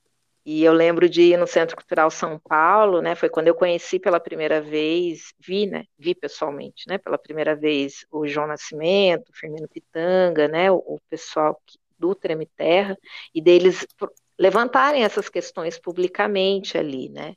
e 0.46 0.64
eu 0.64 0.74
lembro 0.74 1.08
de 1.08 1.22
ir 1.22 1.38
no 1.38 1.48
Centro 1.48 1.76
Cultural 1.76 2.12
São 2.12 2.38
Paulo, 2.40 3.02
né, 3.02 3.16
foi 3.16 3.30
quando 3.30 3.48
eu 3.48 3.56
conheci 3.56 3.98
pela 3.98 4.20
primeira 4.20 4.60
vez, 4.60 5.34
vi, 5.40 5.68
né, 5.68 5.86
vi 5.98 6.14
pessoalmente, 6.14 6.84
né, 6.88 6.98
pela 6.98 7.18
primeira 7.18 7.56
vez 7.56 8.06
o 8.12 8.28
João 8.28 8.48
Nascimento, 8.48 9.30
o 9.30 9.34
Firmino 9.34 9.70
Pitanga, 9.70 10.48
né, 10.50 10.70
o, 10.70 10.78
o 10.78 11.00
pessoal 11.10 11.62
do 11.98 12.16
Treme 12.16 12.46
Terra, 12.46 12.98
e 13.34 13.42
deles 13.42 13.86
levantarem 14.40 15.04
essas 15.04 15.28
questões 15.28 15.78
publicamente 15.78 16.78
ali, 16.78 17.10
né? 17.10 17.36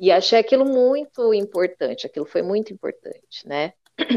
E 0.00 0.10
achei 0.10 0.38
aquilo 0.38 0.64
muito 0.64 1.34
importante, 1.34 2.06
aquilo 2.06 2.24
foi 2.24 2.40
muito 2.40 2.72
importante, 2.72 3.46
né? 3.46 3.74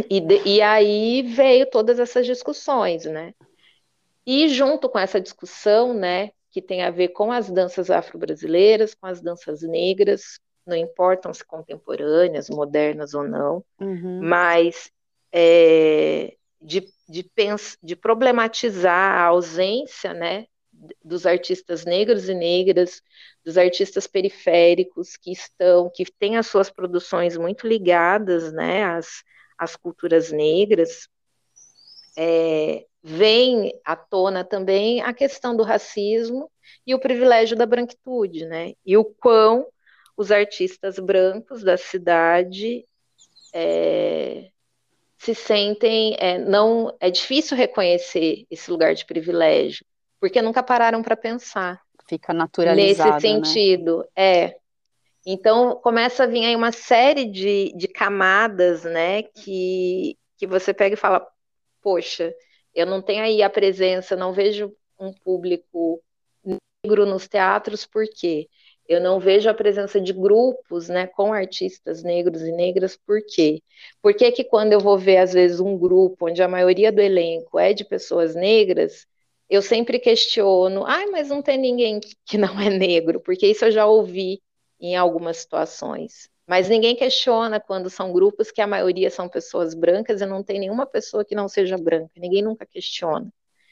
E, 0.09 0.21
de, 0.21 0.41
e 0.47 0.61
aí 0.61 1.21
veio 1.21 1.69
todas 1.69 1.99
essas 1.99 2.25
discussões, 2.25 3.03
né? 3.03 3.33
E 4.25 4.47
junto 4.47 4.89
com 4.89 4.97
essa 4.97 5.19
discussão, 5.19 5.93
né, 5.93 6.31
que 6.49 6.61
tem 6.61 6.81
a 6.81 6.89
ver 6.89 7.09
com 7.09 7.31
as 7.31 7.51
danças 7.51 7.91
afro-brasileiras, 7.91 8.95
com 8.95 9.05
as 9.05 9.21
danças 9.21 9.61
negras, 9.61 10.39
não 10.65 10.75
importam 10.75 11.33
se 11.33 11.45
contemporâneas, 11.45 12.49
modernas 12.49 13.13
ou 13.13 13.27
não, 13.27 13.63
uhum. 13.79 14.21
mas 14.23 14.89
é, 15.31 16.33
de, 16.59 16.87
de, 17.07 17.29
de 17.83 17.95
problematizar 17.95 19.19
a 19.19 19.25
ausência, 19.25 20.13
né, 20.13 20.47
dos 21.03 21.25
artistas 21.25 21.85
negros 21.85 22.27
e 22.29 22.33
negras, 22.33 23.01
dos 23.43 23.57
artistas 23.57 24.07
periféricos 24.07 25.15
que 25.15 25.31
estão, 25.31 25.89
que 25.93 26.05
têm 26.05 26.37
as 26.37 26.47
suas 26.47 26.69
produções 26.69 27.37
muito 27.37 27.67
ligadas, 27.67 28.51
né, 28.51 28.83
às, 28.83 29.23
às 29.57 29.75
culturas 29.75 30.31
negras, 30.31 31.07
é, 32.17 32.85
vem 33.03 33.71
à 33.85 33.95
tona 33.95 34.43
também 34.43 35.01
a 35.01 35.13
questão 35.13 35.55
do 35.55 35.63
racismo 35.63 36.51
e 36.85 36.95
o 36.95 36.99
privilégio 36.99 37.55
da 37.55 37.65
branquitude, 37.65 38.45
né, 38.45 38.73
e 38.85 38.97
o 38.97 39.05
quão 39.05 39.67
os 40.17 40.31
artistas 40.31 40.97
brancos 40.97 41.63
da 41.63 41.77
cidade 41.77 42.85
é, 43.53 44.49
se 45.17 45.33
sentem, 45.33 46.15
é, 46.19 46.37
não, 46.37 46.95
é 46.99 47.09
difícil 47.09 47.57
reconhecer 47.57 48.45
esse 48.49 48.69
lugar 48.69 48.93
de 48.93 49.05
privilégio, 49.05 49.85
porque 50.25 50.41
nunca 50.41 50.63
pararam 50.63 51.03
para 51.03 51.15
pensar. 51.15 51.79
Fica 52.09 52.33
naturalizado. 52.33 53.11
Nesse 53.11 53.27
né? 53.27 53.43
sentido, 53.43 53.99
né? 53.99 54.05
é. 54.15 54.57
Então 55.23 55.75
começa 55.75 56.23
a 56.23 56.27
vir 56.27 56.45
aí 56.45 56.55
uma 56.55 56.71
série 56.71 57.25
de, 57.25 57.71
de 57.75 57.87
camadas, 57.87 58.83
né, 58.83 59.23
que, 59.23 60.17
que 60.37 60.45
você 60.45 60.71
pega 60.73 60.93
e 60.93 60.97
fala, 60.97 61.25
poxa, 61.81 62.33
eu 62.73 62.85
não 62.85 63.01
tenho 63.01 63.23
aí 63.23 63.41
a 63.41 63.49
presença, 63.49 64.15
não 64.15 64.33
vejo 64.33 64.71
um 64.99 65.11
público 65.11 66.01
negro 66.83 67.05
nos 67.07 67.27
teatros, 67.27 67.85
por 67.85 68.05
quê? 68.07 68.47
Eu 68.87 69.01
não 69.01 69.19
vejo 69.19 69.49
a 69.49 69.53
presença 69.53 69.99
de 69.99 70.13
grupos, 70.13 70.89
né, 70.89 71.07
com 71.07 71.33
artistas 71.33 72.03
negros 72.03 72.43
e 72.43 72.51
negras, 72.51 72.95
por 72.95 73.19
quê? 73.27 73.63
Por 73.99 74.13
que 74.13 74.31
que 74.31 74.43
quando 74.43 74.73
eu 74.73 74.79
vou 74.79 74.97
ver, 74.97 75.17
às 75.17 75.33
vezes, 75.33 75.59
um 75.59 75.75
grupo 75.75 76.27
onde 76.27 76.43
a 76.43 76.47
maioria 76.47 76.91
do 76.91 77.01
elenco 77.01 77.57
é 77.57 77.73
de 77.73 77.83
pessoas 77.83 78.35
negras, 78.35 79.07
eu 79.49 79.61
sempre 79.61 79.99
questiono, 79.99 80.83
ai, 80.85 81.05
mas 81.07 81.29
não 81.29 81.41
tem 81.41 81.57
ninguém 81.57 81.99
que 82.25 82.37
não 82.37 82.59
é 82.59 82.69
negro, 82.69 83.19
porque 83.19 83.47
isso 83.47 83.65
eu 83.65 83.71
já 83.71 83.85
ouvi 83.85 84.41
em 84.79 84.95
algumas 84.95 85.37
situações. 85.37 86.29
Mas 86.47 86.69
ninguém 86.69 86.95
questiona 86.95 87.59
quando 87.59 87.89
são 87.89 88.13
grupos 88.13 88.51
que 88.51 88.61
a 88.61 88.67
maioria 88.67 89.09
são 89.09 89.27
pessoas 89.27 89.73
brancas 89.73 90.21
e 90.21 90.25
não 90.25 90.43
tem 90.43 90.59
nenhuma 90.59 90.85
pessoa 90.85 91.25
que 91.25 91.33
não 91.33 91.47
seja 91.47 91.77
branca, 91.77 92.11
ninguém 92.17 92.43
nunca 92.43 92.65
questiona. 92.65 93.31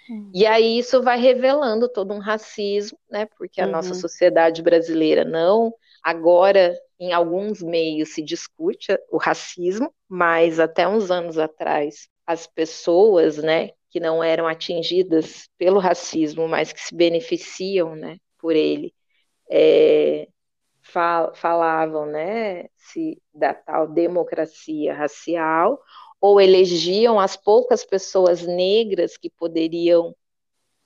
Hum. 0.09 0.32
E 0.34 0.45
aí 0.45 0.80
isso 0.80 1.01
vai 1.01 1.19
revelando 1.19 1.88
todo 1.88 2.13
um 2.13 2.19
racismo, 2.19 2.97
né? 3.09 3.26
Porque 3.38 3.61
a 3.61 3.65
uhum. 3.65 3.71
nossa 3.71 3.93
sociedade 3.93 4.61
brasileira 4.61 5.24
não, 5.24 5.74
agora 6.03 6.76
em 6.99 7.13
alguns 7.13 7.61
meios 7.61 8.09
se 8.09 8.21
discute 8.21 8.97
o 9.09 9.17
racismo, 9.17 9.93
mas 10.09 10.59
até 10.59 10.88
uns 10.88 11.11
anos 11.11 11.38
atrás 11.38 12.07
as 12.26 12.47
pessoas, 12.47 13.38
né, 13.38 13.71
que 13.94 14.00
não 14.00 14.24
eram 14.24 14.48
atingidas 14.48 15.48
pelo 15.56 15.80
racismo, 15.80 16.48
mas 16.48 16.74
que 16.74 16.82
se 16.82 16.96
beneficiam, 16.96 17.96
né, 17.96 18.18
por 18.39 18.56
ele, 18.56 18.91
é, 19.48 20.28
fal 20.82 21.36
falavam, 21.36 22.08
né, 22.08 22.66
se 22.76 23.22
da 23.32 23.54
tal 23.54 23.88
democracia 23.88 24.96
racial 24.96 25.80
ou 26.20 26.41
elegiam 26.41 27.20
as 27.20 27.38
poucas 27.38 27.86
pessoas 27.86 28.41
negras 28.41 29.16
que 29.16 29.30
poderiam 29.30 30.16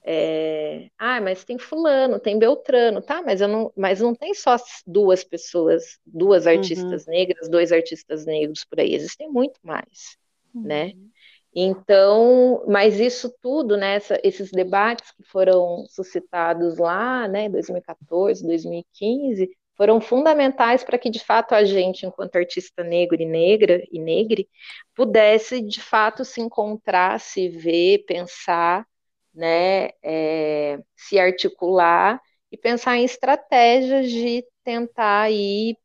é, 0.10 0.90
ah, 0.98 1.20
mas 1.20 1.44
tem 1.44 1.58
fulano, 1.58 2.18
tem 2.18 2.40
Beltrano, 2.40 3.02
tá? 3.02 3.22
Mas 3.22 3.42
eu 3.42 3.48
não, 3.48 3.74
mas 3.76 4.00
não 4.00 4.16
tem 4.16 4.34
só 4.34 4.56
duas 4.86 5.22
pessoas, 5.22 6.00
duas 6.06 6.46
uhum. 6.46 6.54
artistas 6.54 7.06
uhum. 7.06 7.12
negras, 7.12 7.50
dois 7.50 7.74
artistas 7.74 8.26
negros 8.26 8.64
por 8.64 8.80
aí, 8.80 8.94
existem 8.94 9.30
muito 9.30 9.60
mais, 9.62 10.18
né? 10.56 10.86
uhum. 10.86 11.04
né? 11.04 11.08
Então, 11.56 12.64
mas 12.68 13.00
isso 13.00 13.34
tudo, 13.42 13.76
né, 13.78 13.96
essa, 13.96 14.20
esses 14.24 14.52
debates 14.52 15.12
que 15.12 15.24
foram 15.24 15.86
suscitados 15.90 16.78
lá, 16.78 17.28
né, 17.28 17.50
2014, 17.50 18.46
2015, 18.46 19.50
foram 19.76 20.00
fundamentais 20.02 20.84
para 20.84 20.98
que, 21.00 21.10
de 21.10 21.20
fato, 21.20 21.54
a 21.54 21.64
gente, 21.64 22.06
enquanto 22.06 22.36
artista 22.36 22.84
negro 22.84 23.22
e 23.22 23.26
negra 23.26 23.84
e 23.92 24.00
negre, 24.00 24.48
pudesse, 24.96 25.62
de 25.62 25.82
fato, 25.82 26.24
se 26.26 26.42
encontrar, 26.42 27.20
se 27.20 27.50
ver, 27.50 28.04
pensar, 28.08 28.86
né, 29.34 29.90
é, 30.04 30.80
se 30.96 31.20
articular 31.20 32.22
e 32.52 32.58
pensar 32.58 32.98
em 32.98 33.04
estratégias 33.06 34.10
de 34.12 34.44
tentar 34.64 35.22
aí 35.24 35.76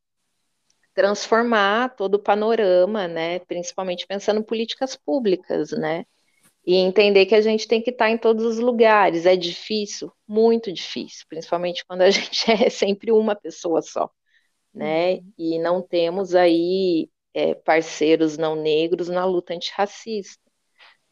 transformar 0.95 1.95
todo 1.97 2.17
o 2.17 2.23
panorama, 2.23 3.09
né, 3.09 3.39
principalmente 3.41 4.07
pensando 4.07 4.41
em 4.41 4.45
políticas 4.45 4.97
públicas, 4.97 5.71
né, 5.73 6.05
e 6.67 6.77
entender 6.77 7.27
que 7.27 7.35
a 7.35 7.41
gente 7.41 7.67
tem 7.69 7.83
que 7.83 7.91
estar 7.91 8.11
em 8.11 8.19
todos 8.19 8.45
os 8.45 8.59
lugares. 8.59 9.27
É 9.27 9.37
difícil, 9.37 10.13
muito 10.29 10.73
difícil, 10.73 11.27
principalmente 11.29 11.85
quando 11.87 12.03
a 12.03 12.11
gente 12.13 12.51
é 12.51 12.71
sempre 12.71 13.13
uma 13.13 13.35
pessoa 13.35 13.83
só, 13.83 14.11
né? 14.75 15.15
Uhum. 15.15 15.33
E 15.39 15.59
não 15.59 15.83
temos 15.83 16.35
aí 16.35 17.11
é, 17.35 17.55
parceiros 17.55 18.39
não 18.39 18.57
negros 18.57 19.09
na 19.09 19.25
luta 19.25 19.55
antirracista. 19.55 20.43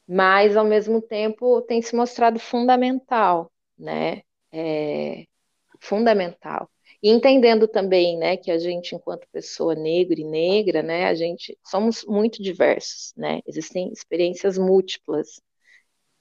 Mas, 0.06 0.56
ao 0.56 0.64
mesmo 0.64 1.00
tempo, 1.00 1.62
tem 1.62 1.80
se 1.82 1.94
mostrado 1.94 2.38
fundamental, 2.40 3.50
né? 3.78 4.22
É, 4.52 5.24
fundamental. 5.80 6.68
E 7.02 7.08
entendendo 7.10 7.66
também, 7.66 8.18
né, 8.18 8.36
que 8.36 8.50
a 8.50 8.58
gente, 8.58 8.94
enquanto 8.94 9.26
pessoa 9.32 9.74
negra 9.74 10.20
e 10.20 10.24
negra, 10.24 10.82
né, 10.82 11.06
a 11.06 11.14
gente 11.14 11.56
somos 11.66 12.04
muito 12.04 12.42
diversos, 12.42 13.14
né, 13.16 13.40
existem 13.46 13.90
experiências 13.92 14.58
múltiplas. 14.58 15.40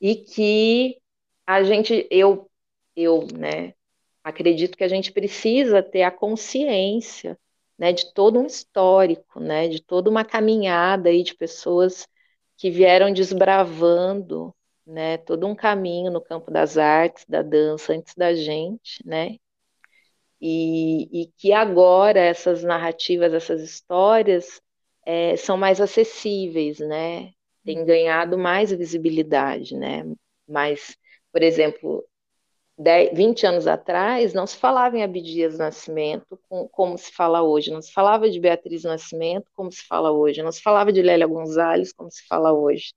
E 0.01 0.15
que 0.15 0.97
a 1.45 1.63
gente, 1.63 2.07
eu, 2.11 2.49
eu, 2.95 3.27
né, 3.37 3.73
acredito 4.23 4.77
que 4.77 4.83
a 4.83 4.87
gente 4.87 5.11
precisa 5.11 5.83
ter 5.83 6.03
a 6.03 6.11
consciência, 6.11 7.37
né, 7.77 7.93
de 7.93 8.13
todo 8.13 8.39
um 8.39 8.45
histórico, 8.45 9.39
né, 9.39 9.67
de 9.67 9.81
toda 9.81 10.09
uma 10.09 10.25
caminhada 10.25 11.09
aí 11.09 11.23
de 11.23 11.35
pessoas 11.35 12.07
que 12.57 12.69
vieram 12.69 13.11
desbravando, 13.13 14.53
né, 14.85 15.17
todo 15.17 15.47
um 15.47 15.55
caminho 15.55 16.11
no 16.11 16.21
campo 16.21 16.51
das 16.51 16.77
artes, 16.77 17.25
da 17.27 17.41
dança 17.41 17.93
antes 17.93 18.15
da 18.15 18.33
gente, 18.33 19.05
né, 19.05 19.37
e, 20.41 21.23
e 21.23 21.27
que 21.37 21.51
agora 21.51 22.19
essas 22.19 22.63
narrativas, 22.63 23.33
essas 23.33 23.61
histórias 23.61 24.61
é, 25.05 25.35
são 25.35 25.57
mais 25.57 25.81
acessíveis, 25.81 26.79
né? 26.79 27.31
Tem 27.65 27.85
ganhado 27.85 28.37
mais 28.37 28.71
visibilidade, 28.71 29.75
né? 29.75 30.05
Mas, 30.47 30.95
por 31.31 31.43
exemplo, 31.43 32.05
10, 32.77 33.13
20 33.13 33.45
anos 33.45 33.67
atrás, 33.67 34.33
não 34.33 34.47
se 34.47 34.55
falava 34.55 34.97
em 34.97 35.03
Abdias 35.03 35.57
Nascimento 35.57 36.39
com, 36.47 36.67
como 36.69 36.97
se 36.97 37.11
fala 37.11 37.43
hoje, 37.43 37.71
não 37.71 37.81
se 37.81 37.91
falava 37.91 38.29
de 38.29 38.39
Beatriz 38.39 38.83
Nascimento 38.83 39.51
como 39.53 39.69
se 39.69 39.85
fala 39.85 40.11
hoje, 40.11 40.41
não 40.41 40.51
se 40.51 40.61
falava 40.61 40.93
de 40.93 41.01
Lélia 41.01 41.27
Gonzalez 41.27 41.91
como 41.91 42.09
se 42.09 42.25
fala 42.25 42.53
hoje, 42.53 42.93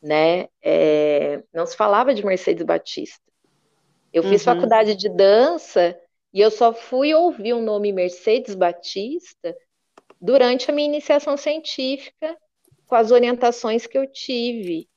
né? 0.00 0.46
É, 0.62 1.42
não 1.52 1.66
se 1.66 1.76
falava 1.76 2.14
de 2.14 2.24
Mercedes 2.24 2.64
Batista. 2.64 3.20
Eu 4.12 4.22
fiz 4.22 4.46
uhum. 4.46 4.54
faculdade 4.54 4.94
de 4.94 5.08
dança 5.08 5.98
e 6.32 6.40
eu 6.40 6.50
só 6.50 6.74
fui 6.74 7.14
ouvir 7.14 7.54
o 7.54 7.62
nome 7.62 7.92
Mercedes 7.92 8.54
Batista 8.54 9.56
durante 10.20 10.70
a 10.70 10.74
minha 10.74 10.88
iniciação 10.88 11.36
científica, 11.36 12.36
com 12.86 12.94
as 12.94 13.10
orientações 13.10 13.86
que 13.86 13.96
eu 13.96 14.06
tive. 14.10 14.88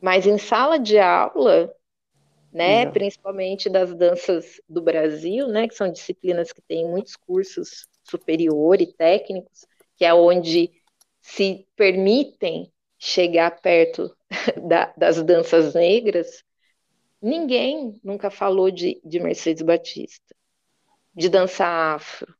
Mas 0.00 0.26
em 0.26 0.36
sala 0.36 0.78
de 0.78 0.98
aula, 0.98 1.74
né, 2.52 2.86
principalmente 2.86 3.70
das 3.70 3.94
danças 3.94 4.60
do 4.68 4.82
Brasil, 4.82 5.48
né, 5.48 5.66
que 5.66 5.74
são 5.74 5.90
disciplinas 5.90 6.52
que 6.52 6.60
têm 6.62 6.86
muitos 6.86 7.16
cursos 7.16 7.88
superior 8.02 8.80
e 8.80 8.92
técnicos, 8.92 9.66
que 9.96 10.04
é 10.04 10.12
onde 10.12 10.70
se 11.22 11.66
permitem 11.74 12.70
chegar 12.98 13.60
perto 13.60 14.14
da, 14.68 14.92
das 14.96 15.22
danças 15.22 15.74
negras, 15.74 16.44
ninguém 17.20 17.98
nunca 18.04 18.30
falou 18.30 18.70
de, 18.70 19.00
de 19.02 19.18
Mercedes 19.18 19.62
Batista 19.62 20.34
de 21.14 21.28
dança 21.28 21.64
afro, 21.64 22.34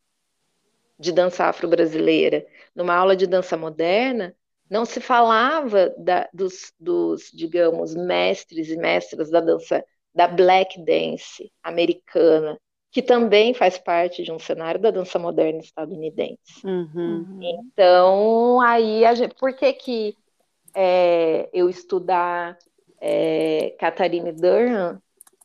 de 0.98 1.12
dança 1.12 1.44
afro-brasileira. 1.44 2.46
Numa 2.74 2.94
aula 2.94 3.14
de 3.14 3.26
dança 3.26 3.56
moderna, 3.56 4.34
não 4.68 4.84
se 4.84 5.00
falava 5.00 5.94
da, 5.98 6.28
dos, 6.32 6.72
dos, 6.78 7.30
digamos, 7.32 7.94
mestres 7.94 8.68
e 8.68 8.76
mestras 8.76 9.30
da 9.30 9.40
dança, 9.40 9.84
da 10.14 10.26
black 10.26 10.82
dance 10.84 11.52
americana, 11.62 12.58
que 12.90 13.02
também 13.02 13.54
faz 13.54 13.76
parte 13.76 14.22
de 14.22 14.32
um 14.32 14.38
cenário 14.38 14.80
da 14.80 14.90
dança 14.90 15.18
moderna 15.18 15.60
estadunidense. 15.60 16.64
Uhum. 16.64 17.40
Então, 17.42 18.60
aí, 18.60 19.04
a 19.04 19.14
gente, 19.14 19.34
por 19.34 19.52
que 19.52 19.72
que 19.72 20.16
é, 20.74 21.48
eu 21.52 21.68
estudar 21.68 22.56
é, 23.00 23.76
Catharine 23.78 24.32
Durham 24.32 25.00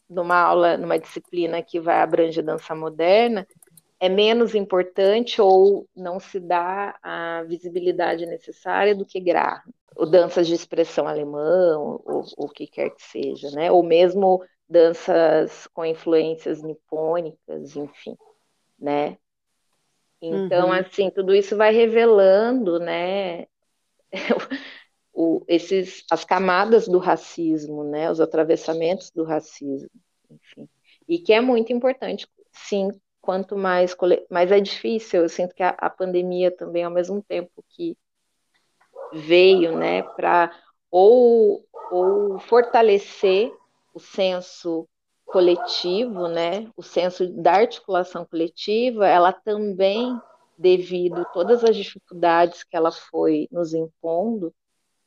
numa 0.10 0.36
aula, 0.36 0.78
numa 0.78 0.97
disciplina 0.97 1.62
que 1.62 1.80
vai 1.80 2.01
abranger 2.01 2.43
dança 2.43 2.74
moderna, 2.74 3.47
é 3.99 4.07
menos 4.07 4.55
importante 4.55 5.41
ou 5.41 5.88
não 5.95 6.20
se 6.20 6.39
dá 6.39 6.97
a 7.03 7.43
visibilidade 7.43 8.26
necessária 8.26 8.95
do 8.95 9.05
que 9.05 9.20
Graham, 9.20 9.62
ou 9.95 10.10
danças 10.10 10.47
de 10.47 10.53
expressão 10.53 11.07
alemã, 11.07 11.78
ou 11.78 12.26
o 12.38 12.47
que 12.47 12.66
quer 12.66 12.89
que 12.91 13.03
seja, 13.03 13.51
né? 13.51 13.70
Ou 13.72 13.84
mesmo 13.84 14.41
danças 14.68 15.68
com 15.68 15.84
influências 15.84 16.62
nipônicas, 16.64 17.76
enfim, 17.76 18.18
né? 18.80 19.18
Então, 20.22 20.68
uhum. 20.68 20.74
assim, 20.74 21.10
tudo 21.10 21.34
isso 21.34 21.55
vai 21.57 21.74
revelando, 21.74 22.80
né? 22.80 23.45
o, 25.14 25.43
esses, 25.47 26.03
as 26.12 26.24
camadas 26.24 26.88
do 26.88 26.97
racismo, 26.97 27.84
né, 27.84 28.10
os 28.12 28.22
atravessamentos 28.22 29.12
do 29.12 29.24
racismo, 29.24 29.89
enfim, 30.30 30.70
e 31.07 31.20
que 31.20 31.34
é 31.34 31.41
muito 31.41 31.74
importante, 31.74 32.28
sim, 32.51 32.89
quanto 33.22 33.57
mais, 33.57 33.95
mas 34.30 34.51
é 34.51 34.60
difícil, 34.60 35.22
eu 35.22 35.30
sinto 35.30 35.53
que 35.53 35.64
a, 35.64 35.70
a 35.78 35.89
pandemia 35.89 36.55
também, 36.55 36.84
ao 36.84 36.91
mesmo 36.91 37.22
tempo 37.22 37.64
que 37.70 37.97
veio, 39.12 39.78
né, 39.78 40.03
para 40.03 40.51
ou, 40.91 41.66
ou 41.91 42.39
fortalecer 42.39 43.51
o 43.93 43.99
senso 43.99 44.88
coletivo, 45.26 46.28
né, 46.28 46.72
o 46.76 46.82
senso 46.82 47.28
da 47.28 47.53
articulação 47.53 48.26
coletiva, 48.26 49.07
ela 49.07 49.32
também, 49.32 50.20
devido 50.57 51.22
a 51.22 51.26
todas 51.26 51.64
as 51.64 51.76
dificuldades 51.76 52.64
que 52.64 52.76
ela 52.76 52.91
foi 52.91 53.47
nos 53.51 53.74
impondo, 53.74 54.53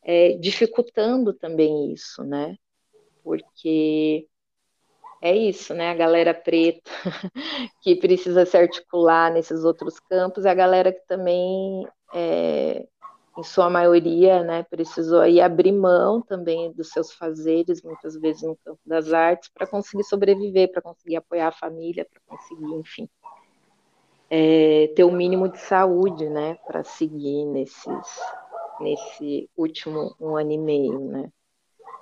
é, 0.04 0.32
dificultando 0.38 1.32
também 1.32 1.92
isso, 1.92 2.24
né? 2.24 2.56
Porque 3.22 4.26
é 5.22 5.36
isso, 5.36 5.72
né? 5.72 5.90
A 5.90 5.94
galera 5.94 6.34
preta 6.34 6.90
que 7.80 7.94
precisa 7.94 8.44
se 8.44 8.56
articular 8.56 9.32
nesses 9.32 9.64
outros 9.64 10.00
campos, 10.00 10.44
e 10.44 10.48
a 10.48 10.54
galera 10.54 10.92
que 10.92 11.06
também, 11.06 11.86
é, 12.12 12.84
em 13.38 13.42
sua 13.44 13.70
maioria, 13.70 14.42
né, 14.42 14.64
precisou 14.64 15.20
aí 15.20 15.40
abrir 15.40 15.72
mão 15.72 16.20
também 16.20 16.72
dos 16.72 16.88
seus 16.88 17.12
fazeres, 17.12 17.82
muitas 17.82 18.16
vezes 18.16 18.42
no 18.42 18.56
campo 18.64 18.80
das 18.84 19.12
artes, 19.12 19.48
para 19.48 19.66
conseguir 19.66 20.04
sobreviver, 20.04 20.70
para 20.72 20.82
conseguir 20.82 21.16
apoiar 21.16 21.48
a 21.48 21.52
família, 21.52 22.04
para 22.04 22.20
conseguir, 22.26 22.74
enfim, 22.74 23.08
é, 24.28 24.92
ter 24.96 25.04
o 25.04 25.08
um 25.08 25.12
mínimo 25.12 25.48
de 25.48 25.60
saúde, 25.60 26.28
né, 26.28 26.56
para 26.66 26.82
seguir 26.82 27.46
nesses, 27.46 28.20
nesse 28.82 29.48
último 29.56 30.14
um 30.20 30.36
ano 30.36 30.52
e 30.52 30.58
meio, 30.58 31.00
né. 31.00 31.30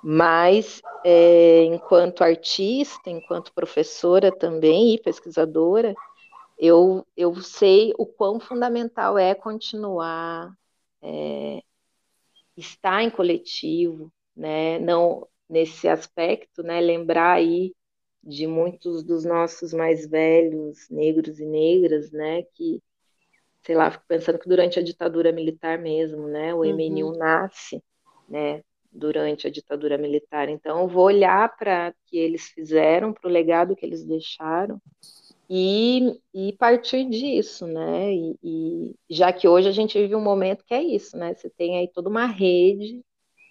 Mas, 0.03 0.81
é, 1.05 1.63
enquanto 1.65 2.23
artista, 2.23 3.09
enquanto 3.09 3.53
professora 3.53 4.31
também 4.35 4.95
e 4.95 5.01
pesquisadora, 5.01 5.93
eu, 6.57 7.05
eu 7.15 7.35
sei 7.41 7.93
o 7.97 8.05
quão 8.05 8.39
fundamental 8.39 9.17
é 9.17 9.35
continuar, 9.35 10.51
é, 11.01 11.61
estar 12.57 13.03
em 13.03 13.09
coletivo, 13.09 14.11
né? 14.35 14.79
Não 14.79 15.27
nesse 15.49 15.87
aspecto, 15.87 16.63
né? 16.63 16.79
Lembrar 16.81 17.33
aí 17.33 17.73
de 18.23 18.47
muitos 18.47 19.03
dos 19.03 19.25
nossos 19.25 19.73
mais 19.73 20.07
velhos 20.07 20.89
negros 20.89 21.39
e 21.39 21.45
negras, 21.45 22.11
né? 22.11 22.43
Que 22.53 22.81
sei 23.63 23.75
lá, 23.75 23.91
fico 23.91 24.03
pensando 24.07 24.39
que 24.39 24.49
durante 24.49 24.79
a 24.79 24.83
ditadura 24.83 25.31
militar 25.31 25.77
mesmo, 25.77 26.27
né? 26.27 26.53
O 26.53 26.63
MNU 26.63 27.07
uhum. 27.07 27.17
nasce, 27.17 27.81
né? 28.27 28.61
durante 28.91 29.47
a 29.47 29.49
ditadura 29.49 29.97
militar. 29.97 30.49
Então, 30.49 30.81
eu 30.81 30.87
vou 30.87 31.05
olhar 31.05 31.55
para 31.55 31.93
o 31.95 32.09
que 32.09 32.17
eles 32.17 32.49
fizeram, 32.49 33.13
para 33.13 33.27
o 33.27 33.31
legado 33.31 33.75
que 33.75 33.85
eles 33.85 34.03
deixaram, 34.03 34.81
e, 35.49 36.17
e 36.33 36.53
partir 36.53 37.09
disso, 37.09 37.67
né? 37.67 38.13
E, 38.13 38.37
e, 38.43 38.95
já 39.09 39.33
que 39.33 39.47
hoje 39.47 39.67
a 39.67 39.71
gente 39.71 39.99
vive 39.99 40.15
um 40.15 40.21
momento 40.21 40.63
que 40.65 40.73
é 40.73 40.81
isso, 40.81 41.17
né? 41.17 41.33
Você 41.33 41.49
tem 41.49 41.77
aí 41.77 41.89
toda 41.89 42.09
uma 42.09 42.25
rede 42.25 43.01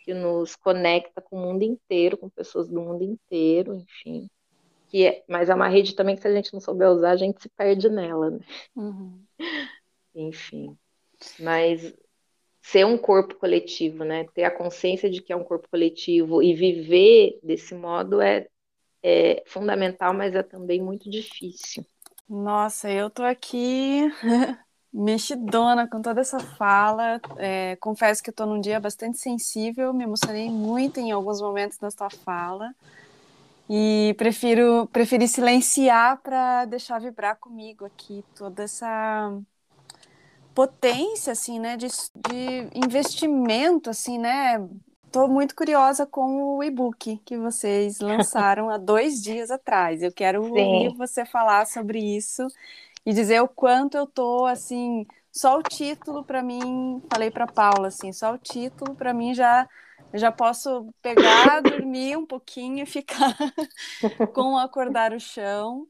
que 0.04 0.14
nos 0.14 0.56
conecta 0.56 1.20
com 1.20 1.36
o 1.36 1.40
mundo 1.40 1.62
inteiro, 1.62 2.16
com 2.16 2.28
pessoas 2.30 2.68
do 2.68 2.80
mundo 2.80 3.04
inteiro, 3.04 3.74
enfim. 3.74 4.30
Que 4.88 5.06
é, 5.06 5.24
mas 5.28 5.50
é 5.50 5.54
uma 5.54 5.68
rede 5.68 5.94
também 5.94 6.16
que 6.16 6.22
se 6.22 6.28
a 6.28 6.34
gente 6.34 6.52
não 6.54 6.60
souber 6.60 6.88
usar, 6.88 7.10
a 7.10 7.16
gente 7.16 7.42
se 7.42 7.50
perde 7.50 7.88
nela, 7.90 8.30
né? 8.30 8.40
Uhum. 8.74 9.20
Enfim. 10.14 10.76
Mas 11.38 11.94
ser 12.62 12.84
um 12.84 12.98
corpo 12.98 13.34
coletivo, 13.36 14.04
né? 14.04 14.26
Ter 14.34 14.44
a 14.44 14.50
consciência 14.50 15.10
de 15.10 15.22
que 15.22 15.32
é 15.32 15.36
um 15.36 15.44
corpo 15.44 15.68
coletivo 15.70 16.42
e 16.42 16.54
viver 16.54 17.38
desse 17.42 17.74
modo 17.74 18.20
é, 18.20 18.46
é 19.02 19.42
fundamental, 19.46 20.12
mas 20.14 20.34
é 20.34 20.42
também 20.42 20.80
muito 20.82 21.10
difícil. 21.10 21.84
Nossa, 22.28 22.88
eu 22.90 23.10
tô 23.10 23.22
aqui 23.24 24.02
mexidona 24.92 25.88
com 25.88 26.00
toda 26.00 26.20
essa 26.20 26.38
fala. 26.38 27.20
É, 27.36 27.76
confesso 27.76 28.22
que 28.22 28.30
eu 28.30 28.34
tô 28.34 28.46
num 28.46 28.60
dia 28.60 28.78
bastante 28.78 29.18
sensível, 29.18 29.92
me 29.92 30.04
emocionei 30.04 30.48
muito 30.48 31.00
em 31.00 31.10
alguns 31.10 31.40
momentos 31.40 31.78
da 31.78 31.90
sua 31.90 32.10
fala. 32.10 32.72
E 33.68 34.14
prefiro 34.18 34.88
preferi 34.92 35.28
silenciar 35.28 36.20
para 36.22 36.64
deixar 36.64 37.00
vibrar 37.00 37.36
comigo 37.38 37.84
aqui 37.84 38.24
toda 38.34 38.64
essa 38.64 39.32
potência, 40.60 41.32
assim, 41.32 41.58
né, 41.58 41.74
de, 41.74 41.86
de 41.86 42.68
investimento, 42.74 43.88
assim, 43.88 44.18
né, 44.18 44.58
Estou 45.06 45.26
muito 45.26 45.56
curiosa 45.56 46.06
com 46.06 46.56
o 46.56 46.62
e-book 46.62 47.16
que 47.24 47.36
vocês 47.36 47.98
lançaram 47.98 48.70
há 48.70 48.76
dois 48.76 49.20
dias 49.20 49.50
atrás. 49.50 50.04
Eu 50.04 50.12
quero 50.12 50.44
Sim. 50.44 50.50
ouvir 50.52 50.96
você 50.96 51.24
falar 51.24 51.66
sobre 51.66 51.98
isso 51.98 52.46
e 53.04 53.12
dizer 53.12 53.40
o 53.42 53.48
quanto 53.48 53.96
eu 53.96 54.06
tô 54.06 54.44
assim. 54.46 55.04
Só 55.32 55.58
o 55.58 55.64
título 55.64 56.22
para 56.24 56.44
mim, 56.44 57.02
falei 57.12 57.28
para 57.28 57.48
Paula 57.48 57.88
assim, 57.88 58.12
só 58.12 58.34
o 58.34 58.38
título 58.38 58.94
para 58.94 59.12
mim 59.12 59.34
já 59.34 59.68
já 60.14 60.30
posso 60.30 60.94
pegar, 61.02 61.60
dormir 61.62 62.16
um 62.16 62.26
pouquinho 62.26 62.82
e 62.84 62.86
ficar 62.86 63.34
com 64.32 64.58
acordar 64.58 65.12
o 65.12 65.18
chão 65.18 65.88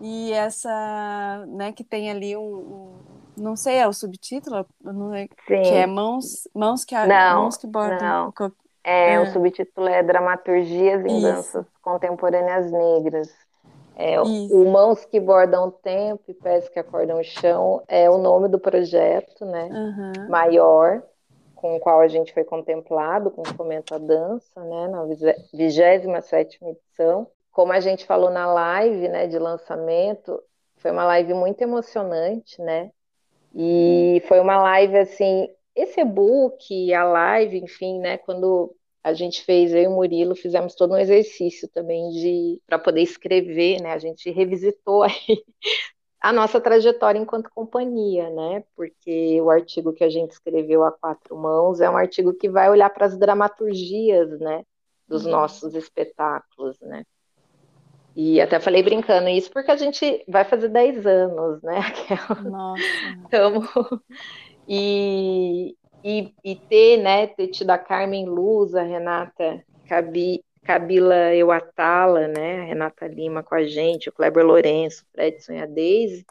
e 0.00 0.32
essa, 0.32 1.46
né, 1.48 1.72
que 1.72 1.84
tem 1.84 2.10
ali 2.10 2.36
um, 2.36 2.42
um 2.42 3.25
não 3.36 3.56
sei, 3.56 3.76
é 3.76 3.86
o 3.86 3.92
subtítulo? 3.92 4.66
Não 4.82 5.14
é, 5.14 5.28
que 5.28 5.54
é 5.54 5.86
mãos, 5.86 6.48
mãos 6.54 6.84
que, 6.84 6.94
não, 6.94 7.42
mãos 7.42 7.56
que 7.56 7.66
bordam. 7.66 8.32
Não. 8.38 8.52
É, 8.82 9.14
é, 9.14 9.20
o 9.20 9.26
subtítulo 9.32 9.88
é 9.88 10.02
Dramaturgias 10.02 11.04
em 11.04 11.18
Isso. 11.18 11.22
Danças 11.22 11.66
Contemporâneas 11.82 12.70
Negras. 12.70 13.28
É, 13.98 14.20
o 14.20 14.70
Mãos 14.70 15.06
que 15.06 15.18
Bordam 15.18 15.68
o 15.68 15.72
Tempo 15.72 16.22
e 16.28 16.34
Pés 16.34 16.68
que 16.68 16.78
Acordam 16.78 17.18
o 17.18 17.24
Chão 17.24 17.82
é 17.88 18.10
o 18.10 18.18
nome 18.18 18.46
do 18.46 18.58
projeto 18.58 19.46
né, 19.46 19.70
uhum. 19.72 20.28
maior 20.28 21.02
com 21.54 21.76
o 21.76 21.80
qual 21.80 22.00
a 22.00 22.06
gente 22.06 22.34
foi 22.34 22.44
contemplado 22.44 23.30
com 23.30 23.40
o 23.40 23.54
Fomento 23.54 23.94
à 23.94 23.98
Dança, 23.98 24.62
né, 24.62 24.88
na 24.88 25.04
27 25.04 26.58
edição. 26.62 27.26
Como 27.50 27.72
a 27.72 27.80
gente 27.80 28.04
falou 28.04 28.30
na 28.30 28.46
live 28.46 29.08
né, 29.08 29.26
de 29.26 29.38
lançamento, 29.38 30.42
foi 30.76 30.90
uma 30.90 31.04
live 31.06 31.32
muito 31.32 31.62
emocionante, 31.62 32.60
né? 32.60 32.90
E 33.56 34.22
foi 34.28 34.38
uma 34.38 34.58
live 34.58 34.98
assim, 34.98 35.48
esse 35.74 36.00
e-book, 36.00 36.92
a 36.92 37.04
live, 37.04 37.58
enfim, 37.58 37.98
né, 37.98 38.18
quando 38.18 38.74
a 39.02 39.14
gente 39.14 39.42
fez, 39.44 39.72
eu 39.72 39.82
e 39.82 39.86
o 39.86 39.92
Murilo 39.92 40.34
fizemos 40.34 40.74
todo 40.74 40.92
um 40.92 40.98
exercício 40.98 41.68
também 41.68 42.10
de 42.10 42.60
para 42.66 42.78
poder 42.78 43.02
escrever, 43.02 43.80
né? 43.80 43.92
A 43.92 43.98
gente 43.98 44.28
revisitou 44.30 45.04
aí 45.04 45.44
a 46.20 46.32
nossa 46.32 46.60
trajetória 46.60 47.18
enquanto 47.18 47.48
companhia, 47.50 48.28
né? 48.30 48.64
Porque 48.74 49.40
o 49.40 49.48
artigo 49.48 49.92
que 49.92 50.02
a 50.02 50.10
gente 50.10 50.32
escreveu 50.32 50.82
a 50.82 50.90
quatro 50.90 51.36
mãos 51.36 51.80
é 51.80 51.88
um 51.88 51.96
artigo 51.96 52.34
que 52.34 52.48
vai 52.50 52.68
olhar 52.68 52.90
para 52.90 53.06
as 53.06 53.16
dramaturgias, 53.16 54.40
né, 54.40 54.64
dos 55.06 55.24
uhum. 55.24 55.30
nossos 55.30 55.74
espetáculos, 55.76 56.76
né? 56.80 57.04
E 58.16 58.40
até 58.40 58.58
falei 58.58 58.82
brincando 58.82 59.28
isso 59.28 59.50
porque 59.52 59.70
a 59.70 59.76
gente 59.76 60.24
vai 60.26 60.42
fazer 60.42 60.70
10 60.70 61.06
anos, 61.06 61.62
né? 61.62 61.80
Nossa. 62.50 62.82
Tamo... 63.30 63.62
E, 64.68 65.76
e, 66.02 66.34
e, 66.42 66.56
ter, 66.56 66.96
né, 66.96 67.28
ter 67.28 67.46
tido 67.48 67.70
a 67.70 67.78
Carmen 67.78 68.26
Luz, 68.26 68.74
a 68.74 68.82
Renata 68.82 69.62
Cabi, 69.86 70.42
Cabila 70.64 71.32
Euatala, 71.36 72.26
né, 72.26 72.62
a 72.62 72.64
Renata 72.64 73.06
Lima 73.06 73.44
com 73.44 73.54
a 73.54 73.64
gente, 73.64 74.08
o 74.08 74.12
Kleber 74.12 74.44
Lourenço, 74.44 75.04
o 75.04 75.12
Fredson 75.12 75.52
e 75.52 75.62
a 75.62 75.66
Deise, 75.66 76.26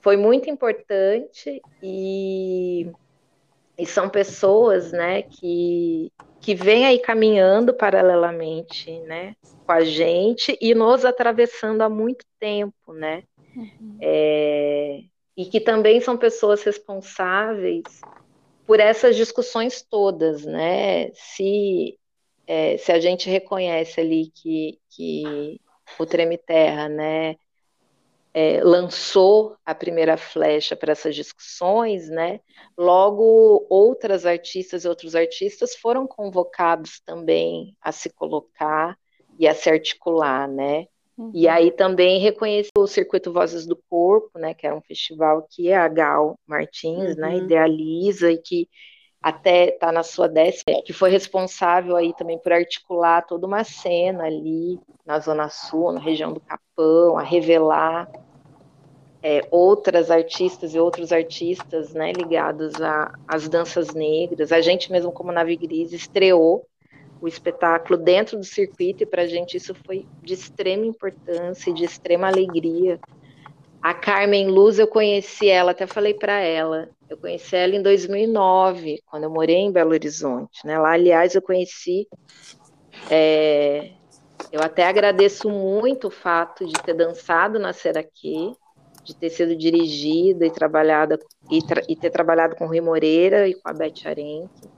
foi 0.00 0.16
muito 0.16 0.48
importante 0.48 1.60
e, 1.82 2.92
e 3.76 3.84
são 3.84 4.08
pessoas, 4.08 4.92
né, 4.92 5.22
que, 5.22 6.12
que 6.40 6.54
vêm 6.54 6.86
aí 6.86 7.00
caminhando 7.00 7.74
paralelamente, 7.74 9.00
né, 9.00 9.34
com 9.68 9.72
a 9.72 9.84
gente 9.84 10.56
e 10.62 10.74
nos 10.74 11.04
atravessando 11.04 11.82
há 11.82 11.90
muito 11.90 12.24
tempo, 12.40 12.94
né? 12.94 13.22
Uhum. 13.54 13.98
É, 14.00 15.00
e 15.36 15.44
que 15.44 15.60
também 15.60 16.00
são 16.00 16.16
pessoas 16.16 16.62
responsáveis 16.62 18.00
por 18.66 18.80
essas 18.80 19.14
discussões 19.14 19.82
todas, 19.82 20.46
né? 20.46 21.10
Se, 21.12 21.98
é, 22.46 22.78
se 22.78 22.90
a 22.90 22.98
gente 22.98 23.28
reconhece 23.28 24.00
ali 24.00 24.32
que, 24.34 24.78
que 24.88 25.60
o 25.98 26.06
Treme 26.06 26.38
Terra, 26.38 26.88
né, 26.88 27.36
é, 28.32 28.62
lançou 28.64 29.54
a 29.66 29.74
primeira 29.74 30.16
flecha 30.16 30.74
para 30.74 30.92
essas 30.92 31.14
discussões, 31.14 32.08
né? 32.08 32.40
Logo, 32.74 33.66
outras 33.68 34.24
artistas 34.24 34.86
e 34.86 34.88
outros 34.88 35.14
artistas 35.14 35.74
foram 35.76 36.06
convocados 36.06 37.00
também 37.00 37.76
a 37.82 37.92
se 37.92 38.08
colocar 38.08 38.96
e 39.38 39.46
a 39.46 39.54
se 39.54 39.70
articular, 39.70 40.48
né? 40.48 40.86
Uhum. 41.16 41.32
E 41.34 41.48
aí 41.48 41.70
também 41.70 42.20
reconhecer 42.20 42.70
o 42.78 42.86
Circuito 42.86 43.32
Vozes 43.32 43.66
do 43.66 43.76
Corpo, 43.90 44.38
né, 44.38 44.54
que 44.54 44.66
é 44.66 44.72
um 44.72 44.80
festival 44.80 45.46
que 45.50 45.72
a 45.72 45.88
Gal 45.88 46.38
Martins, 46.46 47.16
né, 47.16 47.28
uhum. 47.28 47.34
né, 47.34 47.36
idealiza 47.38 48.30
e 48.30 48.38
que 48.38 48.68
até 49.20 49.70
está 49.70 49.90
na 49.90 50.04
sua 50.04 50.28
décima, 50.28 50.80
que 50.84 50.92
foi 50.92 51.10
responsável 51.10 51.96
aí 51.96 52.14
também 52.14 52.38
por 52.38 52.52
articular 52.52 53.22
toda 53.22 53.48
uma 53.48 53.64
cena 53.64 54.24
ali 54.24 54.78
na 55.04 55.18
Zona 55.18 55.48
Sul, 55.48 55.90
na 55.90 56.00
região 56.00 56.32
do 56.32 56.38
Capão, 56.38 57.18
a 57.18 57.22
revelar 57.22 58.08
é, 59.20 59.40
outras 59.50 60.12
artistas 60.12 60.72
e 60.72 60.78
outros 60.78 61.12
artistas, 61.12 61.92
né, 61.92 62.12
ligados 62.12 62.74
às 63.26 63.48
danças 63.48 63.92
negras. 63.92 64.52
A 64.52 64.60
gente 64.60 64.92
mesmo 64.92 65.10
como 65.10 65.32
Nave 65.32 65.56
Gris 65.56 65.92
estreou 65.92 66.64
o 67.20 67.28
espetáculo 67.28 67.98
dentro 67.98 68.38
do 68.38 68.44
circuito, 68.44 69.02
e 69.02 69.06
para 69.06 69.22
a 69.22 69.26
gente 69.26 69.56
isso 69.56 69.74
foi 69.86 70.06
de 70.22 70.34
extrema 70.34 70.86
importância 70.86 71.72
de 71.72 71.84
extrema 71.84 72.28
alegria. 72.28 73.00
A 73.82 73.94
Carmen 73.94 74.48
Luz, 74.48 74.78
eu 74.78 74.86
conheci 74.86 75.48
ela, 75.48 75.70
até 75.70 75.86
falei 75.86 76.14
para 76.14 76.40
ela, 76.40 76.88
eu 77.08 77.16
conheci 77.16 77.56
ela 77.56 77.74
em 77.74 77.82
2009, 77.82 79.02
quando 79.06 79.24
eu 79.24 79.30
morei 79.30 79.56
em 79.56 79.72
Belo 79.72 79.92
Horizonte. 79.92 80.66
Né? 80.66 80.78
Lá, 80.78 80.92
aliás, 80.92 81.34
eu 81.34 81.42
conheci 81.42 82.06
é, 83.10 83.92
Eu 84.52 84.60
até 84.62 84.86
agradeço 84.86 85.48
muito 85.48 86.08
o 86.08 86.10
fato 86.10 86.66
de 86.66 86.72
ter 86.82 86.94
dançado 86.94 87.58
na 87.58 87.72
Seraquê, 87.72 88.52
de 89.04 89.16
ter 89.16 89.30
sido 89.30 89.56
dirigida 89.56 90.46
e 90.46 90.50
trabalhada 90.50 91.18
e, 91.50 91.62
tra 91.62 91.82
e, 91.88 91.96
ter 91.96 92.10
trabalhado 92.10 92.56
com 92.56 92.64
o 92.64 92.68
Rui 92.68 92.80
Moreira 92.80 93.48
e 93.48 93.54
com 93.54 93.68
a 93.68 93.72
Beth 93.72 94.04
Arenque, 94.04 94.68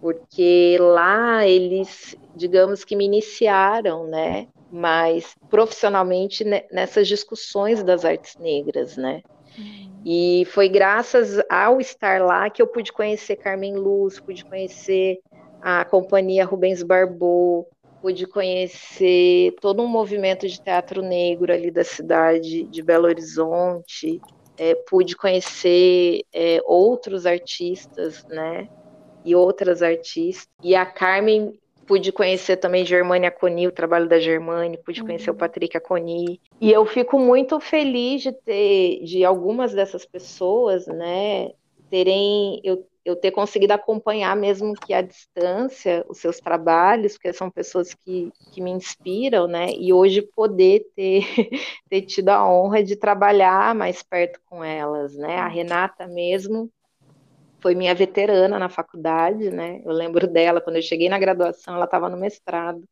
porque 0.00 0.76
lá 0.80 1.46
eles, 1.46 2.16
digamos 2.34 2.84
que 2.84 2.94
me 2.94 3.04
iniciaram, 3.04 4.06
né, 4.06 4.46
mas 4.70 5.34
profissionalmente 5.48 6.44
nessas 6.70 7.08
discussões 7.08 7.82
das 7.82 8.04
artes 8.04 8.36
negras, 8.36 8.96
né? 8.96 9.22
E 10.04 10.46
foi 10.52 10.68
graças 10.68 11.42
ao 11.50 11.80
estar 11.80 12.20
lá 12.20 12.48
que 12.48 12.62
eu 12.62 12.66
pude 12.66 12.92
conhecer 12.92 13.36
Carmen 13.36 13.74
Luz, 13.74 14.20
pude 14.20 14.44
conhecer 14.44 15.18
a 15.60 15.84
companhia 15.84 16.44
Rubens 16.44 16.82
Barbô, 16.82 17.66
pude 18.00 18.26
conhecer 18.26 19.54
todo 19.60 19.82
um 19.82 19.88
movimento 19.88 20.46
de 20.46 20.60
teatro 20.60 21.02
negro 21.02 21.52
ali 21.52 21.70
da 21.70 21.82
cidade 21.82 22.62
de 22.64 22.82
Belo 22.82 23.06
Horizonte, 23.06 24.20
é, 24.56 24.74
pude 24.74 25.16
conhecer 25.16 26.22
é, 26.32 26.60
outros 26.64 27.26
artistas, 27.26 28.24
né? 28.28 28.68
E 29.24 29.34
outras 29.34 29.82
artistas. 29.82 30.48
E 30.62 30.74
a 30.74 30.86
Carmen 30.86 31.58
pude 31.86 32.12
conhecer 32.12 32.58
também 32.58 32.84
Germânia 32.84 33.30
Coni, 33.30 33.66
o 33.66 33.72
trabalho 33.72 34.06
da 34.06 34.20
Germânia, 34.20 34.78
pude 34.84 35.02
conhecer 35.02 35.30
uhum. 35.30 35.36
o 35.36 35.38
Patrick 35.38 35.76
Aconi. 35.76 36.38
E 36.60 36.70
eu 36.70 36.84
fico 36.84 37.18
muito 37.18 37.58
feliz 37.58 38.22
de 38.22 38.32
ter, 38.32 39.02
de 39.02 39.24
algumas 39.24 39.72
dessas 39.72 40.04
pessoas, 40.04 40.86
né, 40.86 41.50
terem, 41.90 42.60
eu 42.62 42.86
eu 43.08 43.16
ter 43.16 43.30
conseguido 43.30 43.72
acompanhar, 43.72 44.36
mesmo 44.36 44.74
que 44.74 44.92
à 44.92 45.00
distância, 45.00 46.04
os 46.08 46.18
seus 46.18 46.38
trabalhos, 46.38 47.14
porque 47.14 47.32
são 47.32 47.50
pessoas 47.50 47.94
que, 47.94 48.30
que 48.52 48.60
me 48.60 48.70
inspiram, 48.70 49.46
né? 49.46 49.70
E 49.70 49.94
hoje 49.94 50.20
poder 50.20 50.86
ter, 50.94 51.24
ter 51.88 52.02
tido 52.02 52.28
a 52.28 52.46
honra 52.46 52.82
de 52.82 52.96
trabalhar 52.96 53.74
mais 53.74 54.02
perto 54.02 54.38
com 54.44 54.62
elas, 54.62 55.16
né? 55.16 55.38
A 55.38 55.48
Renata 55.48 56.06
mesmo 56.06 56.70
foi 57.60 57.74
minha 57.74 57.94
veterana 57.94 58.58
na 58.58 58.68
faculdade, 58.68 59.50
né? 59.50 59.80
Eu 59.84 59.92
lembro 59.92 60.26
dela, 60.26 60.60
quando 60.60 60.76
eu 60.76 60.82
cheguei 60.82 61.08
na 61.08 61.18
graduação, 61.18 61.74
ela 61.74 61.84
estava 61.84 62.08
no 62.08 62.16
mestrado. 62.16 62.82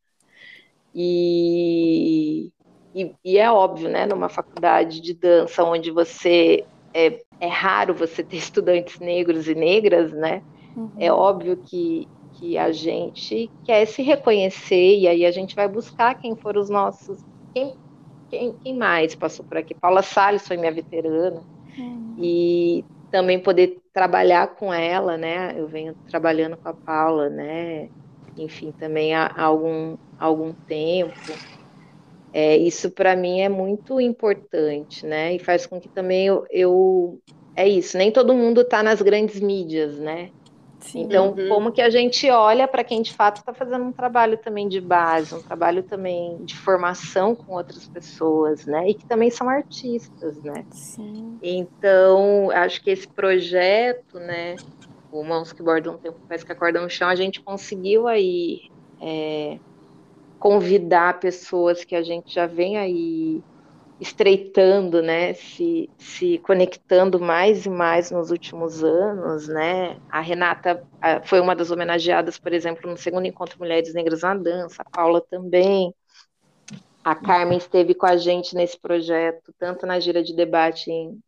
E, 0.93 2.51
e, 2.93 3.13
e, 3.23 3.37
é 3.37 3.51
óbvio, 3.51 3.89
né? 3.89 4.05
Numa 4.05 4.29
faculdade 4.29 4.99
de 4.99 5.13
dança 5.13 5.63
onde 5.63 5.91
você 5.91 6.65
é, 6.93 7.21
é 7.39 7.47
raro 7.47 7.93
você 7.93 8.23
ter 8.23 8.37
estudantes 8.37 8.99
negros 8.99 9.47
e 9.47 9.55
negras, 9.55 10.11
né? 10.11 10.41
Uhum. 10.75 10.91
É 10.97 11.11
óbvio 11.11 11.57
que, 11.57 12.07
que 12.33 12.57
a 12.57 12.71
gente 12.71 13.49
quer 13.63 13.85
se 13.85 14.01
reconhecer 14.01 14.97
e 14.97 15.07
aí 15.07 15.25
a 15.25 15.31
gente 15.31 15.55
vai 15.55 15.67
buscar 15.67 16.15
quem 16.15 16.35
foram 16.35 16.61
os 16.61 16.69
nossos. 16.69 17.23
Quem, 17.53 17.73
quem, 18.29 18.53
quem 18.63 18.75
mais 18.75 19.15
passou 19.15 19.45
por 19.45 19.57
aqui? 19.57 19.73
Paula 19.73 20.01
Salles 20.01 20.47
foi 20.47 20.57
minha 20.57 20.71
veterana. 20.71 21.41
Uhum. 21.77 22.15
E 22.19 22.83
também 23.17 23.39
poder 23.39 23.81
trabalhar 23.91 24.45
com 24.55 24.71
ela, 24.71 25.17
né? 25.17 25.55
Eu 25.57 25.67
venho 25.67 25.95
trabalhando 26.07 26.55
com 26.55 26.69
a 26.69 26.73
Paula, 26.73 27.31
né? 27.31 27.89
Enfim, 28.37 28.71
também 28.71 29.15
há, 29.15 29.33
algum, 29.35 29.97
algum 30.19 30.53
tempo. 30.53 31.15
É, 32.31 32.55
isso 32.55 32.91
para 32.91 33.15
mim 33.15 33.41
é 33.41 33.49
muito 33.49 33.99
importante, 33.99 35.03
né? 35.03 35.33
E 35.33 35.39
faz 35.39 35.65
com 35.65 35.81
que 35.81 35.89
também 35.89 36.27
eu, 36.27 36.45
eu 36.51 37.19
é 37.55 37.67
isso, 37.67 37.97
nem 37.97 38.11
todo 38.11 38.35
mundo 38.35 38.61
está 38.61 38.83
nas 38.83 39.01
grandes 39.01 39.39
mídias, 39.39 39.97
né? 39.97 40.29
Sim. 40.79 41.01
Então, 41.01 41.31
uhum. 41.31 41.49
como 41.49 41.71
que 41.71 41.81
a 41.81 41.89
gente 41.89 42.29
olha 42.29 42.67
para 42.67 42.83
quem 42.83 43.01
de 43.01 43.13
fato 43.13 43.37
está 43.37 43.53
fazendo 43.53 43.83
um 43.83 43.91
trabalho 43.91 44.37
também 44.37 44.67
de 44.67 44.79
base, 44.79 45.33
um 45.33 45.41
trabalho 45.41 45.83
também 45.83 46.37
de 46.43 46.55
formação 46.55 47.35
com 47.35 47.53
outras 47.53 47.87
pessoas, 47.87 48.65
né? 48.65 48.89
E 48.89 48.93
que 48.93 49.05
também 49.05 49.29
são 49.29 49.49
artistas, 49.49 50.41
né? 50.43 50.65
Sim. 50.71 51.37
Então, 51.41 52.51
acho 52.51 52.81
que 52.81 52.89
esse 52.89 53.07
projeto, 53.07 54.19
né? 54.19 54.55
O 55.11 55.23
Mãos 55.23 55.51
que 55.51 55.63
Bordam 55.63 55.95
um 55.95 55.97
Tempo 55.97 56.19
Parece 56.27 56.45
que 56.45 56.51
Acorda 56.51 56.81
no 56.81 56.89
Chão, 56.89 57.07
a 57.07 57.15
gente 57.15 57.41
conseguiu 57.41 58.07
aí 58.07 58.69
é, 59.01 59.57
convidar 60.39 61.19
pessoas 61.19 61.83
que 61.83 61.95
a 61.95 62.03
gente 62.03 62.33
já 62.33 62.45
vem 62.45 62.77
aí 62.77 63.41
estreitando, 63.99 65.01
né, 65.01 65.33
se, 65.33 65.89
se 65.97 66.37
conectando 66.39 67.19
mais 67.19 67.65
e 67.65 67.69
mais 67.69 68.11
nos 68.11 68.29
últimos 68.29 68.83
anos, 68.83 69.47
né, 69.47 69.99
a 70.09 70.21
Renata 70.21 70.83
foi 71.25 71.39
uma 71.39 71.55
das 71.55 71.71
homenageadas, 71.71 72.37
por 72.37 72.53
exemplo, 72.53 72.89
no 72.89 72.97
segundo 72.97 73.25
encontro 73.25 73.57
Mulheres 73.59 73.93
Negras 73.93 74.21
na 74.21 74.35
Dança, 74.35 74.83
a 74.83 74.89
Paula 74.89 75.19
também, 75.21 75.93
a 77.03 77.15
Carmen 77.15 77.57
esteve 77.57 77.95
com 77.95 78.05
a 78.05 78.17
gente 78.17 78.53
nesse 78.55 78.79
projeto, 78.79 79.53
tanto 79.57 79.85
na 79.87 79.99
gira 79.99 80.21
de 80.21 80.35
debate 80.35 80.91
em, 80.91 81.19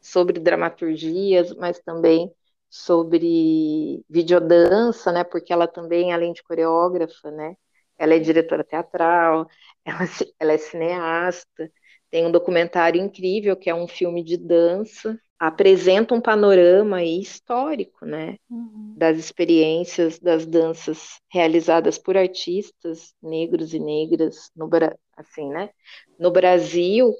sobre 0.00 0.38
dramaturgias, 0.38 1.54
mas 1.56 1.78
também 1.80 2.32
sobre 2.70 4.04
videodança, 4.08 5.12
né, 5.12 5.24
porque 5.24 5.52
ela 5.52 5.66
também, 5.66 6.12
além 6.12 6.32
de 6.32 6.42
coreógrafa, 6.42 7.30
né, 7.30 7.54
ela 7.98 8.14
é 8.14 8.18
diretora 8.18 8.64
teatral, 8.64 9.46
ela, 9.84 10.00
ela 10.38 10.52
é 10.52 10.58
cineasta, 10.58 11.70
tem 12.10 12.26
um 12.26 12.30
documentário 12.30 13.00
incrível 13.00 13.56
que 13.56 13.68
é 13.68 13.74
um 13.74 13.86
filme 13.86 14.22
de 14.22 14.36
dança, 14.36 15.18
apresenta 15.38 16.14
um 16.14 16.20
panorama 16.20 17.02
histórico, 17.04 18.04
né, 18.04 18.36
uhum. 18.50 18.94
das 18.96 19.18
experiências 19.18 20.18
das 20.18 20.44
danças 20.44 21.20
realizadas 21.30 21.96
por 21.96 22.16
artistas 22.16 23.14
negros 23.22 23.72
e 23.72 23.78
negras 23.78 24.50
no 24.56 24.68
assim, 25.16 25.48
né, 25.48 25.70
no 26.18 26.30
Brasil 26.30 27.14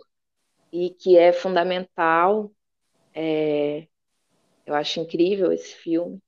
e 0.72 0.90
que 0.90 1.16
é 1.16 1.32
fundamental. 1.32 2.50
É, 3.14 3.86
eu 4.66 4.74
acho 4.74 5.00
incrível 5.00 5.52
esse 5.52 5.74
filme. 5.74 6.18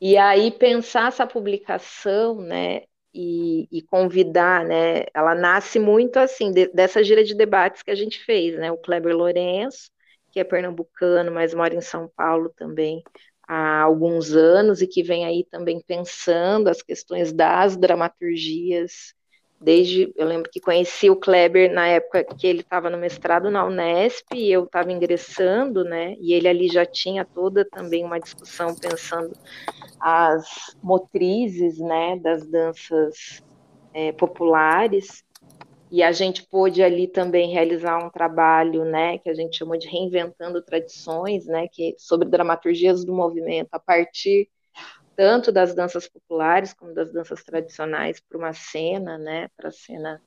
E 0.00 0.16
aí 0.16 0.50
pensar 0.50 1.08
essa 1.08 1.26
publicação, 1.26 2.40
né, 2.40 2.82
e, 3.14 3.68
e, 3.70 3.82
convidar, 3.82 4.64
né? 4.64 5.04
Ela 5.14 5.34
nasce 5.34 5.78
muito 5.78 6.18
assim 6.18 6.50
de, 6.52 6.68
dessa 6.68 7.02
gira 7.04 7.22
de 7.24 7.34
debates 7.34 7.82
que 7.82 7.90
a 7.90 7.94
gente 7.94 8.18
fez, 8.24 8.58
né? 8.58 8.72
O 8.72 8.76
Kleber 8.78 9.16
Lourenço, 9.16 9.90
que 10.32 10.40
é 10.40 10.44
pernambucano, 10.44 11.30
mas 11.32 11.54
mora 11.54 11.74
em 11.74 11.80
São 11.80 12.10
Paulo 12.16 12.52
também 12.56 13.02
há 13.46 13.82
alguns 13.82 14.32
anos 14.34 14.82
e 14.82 14.86
que 14.86 15.02
vem 15.02 15.24
aí 15.24 15.44
também 15.50 15.80
pensando 15.86 16.68
as 16.68 16.82
questões 16.82 17.32
das 17.32 17.76
dramaturgias. 17.76 19.14
Desde 19.64 20.12
eu 20.14 20.26
lembro 20.26 20.50
que 20.50 20.60
conheci 20.60 21.08
o 21.08 21.16
Kleber 21.16 21.72
na 21.72 21.86
época 21.86 22.22
que 22.22 22.46
ele 22.46 22.60
estava 22.60 22.90
no 22.90 22.98
mestrado 22.98 23.50
na 23.50 23.64
Unesp 23.64 24.34
e 24.34 24.52
eu 24.52 24.64
estava 24.64 24.92
ingressando, 24.92 25.82
né? 25.82 26.14
E 26.20 26.34
ele 26.34 26.46
ali 26.46 26.68
já 26.68 26.84
tinha 26.84 27.24
toda 27.24 27.64
também 27.64 28.04
uma 28.04 28.20
discussão 28.20 28.74
pensando 28.74 29.32
as 29.98 30.76
motrizes 30.82 31.78
né, 31.78 32.18
das 32.18 32.46
danças 32.46 33.42
é, 33.94 34.12
populares, 34.12 35.24
e 35.90 36.02
a 36.02 36.12
gente 36.12 36.46
pôde 36.46 36.82
ali 36.82 37.06
também 37.06 37.50
realizar 37.50 38.04
um 38.04 38.10
trabalho, 38.10 38.84
né, 38.84 39.16
que 39.18 39.30
a 39.30 39.34
gente 39.34 39.56
chamou 39.56 39.78
de 39.78 39.88
reinventando 39.88 40.60
tradições, 40.60 41.46
né, 41.46 41.68
que 41.68 41.94
sobre 41.96 42.28
dramaturgias 42.28 43.04
do 43.04 43.14
movimento 43.14 43.68
a 43.72 43.78
partir 43.78 44.48
tanto 45.16 45.52
das 45.52 45.74
danças 45.74 46.08
populares 46.08 46.72
como 46.72 46.94
das 46.94 47.12
danças 47.12 47.42
tradicionais 47.42 48.20
para 48.20 48.38
uma 48.38 48.52
cena, 48.52 49.18
né, 49.18 49.48
para 49.56 49.68
a 49.68 49.72
cena 49.72 50.22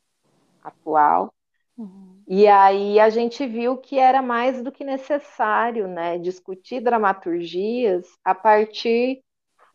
atual. 0.64 1.34
Uhum. 1.78 2.24
E 2.28 2.48
aí 2.48 3.00
a 3.00 3.10
gente 3.10 3.46
viu 3.46 3.78
que 3.78 4.00
era 4.00 4.22
mais 4.22 4.62
do 4.62 4.72
que 4.72 4.84
necessário, 4.84 5.88
né, 5.88 6.18
discutir 6.18 6.82
dramaturgias 6.82 8.06
a 8.24 8.34
partir 8.34 9.22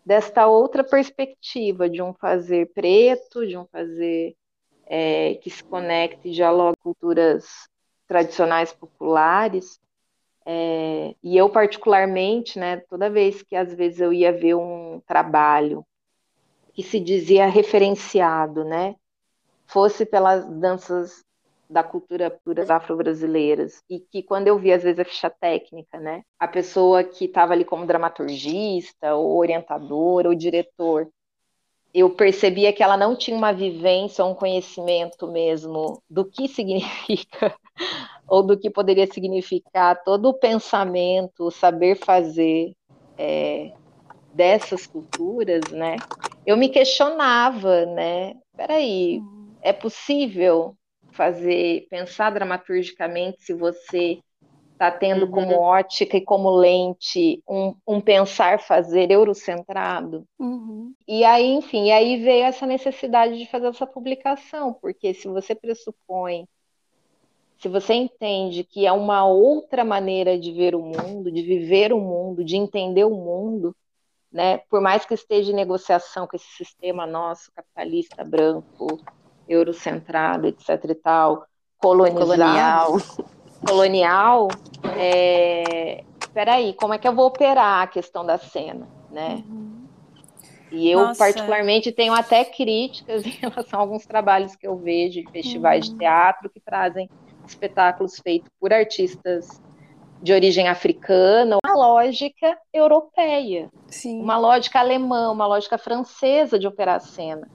desta 0.04 0.46
outra 0.46 0.82
perspectiva 0.82 1.88
de 1.88 2.02
um 2.02 2.12
fazer 2.12 2.72
preto, 2.74 3.46
de 3.46 3.56
um 3.56 3.66
fazer 3.66 4.34
é, 4.86 5.36
que 5.36 5.48
se 5.48 5.62
conecte 5.62 6.28
e 6.28 6.32
dialogue 6.32 6.76
com 6.82 6.92
culturas 6.92 7.68
tradicionais 8.06 8.72
populares. 8.72 9.80
É, 10.44 11.14
e 11.22 11.36
eu, 11.36 11.48
particularmente, 11.48 12.58
né, 12.58 12.78
toda 12.88 13.08
vez 13.08 13.42
que 13.42 13.54
às 13.54 13.72
vezes 13.74 14.00
eu 14.00 14.12
ia 14.12 14.32
ver 14.32 14.54
um 14.54 15.00
trabalho 15.06 15.84
que 16.72 16.82
se 16.82 16.98
dizia 16.98 17.46
referenciado, 17.46 18.64
né, 18.64 18.96
fosse 19.66 20.04
pelas 20.04 20.44
danças 20.58 21.24
da 21.68 21.82
cultura 21.82 22.30
pura 22.44 22.66
afro-brasileiras 22.74 23.82
e 23.88 23.98
que 23.98 24.22
quando 24.22 24.46
eu 24.48 24.58
vi 24.58 24.72
às 24.72 24.82
vezes 24.82 24.98
a 24.98 25.04
ficha 25.04 25.30
técnica, 25.30 25.98
né, 25.98 26.22
a 26.38 26.46
pessoa 26.46 27.02
que 27.02 27.24
estava 27.24 27.52
ali 27.54 27.64
como 27.64 27.86
dramaturgista 27.86 29.14
ou 29.14 29.38
orientador 29.38 30.26
ou 30.26 30.34
diretor, 30.34 31.08
eu 31.94 32.10
percebia 32.10 32.72
que 32.72 32.82
ela 32.82 32.96
não 32.96 33.14
tinha 33.14 33.36
uma 33.36 33.52
vivência, 33.52 34.24
um 34.24 34.34
conhecimento 34.34 35.26
mesmo 35.26 36.02
do 36.08 36.24
que 36.24 36.48
significa 36.48 37.54
ou 38.26 38.42
do 38.42 38.58
que 38.58 38.70
poderia 38.70 39.06
significar 39.06 40.02
todo 40.02 40.28
o 40.30 40.34
pensamento, 40.34 41.44
o 41.44 41.50
saber 41.50 41.96
fazer 41.96 42.72
é, 43.18 43.72
dessas 44.32 44.86
culturas, 44.86 45.60
né? 45.70 45.96
Eu 46.46 46.56
me 46.56 46.68
questionava, 46.68 47.84
né? 47.86 48.34
Peraí, 48.56 49.20
é 49.60 49.72
possível 49.72 50.74
fazer, 51.12 51.86
pensar 51.90 52.30
dramaturgicamente 52.30 53.42
se 53.42 53.52
você 53.52 54.18
está 54.82 54.90
tendo 54.90 55.26
uhum. 55.26 55.30
como 55.30 55.60
ótica 55.60 56.16
e 56.16 56.20
como 56.20 56.50
lente 56.50 57.40
um, 57.48 57.74
um 57.86 58.00
pensar 58.00 58.58
fazer 58.58 59.12
eurocentrado. 59.12 60.26
Uhum. 60.40 60.92
E 61.06 61.24
aí, 61.24 61.52
enfim, 61.52 61.86
e 61.86 61.92
aí 61.92 62.16
veio 62.16 62.44
essa 62.44 62.66
necessidade 62.66 63.38
de 63.38 63.46
fazer 63.48 63.68
essa 63.68 63.86
publicação, 63.86 64.72
porque 64.72 65.14
se 65.14 65.28
você 65.28 65.54
pressupõe, 65.54 66.48
se 67.58 67.68
você 67.68 67.94
entende 67.94 68.64
que 68.64 68.84
é 68.84 68.90
uma 68.90 69.24
outra 69.24 69.84
maneira 69.84 70.36
de 70.36 70.50
ver 70.50 70.74
o 70.74 70.82
mundo, 70.82 71.30
de 71.30 71.42
viver 71.42 71.92
o 71.92 72.00
mundo, 72.00 72.44
de 72.44 72.56
entender 72.56 73.04
o 73.04 73.10
mundo, 73.10 73.76
né? 74.32 74.58
Por 74.68 74.80
mais 74.80 75.04
que 75.04 75.14
esteja 75.14 75.52
em 75.52 75.54
negociação 75.54 76.26
com 76.26 76.34
esse 76.34 76.50
sistema 76.56 77.06
nosso 77.06 77.52
capitalista 77.52 78.24
branco, 78.24 78.98
eurocentrado, 79.48 80.48
etc 80.48 80.84
e 80.88 80.94
tal, 80.96 81.46
colonizado, 81.78 82.26
colonial, 82.26 82.96
colonial 83.66 84.48
é... 84.98 86.04
peraí, 86.32 86.74
como 86.74 86.94
é 86.94 86.98
que 86.98 87.06
eu 87.06 87.14
vou 87.14 87.26
operar 87.26 87.82
a 87.82 87.86
questão 87.86 88.24
da 88.24 88.38
cena, 88.38 88.86
né? 89.10 89.42
Uhum. 89.46 89.82
E 90.70 90.90
eu, 90.90 91.00
Nossa. 91.00 91.18
particularmente, 91.18 91.92
tenho 91.92 92.14
até 92.14 92.44
críticas 92.44 93.24
em 93.26 93.30
relação 93.30 93.78
a 93.78 93.82
alguns 93.82 94.06
trabalhos 94.06 94.56
que 94.56 94.66
eu 94.66 94.76
vejo 94.76 95.20
em 95.20 95.30
festivais 95.30 95.86
uhum. 95.86 95.92
de 95.92 95.98
teatro 95.98 96.50
que 96.50 96.60
trazem 96.60 97.08
espetáculos 97.46 98.18
feitos 98.18 98.50
por 98.58 98.72
artistas 98.72 99.60
de 100.22 100.32
origem 100.32 100.68
africana, 100.68 101.58
uma 101.64 101.74
lógica 101.74 102.56
europeia, 102.72 103.68
Sim. 103.88 104.20
uma 104.20 104.38
lógica 104.38 104.78
alemã, 104.78 105.32
uma 105.32 105.46
lógica 105.46 105.76
francesa 105.76 106.58
de 106.58 106.66
operar 106.66 106.96
a 106.96 107.00
cena. 107.00 107.48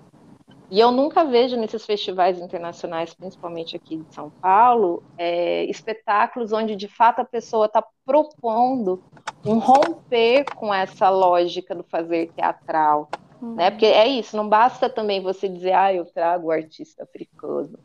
E 0.69 0.79
eu 0.79 0.91
nunca 0.91 1.23
vejo 1.23 1.55
nesses 1.55 1.85
festivais 1.85 2.39
internacionais, 2.39 3.13
principalmente 3.13 3.75
aqui 3.75 3.97
de 3.97 4.13
São 4.13 4.29
Paulo, 4.29 5.01
é, 5.17 5.63
espetáculos 5.65 6.51
onde 6.51 6.75
de 6.75 6.89
fato 6.89 7.19
a 7.19 7.25
pessoa 7.25 7.67
está 7.67 7.83
propondo 8.05 9.01
um 9.45 9.59
romper 9.59 10.43
com 10.55 10.73
essa 10.73 11.09
lógica 11.09 11.73
do 11.73 11.83
fazer 11.83 12.31
teatral. 12.33 13.09
Uhum. 13.41 13.55
Né? 13.55 13.71
Porque 13.71 13.85
é 13.85 14.07
isso, 14.07 14.35
não 14.35 14.47
basta 14.47 14.89
também 14.89 15.21
você 15.21 15.47
dizer, 15.47 15.71
ah, 15.71 15.93
eu 15.93 16.05
trago 16.05 16.47
o 16.47 16.51
artista 16.51 17.03
africano. 17.03 17.79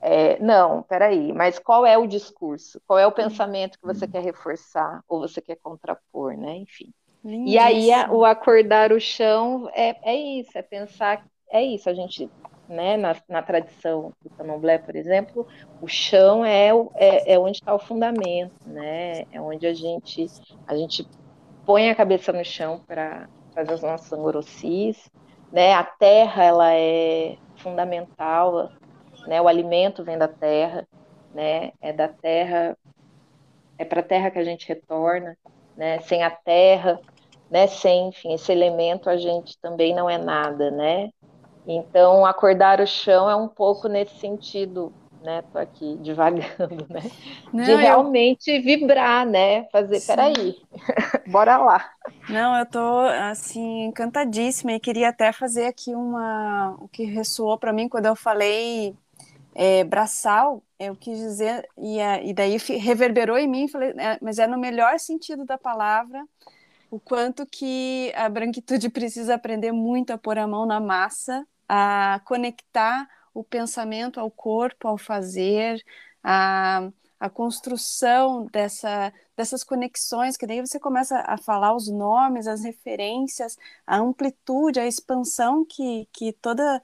É, 0.00 0.38
não, 0.40 0.82
peraí, 0.82 1.32
mas 1.32 1.58
qual 1.58 1.84
é 1.84 1.98
o 1.98 2.06
discurso? 2.06 2.80
Qual 2.86 2.98
é 2.98 3.06
o 3.06 3.12
pensamento 3.12 3.78
que 3.78 3.86
você 3.86 4.06
quer 4.06 4.22
reforçar 4.22 5.02
ou 5.08 5.20
você 5.20 5.40
quer 5.40 5.56
contrapor, 5.56 6.36
né? 6.36 6.56
Enfim. 6.56 6.92
Lindíssimo. 7.24 7.48
E 7.48 7.58
aí 7.58 7.92
a, 7.92 8.10
o 8.12 8.24
acordar 8.24 8.92
o 8.92 9.00
chão 9.00 9.68
é, 9.74 9.96
é 10.02 10.14
isso, 10.14 10.56
é 10.56 10.62
pensar 10.62 11.26
é 11.50 11.62
isso, 11.62 11.88
a 11.88 11.94
gente, 11.94 12.30
né, 12.68 12.96
na, 12.96 13.16
na 13.28 13.42
tradição 13.42 14.12
do 14.22 14.30
candomblé, 14.30 14.78
por 14.78 14.96
exemplo, 14.96 15.46
o 15.80 15.86
chão 15.86 16.44
é, 16.44 16.70
é, 16.94 17.34
é 17.34 17.38
onde 17.38 17.58
está 17.58 17.74
o 17.74 17.78
fundamento, 17.78 18.54
né, 18.66 19.22
é 19.32 19.40
onde 19.40 19.66
a 19.66 19.74
gente, 19.74 20.26
a 20.66 20.76
gente 20.76 21.06
põe 21.64 21.90
a 21.90 21.94
cabeça 21.94 22.32
no 22.32 22.44
chão 22.44 22.80
para 22.86 23.28
fazer 23.54 23.72
as 23.72 23.82
nossas 23.82 24.12
angorocis, 24.12 25.10
né, 25.52 25.72
a 25.74 25.84
terra, 25.84 26.44
ela 26.44 26.74
é 26.74 27.36
fundamental, 27.56 28.70
né, 29.26 29.40
o 29.40 29.48
alimento 29.48 30.04
vem 30.04 30.18
da 30.18 30.28
terra, 30.28 30.86
né, 31.34 31.72
é 31.80 31.92
da 31.92 32.08
terra, 32.08 32.76
é 33.78 33.84
para 33.84 34.00
a 34.00 34.04
terra 34.04 34.30
que 34.30 34.38
a 34.38 34.44
gente 34.44 34.66
retorna, 34.66 35.36
né, 35.76 36.00
sem 36.00 36.22
a 36.22 36.30
terra, 36.30 37.00
né, 37.50 37.66
sem, 37.66 38.08
enfim, 38.08 38.32
esse 38.34 38.50
elemento 38.50 39.08
a 39.08 39.16
gente 39.16 39.58
também 39.60 39.94
não 39.94 40.08
é 40.08 40.18
nada, 40.18 40.70
né, 40.70 41.10
então, 41.66 42.24
acordar 42.24 42.80
o 42.80 42.86
chão 42.86 43.28
é 43.28 43.34
um 43.34 43.48
pouco 43.48 43.88
nesse 43.88 44.16
sentido, 44.18 44.92
né? 45.20 45.42
Tô 45.52 45.58
aqui 45.58 45.96
divagando, 46.00 46.86
né? 46.88 47.02
Não, 47.52 47.64
de 47.64 47.74
realmente 47.74 48.50
eu... 48.50 48.62
vibrar, 48.62 49.26
né? 49.26 49.64
Fazer, 49.72 49.98
Sim. 49.98 50.06
peraí, 50.06 50.56
bora 51.26 51.56
lá. 51.56 51.90
Não, 52.28 52.56
eu 52.56 52.66
tô 52.66 52.98
assim 53.30 53.86
encantadíssima 53.86 54.72
e 54.72 54.80
queria 54.80 55.08
até 55.08 55.32
fazer 55.32 55.66
aqui 55.66 55.92
uma 55.94 56.76
o 56.78 56.88
que 56.88 57.04
ressoou 57.04 57.58
para 57.58 57.72
mim 57.72 57.88
quando 57.88 58.06
eu 58.06 58.14
falei 58.14 58.94
é, 59.52 59.82
braçal, 59.82 60.62
eu 60.78 60.94
quis 60.94 61.18
dizer 61.18 61.68
e, 61.76 61.98
e 61.98 62.32
daí 62.32 62.58
reverberou 62.78 63.36
em 63.36 63.48
mim, 63.48 63.66
falei, 63.66 63.90
é, 63.96 64.18
mas 64.22 64.38
é 64.38 64.46
no 64.46 64.58
melhor 64.58 64.98
sentido 65.00 65.44
da 65.44 65.58
palavra 65.58 66.24
o 66.90 67.00
quanto 67.00 67.44
que 67.44 68.12
a 68.14 68.28
branquitude 68.28 68.88
precisa 68.88 69.34
aprender 69.34 69.72
muito 69.72 70.12
a 70.12 70.18
pôr 70.18 70.38
a 70.38 70.46
mão 70.46 70.64
na 70.64 70.78
massa 70.78 71.44
a 71.68 72.20
conectar 72.24 73.08
o 73.34 73.44
pensamento 73.44 74.18
ao 74.18 74.30
corpo, 74.30 74.88
ao 74.88 74.96
fazer, 74.96 75.84
a, 76.22 76.88
a 77.20 77.30
construção 77.30 78.46
dessa, 78.52 79.12
dessas 79.36 79.62
conexões, 79.62 80.36
que 80.36 80.46
daí 80.46 80.60
você 80.60 80.80
começa 80.80 81.22
a 81.26 81.36
falar 81.36 81.74
os 81.74 81.88
nomes, 81.88 82.46
as 82.46 82.62
referências, 82.62 83.56
a 83.86 83.98
amplitude, 83.98 84.80
a 84.80 84.86
expansão 84.86 85.64
que, 85.64 86.08
que 86.12 86.32
toda 86.32 86.82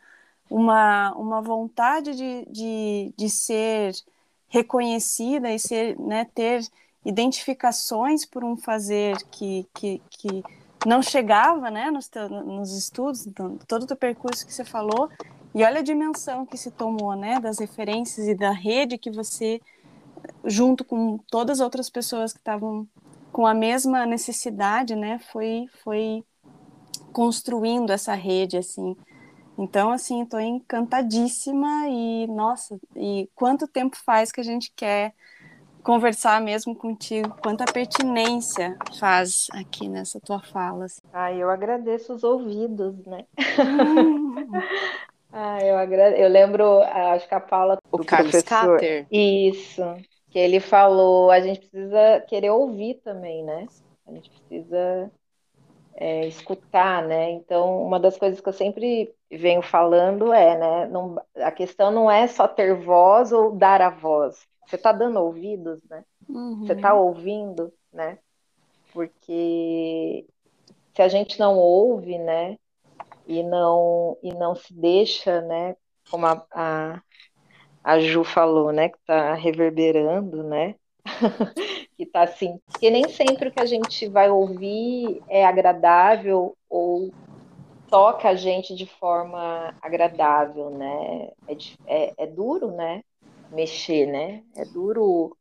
uma, 0.50 1.12
uma 1.14 1.40
vontade 1.40 2.14
de, 2.14 2.44
de, 2.50 3.14
de 3.16 3.30
ser 3.30 3.94
reconhecida 4.48 5.50
e 5.50 5.58
ser, 5.58 5.98
né, 5.98 6.26
ter 6.34 6.62
identificações 7.04 8.24
por 8.26 8.44
um 8.44 8.56
fazer 8.56 9.16
que, 9.30 9.66
que, 9.74 10.02
que 10.10 10.42
não 10.86 11.02
chegava, 11.02 11.70
né, 11.70 11.90
nos, 11.90 12.10
nos 12.44 12.76
estudos, 12.76 13.26
então, 13.26 13.58
todo 13.66 13.84
o 13.84 13.86
teu 13.86 13.96
percurso 13.96 14.46
que 14.46 14.52
você 14.52 14.64
falou, 14.64 15.08
e 15.54 15.62
olha 15.64 15.80
a 15.80 15.82
dimensão 15.82 16.46
que 16.46 16.56
se 16.56 16.70
tomou, 16.70 17.14
né, 17.14 17.38
das 17.38 17.58
referências 17.58 18.26
e 18.26 18.34
da 18.34 18.50
rede 18.50 18.98
que 18.98 19.10
você, 19.10 19.60
junto 20.44 20.84
com 20.84 21.18
todas 21.30 21.60
as 21.60 21.64
outras 21.64 21.90
pessoas 21.90 22.32
que 22.32 22.38
estavam 22.38 22.86
com 23.30 23.46
a 23.46 23.54
mesma 23.54 24.06
necessidade, 24.06 24.94
né, 24.96 25.18
foi, 25.30 25.66
foi 25.82 26.24
construindo 27.12 27.90
essa 27.90 28.14
rede, 28.14 28.56
assim. 28.56 28.96
Então, 29.58 29.90
assim, 29.90 30.22
estou 30.22 30.40
encantadíssima 30.40 31.86
e, 31.88 32.26
nossa, 32.26 32.80
e 32.96 33.28
quanto 33.34 33.68
tempo 33.68 33.96
faz 33.96 34.32
que 34.32 34.40
a 34.40 34.44
gente 34.44 34.72
quer 34.74 35.14
conversar 35.82 36.40
mesmo 36.40 36.74
contigo, 36.74 37.36
quanta 37.42 37.64
pertinência 37.64 38.76
faz 38.98 39.48
aqui 39.52 39.88
nessa 39.88 40.20
tua 40.20 40.40
fala. 40.40 40.84
Assim. 40.84 41.00
Ah, 41.12 41.32
eu 41.32 41.50
agradeço 41.50 42.14
os 42.14 42.22
ouvidos, 42.24 43.04
né? 43.04 43.24
ah, 45.32 45.58
eu, 45.62 45.76
agrade... 45.76 46.20
eu 46.20 46.28
lembro, 46.28 46.82
acho 46.82 47.28
que 47.28 47.34
a 47.34 47.40
Paula 47.40 47.78
o 47.90 47.98
Carlos 48.04 48.30
professor... 48.30 48.76
Cater. 48.76 49.06
Isso, 49.10 49.82
que 50.30 50.38
ele 50.38 50.60
falou, 50.60 51.30
a 51.30 51.40
gente 51.40 51.60
precisa 51.60 52.20
querer 52.28 52.50
ouvir 52.50 52.94
também, 53.04 53.44
né? 53.44 53.66
A 54.06 54.12
gente 54.12 54.30
precisa 54.30 55.10
é, 55.94 56.26
escutar, 56.26 57.02
né? 57.02 57.30
Então, 57.30 57.82
uma 57.82 57.98
das 57.98 58.16
coisas 58.16 58.40
que 58.40 58.48
eu 58.48 58.52
sempre 58.52 59.14
venho 59.30 59.62
falando 59.62 60.32
é, 60.32 60.58
né? 60.58 60.86
Não, 60.86 61.20
a 61.36 61.50
questão 61.50 61.90
não 61.90 62.10
é 62.10 62.26
só 62.26 62.46
ter 62.46 62.74
voz 62.74 63.32
ou 63.32 63.54
dar 63.54 63.80
a 63.80 63.90
voz. 63.90 64.46
Você 64.66 64.76
está 64.76 64.92
dando 64.92 65.18
ouvidos, 65.20 65.80
né? 65.88 66.04
Uhum. 66.28 66.66
Você 66.66 66.72
está 66.72 66.94
ouvindo, 66.94 67.72
né? 67.92 68.18
Porque 68.92 70.26
se 70.94 71.02
a 71.02 71.08
gente 71.08 71.38
não 71.38 71.56
ouve, 71.58 72.18
né? 72.18 72.58
E 73.26 73.42
não, 73.42 74.18
e 74.22 74.32
não 74.34 74.54
se 74.54 74.74
deixa, 74.74 75.40
né? 75.42 75.76
Como 76.10 76.26
a, 76.26 76.44
a, 76.50 77.02
a 77.82 78.00
Ju 78.00 78.24
falou, 78.24 78.72
né? 78.72 78.88
Que 78.88 78.98
está 78.98 79.34
reverberando, 79.34 80.42
né? 80.42 80.74
que 81.96 82.06
tá 82.06 82.22
assim. 82.22 82.58
Porque 82.66 82.90
nem 82.90 83.08
sempre 83.08 83.48
o 83.48 83.52
que 83.52 83.60
a 83.60 83.66
gente 83.66 84.08
vai 84.08 84.30
ouvir 84.30 85.22
é 85.28 85.44
agradável 85.44 86.56
ou 86.68 87.12
toca 87.88 88.28
a 88.28 88.34
gente 88.34 88.74
de 88.74 88.86
forma 88.86 89.74
agradável, 89.80 90.70
né? 90.70 91.30
É, 91.46 91.56
é, 91.86 92.14
é 92.18 92.26
duro, 92.26 92.72
né? 92.72 93.02
Mexer, 93.52 94.06
né? 94.06 94.42
É 94.56 94.64
duro 94.64 95.36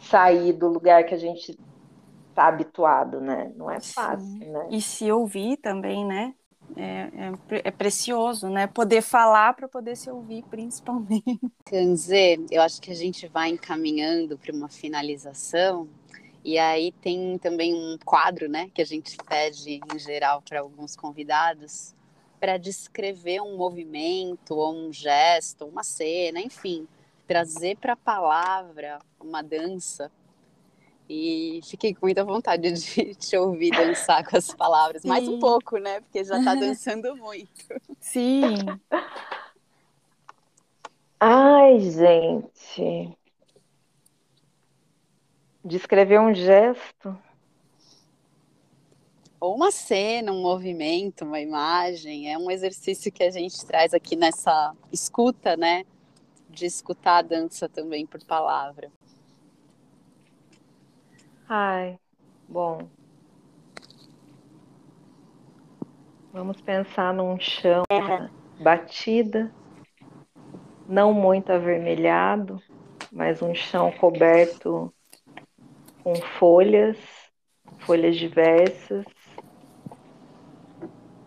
sair 0.00 0.52
do 0.52 0.68
lugar 0.68 1.04
que 1.04 1.14
a 1.14 1.18
gente 1.18 1.58
está 2.30 2.48
habituado, 2.48 3.20
né? 3.20 3.52
Não 3.56 3.70
é 3.70 3.80
fácil, 3.80 4.26
Sim. 4.26 4.50
né? 4.50 4.68
E 4.70 4.80
se 4.80 5.10
ouvir 5.12 5.58
também, 5.58 6.04
né? 6.04 6.34
É, 6.76 7.10
é, 7.54 7.62
é 7.64 7.70
precioso, 7.70 8.48
né? 8.48 8.66
Poder 8.66 9.02
falar 9.02 9.54
para 9.54 9.68
poder 9.68 9.96
se 9.96 10.10
ouvir, 10.10 10.44
principalmente. 10.44 11.40
Kanzê, 11.66 12.38
eu 12.50 12.62
acho 12.62 12.80
que 12.80 12.90
a 12.90 12.94
gente 12.94 13.26
vai 13.26 13.50
encaminhando 13.50 14.38
para 14.38 14.54
uma 14.54 14.68
finalização. 14.68 15.88
E 16.42 16.58
aí 16.58 16.92
tem 16.92 17.36
também 17.38 17.74
um 17.74 17.98
quadro, 18.02 18.48
né, 18.48 18.70
que 18.72 18.80
a 18.80 18.84
gente 18.84 19.14
pede 19.28 19.78
em 19.94 19.98
geral 19.98 20.40
para 20.40 20.60
alguns 20.60 20.96
convidados 20.96 21.94
para 22.40 22.56
descrever 22.56 23.42
um 23.42 23.58
movimento 23.58 24.54
ou 24.54 24.74
um 24.74 24.90
gesto, 24.90 25.66
uma 25.66 25.84
cena, 25.84 26.40
enfim, 26.40 26.88
trazer 27.30 27.76
para 27.76 27.92
a 27.92 27.96
palavra 27.96 28.98
uma 29.20 29.40
dança. 29.40 30.10
E 31.08 31.60
fiquei 31.62 31.94
com 31.94 32.06
muita 32.06 32.24
vontade 32.24 32.72
de 32.72 33.14
te 33.14 33.36
ouvir 33.36 33.70
dançar 33.70 34.28
com 34.28 34.36
as 34.36 34.52
palavras. 34.52 35.02
Sim. 35.02 35.08
Mais 35.08 35.28
um 35.28 35.38
pouco, 35.38 35.78
né? 35.78 36.00
Porque 36.00 36.24
já 36.24 36.40
está 36.40 36.56
dançando 36.58 37.14
muito. 37.14 37.66
Sim. 38.00 38.56
Ai, 41.20 41.78
gente. 41.78 43.16
Descrever 45.64 46.18
um 46.18 46.34
gesto. 46.34 47.16
Ou 49.38 49.54
uma 49.54 49.70
cena, 49.70 50.32
um 50.32 50.42
movimento, 50.42 51.24
uma 51.24 51.38
imagem. 51.38 52.32
É 52.32 52.36
um 52.36 52.50
exercício 52.50 53.12
que 53.12 53.22
a 53.22 53.30
gente 53.30 53.64
traz 53.64 53.94
aqui 53.94 54.16
nessa 54.16 54.74
escuta, 54.90 55.56
né? 55.56 55.84
De 56.50 56.66
escutar 56.66 57.18
a 57.18 57.22
dança 57.22 57.68
também 57.68 58.06
por 58.06 58.22
palavra. 58.24 58.90
Ai, 61.48 61.98
bom. 62.48 62.88
Vamos 66.32 66.60
pensar 66.60 67.12
num 67.12 67.40
chão 67.40 67.82
batida, 68.60 69.52
não 70.86 71.12
muito 71.12 71.50
avermelhado, 71.50 72.62
mas 73.10 73.42
um 73.42 73.52
chão 73.52 73.90
coberto 73.90 74.94
com 76.04 76.14
folhas, 76.38 76.96
folhas 77.80 78.16
diversas, 78.16 79.04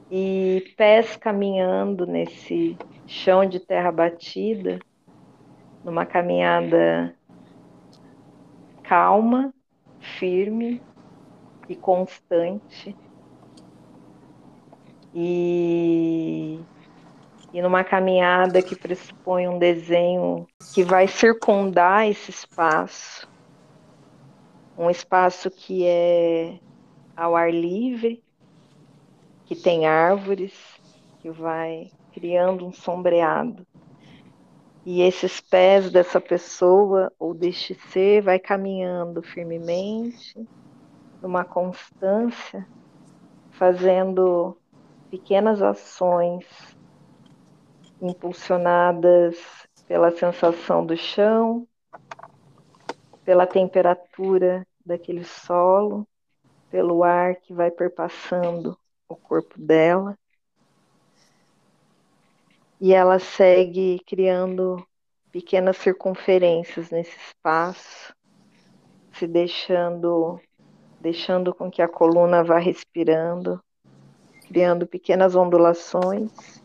e 0.10 0.74
pés 0.78 1.18
caminhando 1.18 2.06
nesse 2.06 2.78
chão 3.08 3.46
de 3.46 3.60
terra 3.60 3.92
batida, 3.92 4.80
numa 5.84 6.06
caminhada 6.06 7.16
calma, 8.84 9.54
firme 10.20 10.82
e 11.68 11.76
constante. 11.76 12.96
E, 15.16 16.60
e 17.54 17.62
numa 17.62 17.84
caminhada 17.84 18.62
que 18.62 18.76
pressupõe 18.76 19.48
um 19.48 19.60
desenho 19.60 20.48
que 20.74 20.84
vai 20.84 21.08
circundar 21.08 22.08
esse 22.08 22.32
espaço, 22.32 23.28
um 24.78 24.90
espaço 24.90 25.52
que 25.52 25.86
é 25.86 26.58
ao 27.16 27.36
ar 27.36 27.54
livre, 27.54 28.24
que 29.46 29.56
tem 29.56 29.86
árvores, 29.86 30.54
que 31.22 31.30
vai 31.30 31.92
criando 32.12 32.66
um 32.66 32.74
sombreado. 32.74 33.66
E 34.86 35.02
esses 35.02 35.40
pés 35.40 35.90
dessa 35.90 36.20
pessoa 36.20 37.12
ou 37.18 37.34
deste 37.34 37.74
ser 37.74 38.22
vai 38.22 38.38
caminhando 38.38 39.22
firmemente, 39.22 40.46
numa 41.22 41.46
constância, 41.46 42.68
fazendo 43.52 44.58
pequenas 45.10 45.62
ações 45.62 46.46
impulsionadas 48.02 49.38
pela 49.88 50.12
sensação 50.12 50.86
do 50.86 50.98
chão, 50.98 51.66
pela 53.24 53.48
temperatura 53.48 54.68
daquele 54.86 55.24
solo, 55.24 56.06
pelo 56.70 57.04
ar 57.04 57.38
que 57.38 57.54
vai 57.54 57.72
perpassando 57.72 58.78
o 59.08 59.16
corpo 59.16 59.58
dela. 59.58 60.18
E 62.84 62.94
ela 62.94 63.18
segue 63.18 64.02
criando 64.06 64.86
pequenas 65.32 65.78
circunferências 65.78 66.90
nesse 66.90 67.18
espaço, 67.18 68.14
se 69.14 69.26
deixando 69.26 70.38
deixando 71.00 71.56
com 71.56 71.72
que 71.72 71.82
a 71.82 71.88
coluna 71.88 72.44
vá 72.44 72.60
respirando, 72.60 73.64
criando 74.50 74.86
pequenas 74.86 75.34
ondulações 75.34 76.62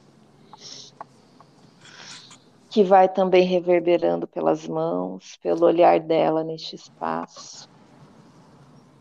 que 2.69 2.83
vai 2.83 3.09
também 3.09 3.45
reverberando 3.45 4.27
pelas 4.27 4.67
mãos, 4.67 5.37
pelo 5.37 5.67
olhar 5.67 6.01
dela 6.01 6.43
neste 6.43 6.75
espaço. 6.75 7.71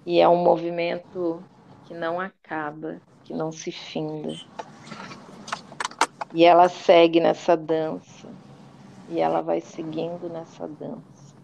E 0.06 0.20
é 0.20 0.30
um 0.30 0.44
movimento 0.44 1.44
que 1.88 1.96
não 1.96 2.20
acaba, 2.20 3.02
que 3.24 3.34
não 3.34 3.52
se 3.52 3.72
finda. 3.72 4.36
E 6.34 6.44
ela 6.44 6.70
segue 6.70 7.20
nessa 7.20 7.56
dança, 7.56 8.28
e 9.10 9.20
ela 9.20 9.42
vai 9.42 9.62
seguindo 9.62 10.30
nessa 10.30 10.68
dança, 10.68 11.36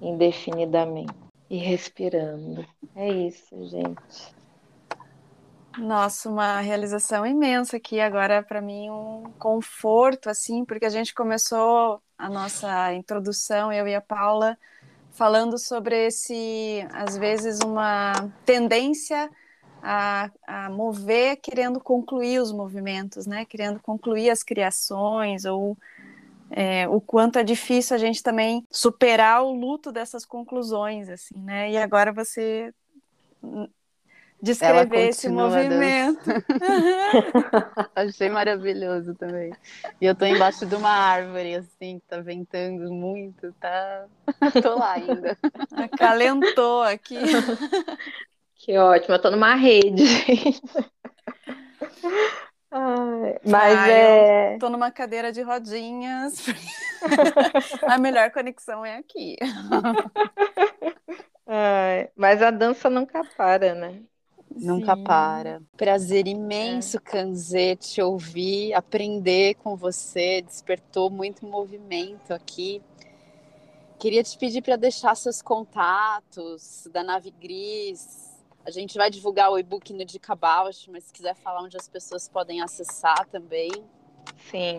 indefinidamente, 0.00 1.14
e 1.48 1.56
respirando. 1.56 2.66
É 2.94 3.08
isso, 3.08 3.56
gente. 3.66 4.40
Nossa, 5.78 6.28
uma 6.28 6.60
realização 6.60 7.24
imensa 7.24 7.76
aqui 7.76 8.00
agora 8.00 8.42
para 8.42 8.60
mim 8.60 8.90
um 8.90 9.22
conforto 9.38 10.28
assim, 10.28 10.64
porque 10.64 10.84
a 10.84 10.90
gente 10.90 11.14
começou 11.14 12.02
a 12.18 12.28
nossa 12.28 12.92
introdução 12.92 13.72
eu 13.72 13.86
e 13.86 13.94
a 13.94 14.00
Paula 14.00 14.58
falando 15.12 15.56
sobre 15.58 16.06
esse 16.06 16.86
às 16.92 17.16
vezes 17.16 17.60
uma 17.60 18.12
tendência 18.44 19.30
a, 19.82 20.30
a 20.46 20.70
mover 20.70 21.36
querendo 21.36 21.80
concluir 21.80 22.40
os 22.40 22.52
movimentos, 22.52 23.26
né? 23.26 23.44
Querendo 23.44 23.80
concluir 23.80 24.30
as 24.30 24.42
criações 24.42 25.44
ou 25.44 25.76
é, 26.50 26.88
o 26.88 27.00
quanto 27.00 27.38
é 27.38 27.44
difícil 27.44 27.94
a 27.94 27.98
gente 27.98 28.22
também 28.22 28.66
superar 28.70 29.42
o 29.42 29.52
luto 29.52 29.92
dessas 29.92 30.24
conclusões, 30.24 31.08
assim, 31.08 31.40
né? 31.40 31.70
E 31.70 31.76
agora 31.76 32.12
você 32.12 32.74
descrever 34.42 35.08
esse 35.08 35.28
movimento. 35.28 36.18
Achei 37.94 38.28
maravilhoso 38.28 39.14
também. 39.14 39.52
E 40.00 40.06
eu 40.06 40.14
tô 40.14 40.24
embaixo 40.24 40.66
de 40.66 40.74
uma 40.74 40.90
árvore, 40.90 41.54
assim, 41.54 41.98
que 41.98 42.06
tá 42.08 42.20
ventando 42.20 42.90
muito, 42.92 43.52
tá. 43.60 44.06
tô 44.62 44.76
lá 44.76 44.92
ainda. 44.92 45.38
Acalentou 45.72 46.82
aqui. 46.82 47.18
Que 48.62 48.76
ótimo, 48.76 49.14
eu 49.14 49.18
tô 49.18 49.30
numa 49.30 49.54
rede. 49.54 50.04
Ai, 52.70 53.38
mas 53.44 53.78
ah, 53.78 53.88
é. 53.88 54.58
Tô 54.58 54.68
numa 54.68 54.90
cadeira 54.90 55.32
de 55.32 55.40
rodinhas. 55.40 56.44
a 57.88 57.96
melhor 57.96 58.30
conexão 58.30 58.84
é 58.84 58.98
aqui. 58.98 59.38
Ai, 61.48 62.10
mas 62.14 62.42
a 62.42 62.50
dança 62.50 62.90
nunca 62.90 63.24
para, 63.34 63.74
né? 63.74 64.02
Nunca 64.54 64.94
Sim. 64.94 65.04
para. 65.04 65.62
Prazer 65.74 66.28
imenso, 66.28 66.98
é. 66.98 67.00
Kanzê, 67.00 67.76
te 67.76 68.02
ouvir, 68.02 68.74
aprender 68.74 69.54
com 69.54 69.74
você, 69.74 70.42
despertou 70.42 71.08
muito 71.08 71.46
movimento 71.46 72.34
aqui. 72.34 72.82
Queria 73.98 74.22
te 74.22 74.36
pedir 74.36 74.60
para 74.62 74.76
deixar 74.76 75.14
seus 75.14 75.40
contatos 75.40 76.86
da 76.92 77.02
Nave 77.02 77.30
Gris. 77.30 78.29
A 78.64 78.70
gente 78.70 78.96
vai 78.96 79.10
divulgar 79.10 79.50
o 79.50 79.58
e-book 79.58 79.92
no 79.92 80.04
Dica 80.04 80.36
mas 80.90 81.04
se 81.04 81.12
quiser 81.12 81.34
falar 81.34 81.62
onde 81.62 81.76
as 81.76 81.88
pessoas 81.88 82.28
podem 82.28 82.60
acessar 82.60 83.26
também. 83.26 83.70
Sim. 84.50 84.78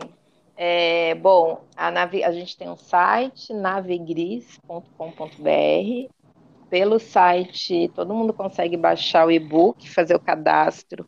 É, 0.56 1.16
bom, 1.16 1.64
a, 1.76 1.90
nave, 1.90 2.24
a 2.24 2.32
gente 2.32 2.58
tem 2.58 2.70
um 2.70 2.76
site, 2.76 3.54
navegris.com.br 3.54 6.12
pelo 6.72 7.00
site, 7.00 7.92
todo 7.94 8.14
mundo 8.14 8.32
consegue 8.32 8.78
baixar 8.78 9.28
o 9.28 9.32
e-book, 9.32 9.90
fazer 9.90 10.16
o 10.16 10.20
cadastro 10.20 11.06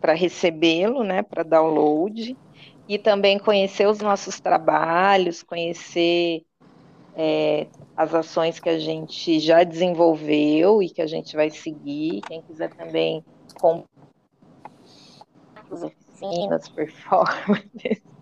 para 0.00 0.14
recebê-lo, 0.14 1.04
né, 1.04 1.22
para 1.22 1.42
download, 1.42 2.34
e 2.88 2.98
também 2.98 3.38
conhecer 3.38 3.86
os 3.86 3.98
nossos 3.98 4.40
trabalhos, 4.40 5.42
conhecer 5.42 6.46
é, 7.16 7.66
as 7.96 8.14
ações 8.14 8.58
que 8.58 8.68
a 8.68 8.78
gente 8.78 9.38
já 9.38 9.62
desenvolveu 9.64 10.82
e 10.82 10.90
que 10.90 11.00
a 11.00 11.06
gente 11.06 11.36
vai 11.36 11.50
seguir. 11.50 12.20
Quem 12.22 12.42
quiser 12.42 12.72
também 12.74 13.24
comprar 13.60 13.88
oficinas, 15.70 16.68
performances, 16.68 18.02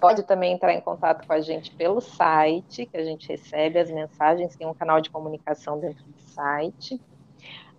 pode 0.00 0.22
também 0.22 0.52
entrar 0.52 0.72
em 0.72 0.80
contato 0.80 1.26
com 1.26 1.32
a 1.32 1.40
gente 1.40 1.74
pelo 1.74 2.00
site, 2.00 2.86
que 2.86 2.96
a 2.96 3.04
gente 3.04 3.28
recebe 3.28 3.78
as 3.78 3.90
mensagens, 3.90 4.56
tem 4.56 4.66
um 4.66 4.74
canal 4.74 5.00
de 5.00 5.10
comunicação 5.10 5.78
dentro 5.78 6.04
do 6.04 6.18
site. 6.20 7.00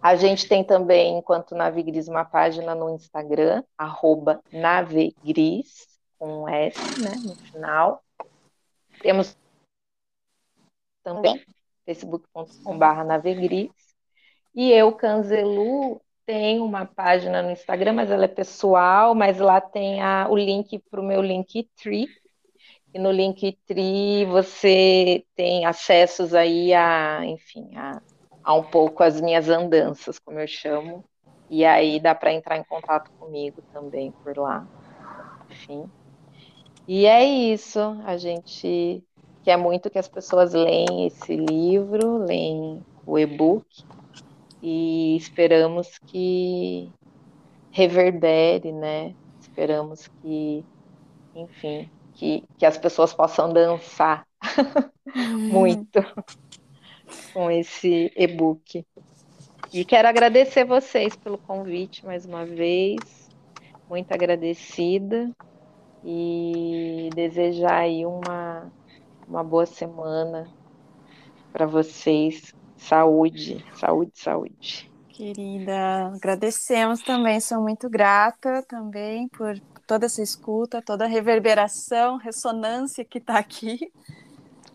A 0.01 0.15
gente 0.15 0.47
tem 0.47 0.63
também, 0.63 1.17
enquanto 1.17 1.55
Navegris, 1.55 2.07
uma 2.07 2.23
página 2.23 2.73
no 2.73 2.89
Instagram, 2.89 3.63
arroba 3.77 4.41
Navegris, 4.51 5.87
com 6.17 6.43
um 6.43 6.47
S 6.47 7.01
né, 7.01 7.11
no 7.23 7.35
final. 7.35 8.01
Temos 9.01 9.37
também 11.03 11.43
facebook.com.br 11.85 13.03
Navegris. 13.05 13.71
E 14.53 14.71
eu, 14.71 14.91
Canzelu, 14.91 16.01
tem 16.25 16.59
uma 16.59 16.85
página 16.85 17.41
no 17.41 17.51
Instagram, 17.51 17.93
mas 17.93 18.11
ela 18.11 18.25
é 18.25 18.27
pessoal, 18.27 19.15
mas 19.15 19.39
lá 19.39 19.59
tem 19.59 20.01
a, 20.01 20.27
o 20.29 20.37
link 20.37 20.77
para 20.89 21.01
o 21.01 21.03
meu 21.03 21.21
Linktree. 21.21 22.07
E 22.93 22.99
no 22.99 23.11
Linktree 23.11 24.25
você 24.25 25.25
tem 25.35 25.65
acessos 25.65 26.33
aí 26.33 26.73
a, 26.73 27.25
enfim, 27.25 27.75
a, 27.75 28.01
a 28.43 28.53
um 28.53 28.63
pouco 28.63 29.03
as 29.03 29.19
minhas 29.21 29.49
andanças, 29.49 30.19
como 30.19 30.39
eu 30.39 30.47
chamo. 30.47 31.03
E 31.49 31.65
aí 31.65 31.99
dá 31.99 32.13
para 32.13 32.33
entrar 32.33 32.57
em 32.57 32.63
contato 32.63 33.11
comigo 33.13 33.63
também 33.73 34.11
por 34.11 34.37
lá. 34.37 34.67
Enfim. 35.49 35.89
E 36.91 37.05
é 37.05 37.23
isso, 37.23 37.79
a 38.03 38.17
gente 38.17 39.03
quer 39.43 39.57
muito 39.57 39.91
que 39.91 39.99
as 39.99 40.07
pessoas 40.07 40.55
leem 40.55 41.05
esse 41.05 41.35
livro, 41.35 42.17
leem 42.17 42.83
o 43.05 43.19
e-book 43.19 43.63
e 44.59 45.15
esperamos 45.15 45.99
que 46.07 46.91
reverbere, 47.69 48.71
né? 48.71 49.13
Esperamos 49.39 50.07
que, 50.19 50.65
enfim, 51.35 51.87
que, 52.15 52.43
que 52.57 52.65
as 52.65 52.75
pessoas 52.75 53.13
possam 53.13 53.53
dançar 53.53 54.25
muito 55.37 55.99
com 57.31 57.51
esse 57.51 58.11
e-book. 58.15 58.83
E 59.71 59.85
quero 59.85 60.07
agradecer 60.07 60.65
vocês 60.65 61.15
pelo 61.15 61.37
convite 61.37 62.03
mais 62.03 62.25
uma 62.25 62.47
vez, 62.47 63.29
muito 63.87 64.11
agradecida 64.11 65.31
e 66.03 67.09
desejar 67.13 67.81
aí 67.81 68.05
uma, 68.05 68.71
uma 69.27 69.43
boa 69.43 69.65
semana 69.65 70.47
para 71.51 71.65
vocês. 71.65 72.53
Saúde, 72.77 73.65
saúde, 73.75 74.11
saúde. 74.15 74.91
Querida, 75.09 76.07
agradecemos 76.15 77.01
também, 77.01 77.41
sou 77.41 77.61
muito 77.61 77.89
grata 77.89 78.63
também 78.63 79.27
por 79.27 79.59
toda 79.85 80.05
essa 80.05 80.21
escuta, 80.21 80.81
toda 80.81 81.03
a 81.03 81.07
reverberação, 81.07 82.15
ressonância 82.15 83.03
que 83.03 83.17
está 83.17 83.37
aqui. 83.37 83.91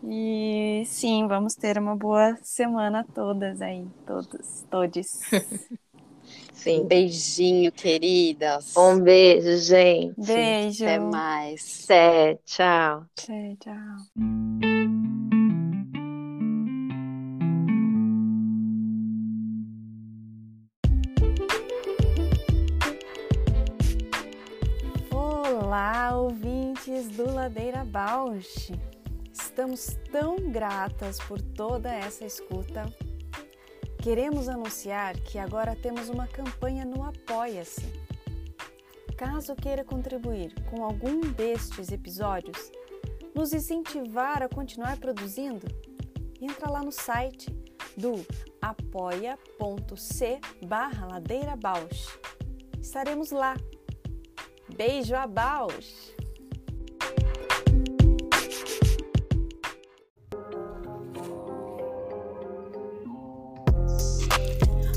E 0.03 0.83
sim, 0.85 1.27
vamos 1.27 1.55
ter 1.55 1.79
uma 1.79 1.95
boa 1.95 2.37
semana 2.43 3.03
todas 3.15 3.59
aí, 3.59 3.87
todos, 4.05 4.63
todes. 4.69 5.19
Sim. 6.55 6.81
Um 6.81 6.87
beijinho, 6.87 7.71
queridas. 7.71 8.75
Um 8.75 8.99
beijo, 8.99 9.57
gente. 9.57 10.19
Beijo. 10.19 10.83
Até 10.83 10.99
mais. 10.99 11.83
Até, 11.83 12.39
tchau. 12.45 13.05
Tchau, 13.15 13.57
tchau. 13.59 13.75
Olá, 25.11 26.17
ouvintes 26.17 27.09
do 27.09 27.31
Ladeira 27.31 27.83
Bausch. 27.85 28.71
Estamos 29.31 29.97
tão 30.11 30.37
gratas 30.49 31.19
por 31.19 31.41
toda 31.41 31.93
essa 31.93 32.25
escuta. 32.25 32.85
Queremos 34.05 34.47
anunciar 34.47 35.19
que 35.19 35.39
agora 35.39 35.75
temos 35.75 36.09
uma 36.09 36.27
campanha 36.27 36.85
no 36.85 37.01
Apoia-se. 37.01 37.81
Caso 39.17 39.55
queira 39.55 39.83
contribuir 39.83 40.53
com 40.65 40.85
algum 40.85 41.21
destes 41.21 41.91
episódios, 41.91 42.71
nos 43.33 43.51
incentivar 43.51 44.43
a 44.43 44.47
continuar 44.47 44.99
produzindo, 44.99 45.65
entra 46.39 46.69
lá 46.69 46.83
no 46.83 46.91
site 46.91 47.51
do 47.97 48.23
apoia.c 48.61 50.39
barra. 50.67 51.07
Estaremos 52.79 53.31
lá 53.31 53.55
Beijo 54.77 55.15
a 55.15 55.25
Bausch! 55.25 56.14